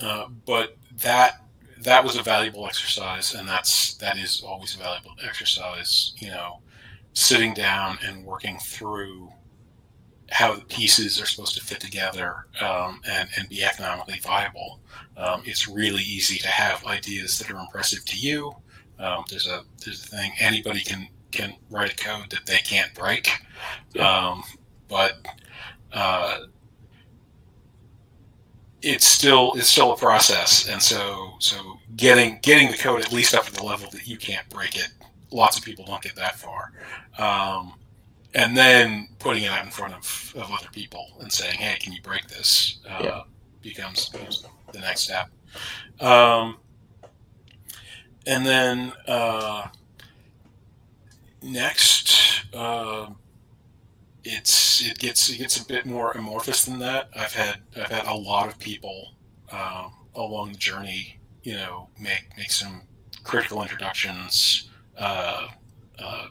uh, 0.00 0.26
but 0.46 0.76
that 1.02 1.44
that 1.82 2.04
was 2.04 2.16
a 2.16 2.22
valuable 2.22 2.66
exercise, 2.66 3.34
and 3.34 3.48
that's 3.48 3.94
that 3.94 4.16
is 4.16 4.42
always 4.46 4.74
a 4.74 4.78
valuable 4.78 5.14
exercise. 5.24 6.12
You 6.18 6.28
know, 6.30 6.60
sitting 7.12 7.54
down 7.54 7.98
and 8.04 8.24
working 8.24 8.58
through 8.58 9.30
how 10.30 10.54
the 10.54 10.64
pieces 10.66 11.20
are 11.20 11.26
supposed 11.26 11.56
to 11.56 11.64
fit 11.64 11.80
together 11.80 12.46
um, 12.60 13.00
and, 13.08 13.28
and 13.36 13.48
be 13.48 13.64
economically 13.64 14.20
viable. 14.22 14.80
Um, 15.16 15.42
it's 15.44 15.68
really 15.68 16.02
easy 16.02 16.38
to 16.38 16.48
have 16.48 16.86
ideas 16.86 17.38
that 17.38 17.50
are 17.50 17.58
impressive 17.58 18.04
to 18.06 18.16
you. 18.16 18.54
Um, 18.98 19.24
there's 19.30 19.46
a 19.46 19.62
there's 19.84 20.04
a 20.04 20.06
thing 20.06 20.32
anybody 20.38 20.80
can 20.80 21.08
can 21.30 21.54
write 21.70 21.92
a 21.92 21.96
code 21.96 22.30
that 22.30 22.46
they 22.46 22.58
can't 22.58 22.92
break, 22.94 23.30
um, 23.98 24.42
but 24.88 25.14
uh, 25.92 26.40
it's 28.82 29.06
still 29.06 29.52
it's 29.54 29.68
still 29.68 29.92
a 29.92 29.96
process, 29.96 30.68
and 30.68 30.82
so 30.82 31.32
so 31.38 31.78
getting 31.96 32.38
getting 32.42 32.70
the 32.70 32.76
code 32.76 33.00
at 33.00 33.12
least 33.12 33.34
up 33.34 33.44
to 33.46 33.52
the 33.52 33.62
level 33.62 33.88
that 33.90 34.06
you 34.06 34.18
can't 34.18 34.48
break 34.50 34.76
it. 34.76 34.88
Lots 35.30 35.58
of 35.58 35.64
people 35.64 35.84
don't 35.84 36.02
get 36.02 36.16
that 36.16 36.36
far, 36.36 36.72
um, 37.18 37.74
and 38.34 38.56
then 38.56 39.08
putting 39.18 39.44
it 39.44 39.50
out 39.50 39.64
in 39.64 39.70
front 39.70 39.94
of, 39.94 40.32
of 40.36 40.50
other 40.50 40.68
people 40.72 41.06
and 41.20 41.32
saying, 41.32 41.58
"Hey, 41.58 41.78
can 41.78 41.92
you 41.92 42.02
break 42.02 42.26
this?" 42.28 42.78
Uh, 42.88 43.00
yeah. 43.02 43.22
becomes, 43.62 44.08
becomes 44.08 44.44
the 44.72 44.80
next 44.80 45.02
step. 45.02 45.30
Um, 46.00 46.56
and 48.26 48.44
then 48.44 48.92
uh, 49.06 49.68
next, 51.42 52.44
uh, 52.54 53.10
it's 54.24 54.82
it 54.86 54.98
gets 54.98 55.30
it 55.30 55.38
gets 55.38 55.60
a 55.60 55.64
bit 55.64 55.86
more 55.86 56.12
amorphous 56.12 56.64
than 56.64 56.78
that. 56.80 57.08
I've 57.16 57.32
had 57.32 57.60
I've 57.76 57.90
had 57.90 58.06
a 58.06 58.14
lot 58.14 58.48
of 58.48 58.58
people 58.58 59.14
um, 59.50 59.92
along 60.14 60.52
the 60.52 60.58
journey, 60.58 61.18
you 61.42 61.54
know, 61.54 61.88
make 61.98 62.26
make 62.36 62.50
some 62.50 62.82
critical 63.24 63.62
introductions, 63.62 64.69
uh, 65.00 65.48
uh, 65.98 66.26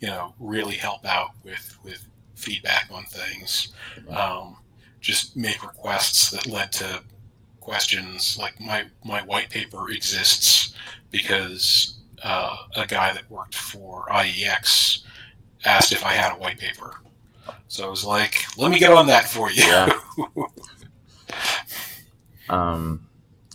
you 0.00 0.08
know, 0.08 0.34
really 0.38 0.76
help 0.76 1.04
out 1.04 1.30
with 1.44 1.76
with 1.84 2.06
feedback 2.34 2.88
on 2.90 3.04
things. 3.04 3.74
Um, 4.08 4.56
just 5.00 5.36
make 5.36 5.62
requests 5.62 6.30
that 6.30 6.46
led 6.46 6.72
to 6.72 7.02
questions 7.60 8.38
like 8.38 8.58
my 8.60 8.86
my 9.04 9.22
white 9.22 9.50
paper 9.50 9.90
exists 9.90 10.74
because 11.10 11.98
uh, 12.22 12.56
a 12.76 12.86
guy 12.86 13.12
that 13.12 13.30
worked 13.30 13.54
for 13.54 14.06
IEX 14.10 15.02
asked 15.64 15.92
if 15.92 16.04
I 16.04 16.12
had 16.12 16.32
a 16.32 16.38
white 16.38 16.58
paper. 16.58 16.94
So 17.68 17.86
I 17.86 17.90
was 17.90 18.04
like, 18.04 18.44
let 18.56 18.70
me 18.70 18.78
get 18.78 18.92
on 18.92 19.06
that 19.08 19.28
for 19.28 19.50
you. 19.50 19.62
Yeah. 19.62 19.92
um, 22.48 23.06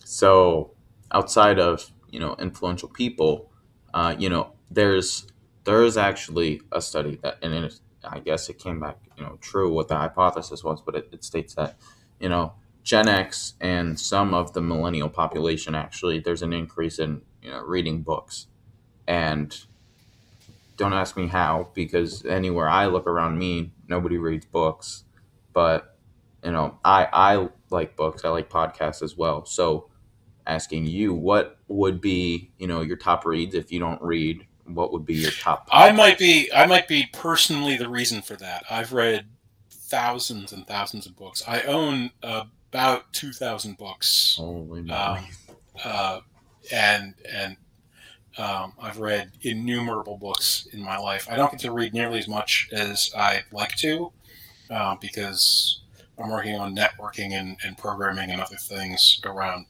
so 0.03 0.71
outside 1.11 1.59
of, 1.59 1.89
you 2.09 2.19
know, 2.19 2.35
influential 2.39 2.89
people, 2.89 3.49
uh, 3.93 4.15
you 4.17 4.29
know, 4.29 4.53
there's, 4.71 5.27
there 5.65 5.83
is 5.83 5.97
actually 5.97 6.61
a 6.71 6.81
study 6.81 7.17
that, 7.23 7.37
and 7.41 7.53
it, 7.53 7.79
I 8.03 8.19
guess 8.19 8.49
it 8.49 8.59
came 8.59 8.79
back, 8.79 8.97
you 9.17 9.23
know, 9.23 9.37
true 9.41 9.71
what 9.73 9.87
the 9.87 9.95
hypothesis 9.95 10.63
was, 10.63 10.81
but 10.81 10.95
it, 10.95 11.09
it 11.11 11.23
states 11.23 11.55
that, 11.55 11.77
you 12.19 12.29
know, 12.29 12.53
Gen 12.83 13.07
X 13.07 13.53
and 13.61 13.97
some 13.99 14.33
of 14.33 14.53
the 14.53 14.61
millennial 14.61 15.09
population 15.09 15.73
actually, 15.75 16.19
there's 16.19 16.41
an 16.41 16.51
increase 16.53 16.99
in, 16.99 17.21
you 17.41 17.49
know, 17.51 17.61
reading 17.61 18.01
books. 18.01 18.47
And 19.07 19.57
don't 20.77 20.93
ask 20.93 21.15
me 21.15 21.27
how, 21.27 21.69
because 21.73 22.25
anywhere 22.25 22.67
I 22.67 22.87
look 22.87 23.07
around 23.07 23.37
me, 23.37 23.71
nobody 23.87 24.17
reads 24.17 24.45
books. 24.45 25.03
But 25.53 25.97
you 26.43 26.51
know, 26.51 26.77
I 26.83 27.07
I 27.13 27.49
like 27.69 27.95
books. 27.95 28.25
I 28.25 28.29
like 28.29 28.49
podcasts 28.49 29.01
as 29.01 29.15
well. 29.15 29.45
So, 29.45 29.89
asking 30.47 30.85
you, 30.85 31.13
what 31.13 31.57
would 31.67 32.01
be 32.01 32.51
you 32.57 32.67
know 32.67 32.81
your 32.81 32.97
top 32.97 33.25
reads 33.25 33.55
if 33.55 33.71
you 33.71 33.79
don't 33.79 34.01
read? 34.01 34.45
What 34.65 34.93
would 34.93 35.05
be 35.05 35.15
your 35.15 35.31
top? 35.31 35.69
Podcasts? 35.69 35.73
I 35.73 35.91
might 35.91 36.17
be 36.17 36.51
I 36.53 36.65
might 36.65 36.87
be 36.87 37.07
personally 37.11 37.77
the 37.77 37.89
reason 37.89 38.21
for 38.21 38.35
that. 38.37 38.63
I've 38.69 38.93
read 38.93 39.25
thousands 39.69 40.53
and 40.53 40.65
thousands 40.67 41.05
of 41.05 41.15
books. 41.15 41.43
I 41.47 41.61
own 41.61 42.11
about 42.21 43.11
two 43.13 43.33
thousand 43.33 43.77
books. 43.77 44.35
Holy! 44.37 44.89
Um, 44.89 45.25
uh, 45.83 46.19
and 46.71 47.13
and 47.29 47.57
um, 48.37 48.73
I've 48.79 48.99
read 48.99 49.31
innumerable 49.41 50.17
books 50.17 50.67
in 50.71 50.81
my 50.81 50.97
life. 50.97 51.27
I 51.29 51.35
don't 51.35 51.51
get 51.51 51.59
to 51.61 51.71
read 51.71 51.93
nearly 51.93 52.19
as 52.19 52.27
much 52.27 52.69
as 52.71 53.11
I'd 53.15 53.43
like 53.51 53.75
to 53.77 54.11
uh, 54.69 54.95
because 54.99 55.81
I'm 56.17 56.31
working 56.31 56.55
on 56.55 56.75
networking 56.75 57.33
and, 57.33 57.57
and, 57.63 57.77
programming 57.77 58.31
and 58.31 58.41
other 58.41 58.55
things 58.55 59.19
around 59.23 59.65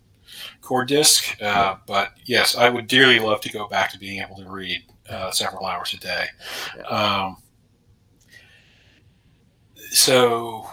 Coordisc. 0.62 1.42
Uh, 1.42 1.78
but 1.88 2.14
yes, 2.26 2.56
I 2.56 2.70
would 2.70 2.88
dearly 2.88 3.20
love 3.20 3.42
to 3.42 3.50
go 3.52 3.68
back 3.68 3.92
to 3.92 4.00
being 4.00 4.22
able 4.22 4.38
to 4.38 4.50
read 4.50 4.84
uh, 5.10 5.32
several 5.32 5.66
hours 5.66 5.94
a 5.94 5.98
day. 5.98 6.26
Um, 6.90 7.38
so 9.92 10.68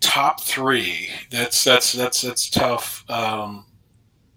top 0.00 0.40
three. 0.40 1.08
That's 1.30 1.62
that's 1.64 1.92
that's 1.92 2.22
that's 2.22 2.50
tough. 2.50 3.04
Um, 3.10 3.66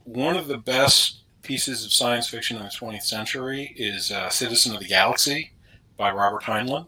one 0.04 0.36
of 0.36 0.48
the 0.48 0.58
best 0.58 1.24
pieces 1.42 1.86
of 1.86 1.92
science 1.92 2.28
fiction 2.28 2.58
in 2.58 2.64
the 2.64 2.70
20th 2.70 3.04
century 3.04 3.74
is 3.78 4.12
uh, 4.12 4.30
Citizen 4.30 4.74
of 4.74 4.80
the 4.80 4.88
Galaxy 4.88 5.52
by 5.98 6.12
Robert 6.12 6.44
Heinlein. 6.44 6.88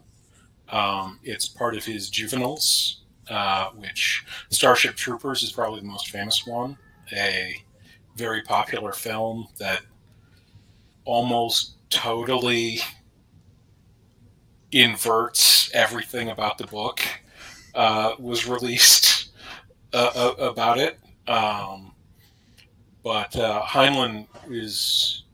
Um, 0.70 1.20
it's 1.22 1.46
part 1.46 1.76
of 1.76 1.84
his 1.84 2.10
Juveniles, 2.10 3.02
uh, 3.30 3.70
which 3.70 4.24
Starship 4.50 4.96
Troopers 4.96 5.42
is 5.42 5.52
probably 5.52 5.80
the 5.80 5.86
most 5.86 6.08
famous 6.10 6.46
one. 6.46 6.76
A 7.12 7.62
very 8.16 8.42
popular 8.42 8.92
film 8.92 9.48
that 9.58 9.82
almost 11.04 11.74
totally 11.90 12.80
inverts 14.72 15.70
everything 15.72 16.30
about 16.30 16.58
the 16.58 16.66
book 16.66 17.00
uh, 17.74 18.12
was 18.18 18.46
released 18.46 19.30
uh, 19.92 20.10
uh 20.38 20.42
about 20.42 20.78
it. 20.78 20.98
Um, 21.28 21.92
but 23.02 23.36
uh, 23.36 23.62
Heinlein 23.62 24.26
is 24.50 25.24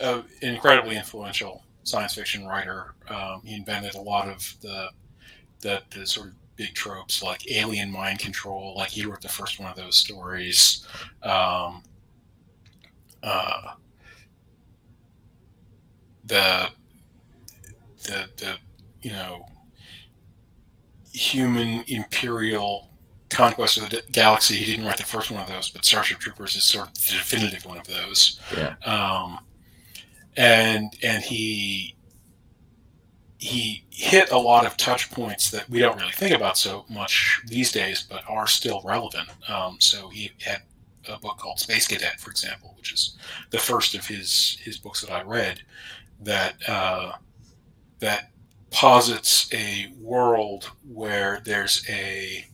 an 0.00 0.24
incredibly 0.42 0.96
influential 0.96 1.62
science 1.84 2.14
fiction 2.14 2.46
writer. 2.46 2.94
Um, 3.08 3.42
he 3.44 3.54
invented 3.54 3.94
a 3.94 4.00
lot 4.00 4.28
of 4.28 4.54
the, 4.60 4.88
the, 5.60 5.82
the 5.90 6.06
sort 6.06 6.28
of 6.28 6.34
big 6.56 6.74
tropes 6.74 7.22
like 7.22 7.50
alien 7.50 7.90
mind 7.90 8.18
control. 8.18 8.74
Like 8.76 8.90
he 8.90 9.04
wrote 9.04 9.20
the 9.20 9.28
first 9.28 9.58
one 9.58 9.70
of 9.70 9.76
those 9.76 9.96
stories. 9.96 10.86
Um, 11.22 11.82
uh, 13.22 13.74
the 16.24 16.68
the 18.04 18.28
the 18.36 18.56
you 19.02 19.10
know 19.10 19.46
human 21.12 21.84
imperial 21.86 22.90
Conquest 23.30 23.78
of 23.78 23.90
the 23.90 24.02
Galaxy, 24.12 24.54
he 24.54 24.64
didn't 24.64 24.86
write 24.86 24.96
the 24.96 25.02
first 25.02 25.30
one 25.30 25.42
of 25.42 25.48
those, 25.48 25.68
but 25.68 25.84
Starship 25.84 26.18
Troopers 26.18 26.54
is 26.54 26.68
sort 26.68 26.88
of 26.88 26.94
the 26.94 27.12
definitive 27.12 27.64
one 27.66 27.78
of 27.78 27.86
those. 27.86 28.38
Yeah. 28.56 28.74
Um, 28.84 29.40
and 30.36 30.94
and 31.02 31.22
he 31.22 31.93
he 33.44 33.84
hit 33.90 34.30
a 34.30 34.38
lot 34.38 34.64
of 34.64 34.74
touch 34.78 35.10
points 35.10 35.50
that 35.50 35.68
we 35.68 35.78
don't 35.78 36.00
really 36.00 36.12
think 36.12 36.34
about 36.34 36.56
so 36.56 36.86
much 36.88 37.42
these 37.46 37.70
days, 37.70 38.02
but 38.02 38.22
are 38.26 38.46
still 38.46 38.80
relevant. 38.86 39.28
Um, 39.46 39.76
so 39.80 40.08
he 40.08 40.32
had 40.40 40.62
a 41.06 41.18
book 41.18 41.36
called 41.36 41.60
Space 41.60 41.86
Cadet, 41.86 42.18
for 42.18 42.30
example, 42.30 42.72
which 42.78 42.90
is 42.90 43.18
the 43.50 43.58
first 43.58 43.94
of 43.94 44.06
his 44.06 44.56
his 44.62 44.78
books 44.78 45.02
that 45.02 45.12
I 45.12 45.20
read 45.24 45.60
that 46.22 46.54
uh, 46.66 47.12
that 47.98 48.30
posits 48.70 49.52
a 49.52 49.92
world 50.00 50.70
where 50.90 51.42
there's 51.44 51.84
a 51.90 52.46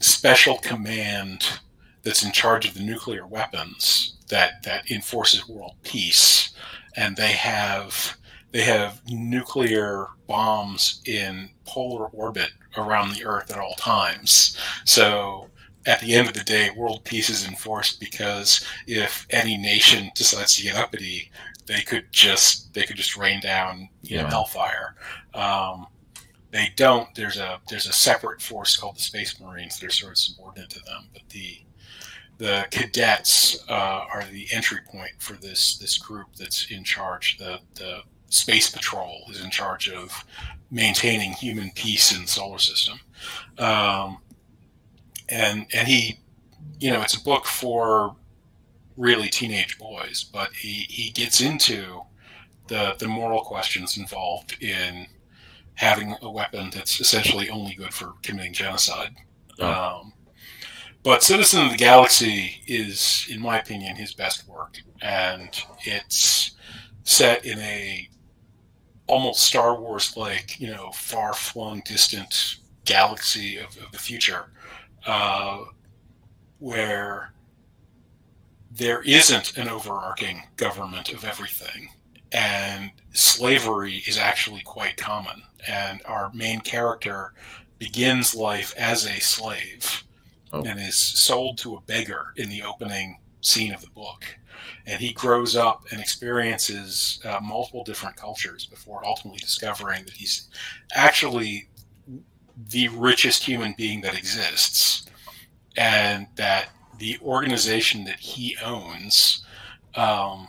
special 0.00 0.58
command 0.58 1.60
that's 2.02 2.22
in 2.22 2.32
charge 2.32 2.66
of 2.68 2.74
the 2.74 2.82
nuclear 2.82 3.26
weapons 3.26 4.18
that 4.28 4.62
that 4.64 4.90
enforces 4.90 5.48
world 5.48 5.76
peace, 5.82 6.52
and 6.94 7.16
they 7.16 7.32
have 7.32 8.18
they 8.52 8.62
have 8.62 9.00
nuclear 9.08 10.08
bombs 10.26 11.02
in 11.06 11.50
polar 11.64 12.06
orbit 12.06 12.50
around 12.76 13.14
the 13.14 13.24
Earth 13.24 13.50
at 13.50 13.58
all 13.58 13.74
times. 13.74 14.56
So 14.84 15.48
at 15.86 16.00
the 16.00 16.14
end 16.14 16.28
of 16.28 16.34
the 16.34 16.44
day, 16.44 16.70
world 16.76 17.04
peace 17.04 17.30
is 17.30 17.46
enforced 17.46 18.00
because 18.00 18.66
if 18.86 19.26
any 19.30 19.56
nation 19.56 20.10
decides 20.14 20.56
to 20.56 20.62
get 20.62 20.76
uppity, 20.76 21.30
they 21.66 21.80
could 21.80 22.12
just 22.12 22.72
they 22.74 22.82
could 22.82 22.96
just 22.96 23.16
rain 23.16 23.40
down 23.40 23.88
you 24.02 24.16
yeah. 24.16 24.22
know 24.22 24.28
hellfire. 24.28 24.96
Um, 25.34 25.86
they 26.50 26.72
don't. 26.76 27.14
There's 27.14 27.38
a 27.38 27.60
there's 27.68 27.86
a 27.86 27.92
separate 27.92 28.42
force 28.42 28.76
called 28.76 28.96
the 28.96 29.02
Space 29.02 29.40
Marines 29.40 29.78
that 29.78 29.86
are 29.86 29.90
sort 29.90 30.12
of 30.12 30.18
subordinate 30.18 30.70
to 30.70 30.80
them, 30.80 31.08
but 31.12 31.22
the 31.28 31.60
the 32.38 32.66
cadets 32.70 33.64
uh, 33.68 34.04
are 34.12 34.24
the 34.32 34.48
entry 34.50 34.80
point 34.90 35.12
for 35.18 35.34
this 35.34 35.78
this 35.78 35.96
group 35.98 36.28
that's 36.36 36.70
in 36.70 36.82
charge. 36.82 37.38
The 37.38 37.60
the 37.74 38.00
Space 38.30 38.70
Patrol 38.70 39.24
is 39.28 39.42
in 39.42 39.50
charge 39.50 39.90
of 39.90 40.24
maintaining 40.70 41.32
human 41.32 41.70
peace 41.74 42.14
in 42.14 42.22
the 42.22 42.28
solar 42.28 42.58
system. 42.58 42.98
Um, 43.58 44.18
and 45.28 45.66
and 45.74 45.86
he, 45.86 46.20
you 46.78 46.90
know, 46.90 47.02
it's 47.02 47.16
a 47.16 47.22
book 47.22 47.44
for 47.44 48.16
really 48.96 49.28
teenage 49.28 49.78
boys, 49.78 50.24
but 50.32 50.52
he 50.54 50.86
he 50.88 51.10
gets 51.10 51.40
into 51.40 52.02
the 52.68 52.94
the 52.98 53.08
moral 53.08 53.42
questions 53.42 53.98
involved 53.98 54.62
in 54.62 55.06
having 55.74 56.14
a 56.22 56.30
weapon 56.30 56.70
that's 56.72 57.00
essentially 57.00 57.50
only 57.50 57.74
good 57.74 57.92
for 57.92 58.14
committing 58.22 58.52
genocide. 58.52 59.14
Oh. 59.58 60.00
Um, 60.00 60.12
but 61.02 61.22
Citizen 61.22 61.64
of 61.64 61.70
the 61.72 61.78
Galaxy 61.78 62.62
is, 62.66 63.26
in 63.30 63.40
my 63.40 63.58
opinion, 63.58 63.96
his 63.96 64.12
best 64.12 64.46
work, 64.46 64.76
and 65.00 65.48
it's 65.84 66.54
set 67.04 67.46
in 67.46 67.58
a 67.60 68.08
almost 69.10 69.40
Star 69.40 69.78
Wars 69.78 70.16
like, 70.16 70.60
you 70.60 70.68
know, 70.68 70.92
far 70.92 71.34
flung, 71.34 71.82
distant 71.84 72.56
galaxy 72.84 73.56
of, 73.56 73.76
of 73.78 73.90
the 73.90 73.98
future, 73.98 74.46
uh, 75.04 75.64
where 76.60 77.32
there 78.70 79.02
isn't 79.02 79.56
an 79.58 79.68
overarching 79.68 80.42
government 80.56 81.12
of 81.12 81.24
everything, 81.24 81.90
and 82.30 82.92
slavery 83.12 84.04
is 84.06 84.16
actually 84.16 84.62
quite 84.62 84.96
common. 84.96 85.42
And 85.66 86.00
our 86.04 86.30
main 86.32 86.60
character 86.60 87.32
begins 87.78 88.34
life 88.34 88.72
as 88.78 89.06
a 89.06 89.18
slave 89.20 90.04
oh. 90.52 90.62
and 90.62 90.78
is 90.78 90.96
sold 90.96 91.58
to 91.58 91.74
a 91.74 91.80
beggar 91.80 92.32
in 92.36 92.48
the 92.48 92.62
opening 92.62 93.18
scene 93.40 93.74
of 93.74 93.80
the 93.80 93.90
book. 93.90 94.24
And 94.86 95.00
he 95.00 95.12
grows 95.12 95.56
up 95.56 95.84
and 95.90 96.00
experiences 96.00 97.20
uh, 97.24 97.40
multiple 97.42 97.84
different 97.84 98.16
cultures 98.16 98.66
before 98.66 99.04
ultimately 99.04 99.38
discovering 99.40 100.04
that 100.04 100.14
he's 100.14 100.48
actually 100.94 101.68
the 102.70 102.88
richest 102.88 103.44
human 103.44 103.74
being 103.76 104.00
that 104.02 104.16
exists. 104.16 105.06
And 105.76 106.26
that 106.36 106.70
the 106.98 107.18
organization 107.22 108.04
that 108.04 108.18
he 108.18 108.56
owns 108.62 109.44
um, 109.94 110.48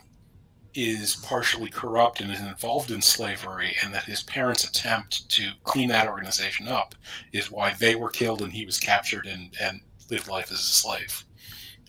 is 0.73 1.17
partially 1.17 1.69
corrupt 1.69 2.21
and 2.21 2.31
is 2.31 2.39
involved 2.41 2.91
in 2.91 3.01
slavery, 3.01 3.75
and 3.83 3.93
that 3.93 4.03
his 4.03 4.23
parents' 4.23 4.63
attempt 4.63 5.29
to 5.29 5.51
clean 5.63 5.89
that 5.89 6.07
organization 6.07 6.67
up 6.67 6.95
is 7.33 7.51
why 7.51 7.73
they 7.79 7.95
were 7.95 8.09
killed 8.09 8.41
and 8.41 8.53
he 8.53 8.65
was 8.65 8.79
captured 8.79 9.25
and, 9.25 9.55
and 9.61 9.81
lived 10.09 10.27
life 10.27 10.51
as 10.51 10.59
a 10.59 10.63
slave. 10.63 11.25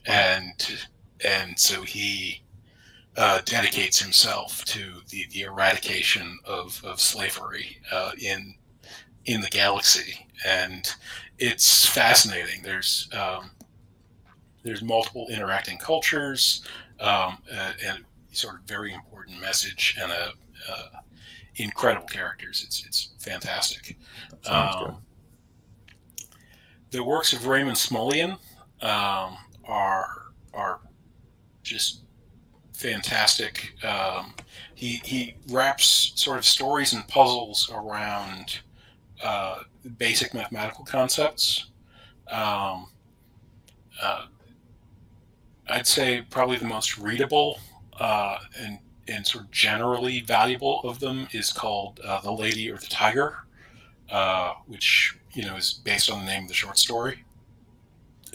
And 0.06 0.52
and 1.24 1.58
so 1.58 1.82
he 1.82 2.42
uh, 3.16 3.40
dedicates 3.44 4.00
himself 4.00 4.64
to 4.64 5.00
the, 5.10 5.26
the 5.32 5.42
eradication 5.42 6.38
of, 6.44 6.80
of 6.84 7.00
slavery 7.00 7.78
uh, 7.90 8.12
in 8.18 8.54
in 9.24 9.40
the 9.40 9.48
galaxy, 9.48 10.26
and 10.44 10.92
it's 11.38 11.86
fascinating. 11.86 12.62
There's 12.62 13.08
um, 13.12 13.50
there's 14.62 14.82
multiple 14.82 15.28
interacting 15.30 15.78
cultures 15.78 16.64
um, 17.00 17.38
uh, 17.52 17.72
and 17.84 18.04
sort 18.32 18.56
of 18.56 18.62
very 18.62 18.94
important 18.94 19.40
message 19.40 19.96
and 20.00 20.10
a, 20.10 20.32
uh, 20.70 20.88
incredible 21.56 22.06
characters. 22.06 22.62
It's 22.66 22.84
it's 22.86 23.10
fantastic. 23.18 23.96
Um, 24.46 25.02
the 26.90 27.02
works 27.04 27.32
of 27.32 27.46
Raymond 27.46 27.76
Smullyan 27.76 28.32
um, 28.80 29.36
are 29.64 30.32
are 30.54 30.80
just 31.62 32.02
fantastic. 32.72 33.74
Um, 33.84 34.34
he 34.74 35.00
he 35.04 35.36
wraps 35.50 36.12
sort 36.16 36.38
of 36.38 36.44
stories 36.44 36.92
and 36.92 37.06
puzzles 37.08 37.70
around 37.72 38.60
uh, 39.22 39.60
basic 39.98 40.34
mathematical 40.34 40.84
concepts. 40.84 41.70
Um, 42.28 42.88
uh, 44.02 44.26
I'd 45.68 45.86
say 45.86 46.22
probably 46.28 46.56
the 46.56 46.64
most 46.66 46.98
readable 46.98 47.60
uh, 47.98 48.38
and 48.58 48.78
and 49.08 49.26
sort 49.26 49.44
of 49.44 49.50
generally 49.50 50.20
valuable 50.20 50.80
of 50.84 51.00
them 51.00 51.28
is 51.32 51.52
called 51.52 52.00
uh, 52.04 52.20
"The 52.20 52.32
Lady 52.32 52.70
or 52.70 52.78
the 52.78 52.86
Tiger," 52.86 53.46
uh, 54.10 54.54
which 54.66 55.16
you 55.32 55.44
know 55.44 55.56
is 55.56 55.72
based 55.72 56.10
on 56.10 56.20
the 56.20 56.26
name 56.26 56.44
of 56.44 56.48
the 56.48 56.54
short 56.54 56.78
story. 56.78 57.24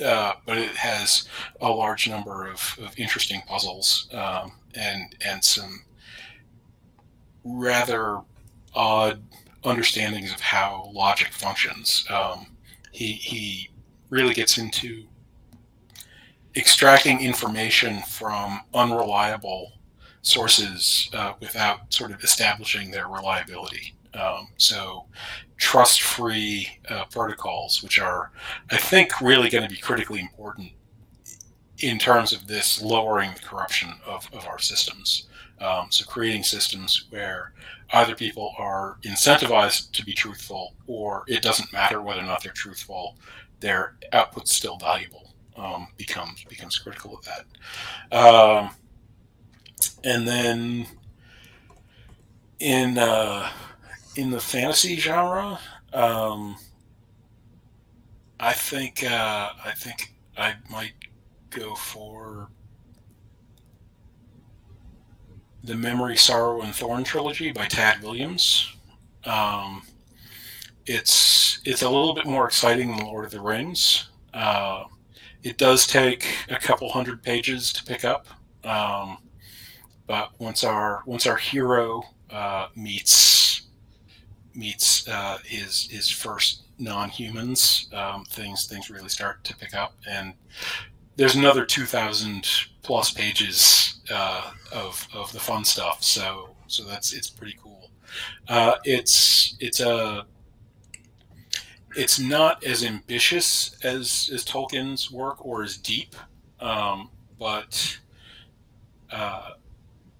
Uh, 0.04 0.34
but 0.46 0.58
it 0.58 0.72
has 0.72 1.28
a 1.62 1.70
large 1.70 2.08
number 2.08 2.48
of, 2.48 2.78
of 2.84 2.98
interesting 3.00 3.42
puzzles 3.48 4.08
um, 4.14 4.52
and 4.76 5.16
and 5.26 5.44
some 5.44 5.84
rather 7.44 8.20
odd 8.76 9.22
understandings 9.64 10.32
of 10.32 10.40
how 10.40 10.90
logic 10.94 11.30
functions. 11.30 12.06
Um, 12.10 12.48
he 12.92 13.14
he 13.14 13.70
really 14.10 14.34
gets 14.34 14.58
into 14.58 15.08
extracting 16.56 17.22
information 17.22 18.02
from 18.04 18.62
unreliable 18.74 19.74
sources 20.22 21.10
uh, 21.14 21.34
without 21.40 21.94
sort 21.94 22.12
of 22.12 22.24
establishing 22.24 22.92
their 22.92 23.08
reliability. 23.08 23.97
Um, 24.18 24.48
so, 24.58 25.06
trust 25.58 26.02
free 26.02 26.68
uh, 26.90 27.06
protocols, 27.06 27.82
which 27.84 28.00
are, 28.00 28.32
I 28.72 28.78
think, 28.78 29.22
really 29.22 29.50
going 29.50 29.64
to 29.64 29.74
be 29.74 29.80
critically 29.80 30.20
important 30.20 30.72
in 31.80 32.00
terms 32.00 32.34
of 32.34 32.48
this 32.48 32.82
lowering 32.82 33.32
the 33.34 33.40
corruption 33.40 33.94
of, 34.06 34.28
of 34.34 34.48
our 34.48 34.60
systems. 34.60 35.28
Um, 35.60 35.88
so, 35.90 36.06
creating 36.06 36.44
systems 36.44 37.08
where 37.10 37.54
either 37.94 38.16
people 38.16 38.54
are 38.58 38.98
incentivized 39.04 39.92
to 39.92 40.04
be 40.04 40.14
truthful 40.14 40.74
or 40.88 41.24
it 41.28 41.42
doesn't 41.42 41.72
matter 41.72 42.02
whether 42.02 42.22
or 42.22 42.24
not 42.24 42.44
they're 42.44 42.52
truthful, 42.52 43.18
their 43.60 43.98
output's 44.14 44.56
still 44.56 44.78
valuable 44.78 45.34
um, 45.58 45.88
becomes 45.98 46.44
becomes 46.46 46.78
critical 46.78 47.18
of 47.18 47.26
that. 47.26 48.16
Um, 48.16 48.70
and 50.04 50.28
then 50.28 50.88
in 52.60 52.98
uh, 52.98 53.50
in 54.18 54.32
the 54.32 54.42
fantasy 54.42 54.98
genre, 54.98 55.60
um, 55.94 56.58
I 58.40 58.54
think 58.54 59.04
uh, 59.04 59.52
I 59.64 59.72
think 59.72 60.14
I 60.36 60.56
might 60.70 60.94
go 61.52 61.76
for 61.76 62.50
the 65.64 65.76
Memory, 65.76 66.18
Sorrow, 66.18 66.62
and 66.62 66.74
Thorn 66.74 67.04
trilogy 67.04 67.52
by 67.52 67.68
Tad 67.68 68.02
Williams. 68.02 68.76
Um, 69.24 69.84
it's 70.88 71.60
it's 71.64 71.84
a 71.84 71.90
little 71.90 72.16
bit 72.16 72.26
more 72.26 72.48
exciting 72.48 72.96
than 72.96 73.06
Lord 73.06 73.26
of 73.26 73.32
the 73.32 73.42
Rings. 73.42 74.10
Uh, 74.34 74.86
it 75.44 75.58
does 75.58 75.86
take 75.86 76.28
a 76.50 76.58
couple 76.58 76.90
hundred 76.90 77.22
pages 77.22 77.72
to 77.74 77.84
pick 77.84 78.04
up, 78.04 78.26
um, 78.64 79.20
but 80.08 80.32
once 80.40 80.64
our 80.64 81.04
once 81.06 81.28
our 81.28 81.38
hero 81.38 82.02
uh, 82.32 82.68
meets 82.76 83.37
meets 84.58 85.08
uh, 85.08 85.38
his 85.46 85.88
his 85.90 86.10
first 86.10 86.64
non-humans, 86.80 87.90
um, 87.94 88.26
things 88.26 88.68
things 88.68 88.90
really 88.90 89.10
start 89.10 89.44
to 89.44 89.56
pick 89.56 89.74
up. 89.74 89.94
And 90.10 90.34
there's 91.16 91.36
another 91.36 91.66
two 91.66 91.86
thousand 91.86 92.48
plus 92.82 93.12
pages 93.12 94.02
uh, 94.12 94.52
of 94.74 95.08
of 95.14 95.32
the 95.32 95.40
fun 95.40 95.64
stuff. 95.64 96.04
So 96.04 96.56
so 96.68 96.84
that's 96.84 97.14
it's 97.14 97.30
pretty 97.30 97.58
cool. 97.62 97.92
Uh, 98.48 98.76
it's 98.84 99.56
it's 99.60 99.80
a 99.80 100.26
it's 101.96 102.20
not 102.20 102.64
as 102.64 102.84
ambitious 102.84 103.76
as 103.84 104.30
as 104.34 104.44
Tolkien's 104.44 105.12
work 105.12 105.46
or 105.46 105.64
as 105.64 105.78
deep, 105.78 106.16
um, 106.60 107.10
but 107.40 107.98
uh, 109.12 109.52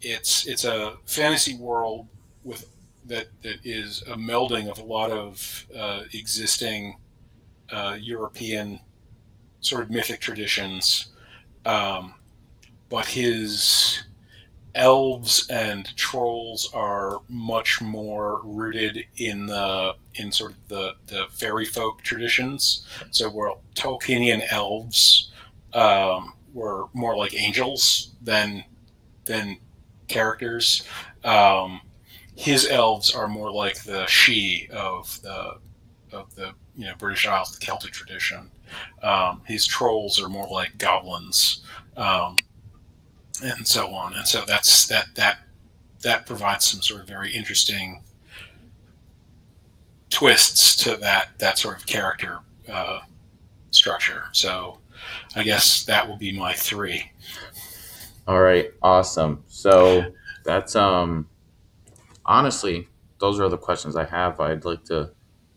it's 0.02 0.48
it's 0.48 0.64
a 0.64 0.98
fantasy 1.06 1.56
world 1.56 2.08
with 2.44 2.70
that 3.08 3.28
that 3.42 3.60
is 3.64 4.04
a 4.08 4.16
melding 4.16 4.70
of 4.70 4.80
a 4.80 4.84
lot 4.84 5.12
of 5.12 5.66
uh, 5.76 6.04
existing 6.14 6.98
uh, 7.72 7.98
European 8.00 8.80
sort 9.62 9.84
of 9.84 9.90
mythic 9.90 10.20
traditions, 10.20 11.08
um, 11.66 12.14
but 12.90 13.06
his 13.06 14.04
elves 14.76 15.48
and 15.50 15.96
trolls 15.96 16.70
are 16.74 17.22
much 17.28 17.82
more 17.82 18.42
rooted 18.44 19.04
in 19.18 19.48
the 19.48 19.96
in 20.16 20.32
sort 20.32 20.52
of 20.52 20.58
the 20.68 20.96
the 21.08 21.26
fairy 21.32 21.66
folk 21.66 22.02
traditions. 22.04 22.86
So 23.12 23.30
where 23.30 23.54
Tolkienian 23.76 24.44
elves 24.52 25.32
um, 25.74 26.34
were 26.54 26.86
more 26.94 27.18
like 27.18 27.34
angels 27.34 28.12
than 28.22 28.64
than 29.26 29.58
characters. 30.08 30.84
Um, 31.24 31.82
his 32.38 32.68
elves 32.68 33.16
are 33.16 33.28
more 33.28 33.52
like 33.52 33.84
the 33.84 34.04
sidhe 34.04 34.70
of 34.70 35.20
the 35.24 35.58
of 36.12 36.34
the 36.36 36.54
you 36.76 36.86
know 36.86 36.94
British 37.00 37.26
Isles, 37.28 37.52
the 37.52 37.66
Celtic 37.66 37.92
tradition. 37.92 38.52
Um, 39.02 39.42
his 39.46 39.66
trolls 39.66 40.22
are 40.22 40.30
more 40.30 40.48
like 40.48 40.78
goblins, 40.78 41.64
um, 41.98 42.38
and 43.44 43.68
so 43.68 43.88
on. 43.92 44.14
And 44.14 44.28
so 44.28 44.44
that's 44.46 44.86
that 44.88 45.08
that 45.16 45.40
that 46.04 46.28
provides 46.28 46.66
some 46.66 46.82
sort 46.82 47.02
of 47.02 47.08
very 47.08 47.34
interesting 47.34 48.04
twists 50.12 50.76
to 50.84 50.96
that 50.98 51.30
that 51.40 51.58
sort 51.58 51.80
of 51.80 51.88
character 51.88 52.40
uh, 52.72 53.00
structure. 53.72 54.26
So 54.32 54.78
I 55.36 55.42
guess 55.42 55.86
that 55.86 56.08
will 56.08 56.18
be 56.18 56.38
my 56.38 56.54
three. 56.54 57.12
All 58.28 58.42
right, 58.42 58.72
awesome. 58.84 59.44
So 59.48 60.14
that's 60.44 60.76
um 60.76 61.28
honestly, 62.28 62.88
those 63.20 63.40
are 63.40 63.50
the 63.50 63.58
questions 63.58 63.96
I 63.96 64.06
have. 64.06 64.40
I'd 64.40 64.66
like 64.66 64.84
to 64.86 65.12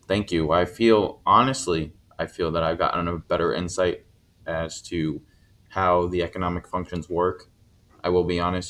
thank 0.07 0.31
you. 0.31 0.51
I 0.51 0.65
feel 0.65 1.21
honestly, 1.25 1.93
I 2.17 2.25
feel 2.27 2.51
that 2.51 2.63
I've 2.63 2.77
gotten 2.77 3.07
a 3.07 3.17
better 3.17 3.53
insight 3.53 4.05
as 4.45 4.81
to 4.83 5.21
how 5.69 6.07
the 6.07 6.23
economic 6.23 6.67
functions 6.67 7.09
work. 7.09 7.49
I 8.03 8.09
will 8.09 8.23
be 8.23 8.39
honest, 8.39 8.69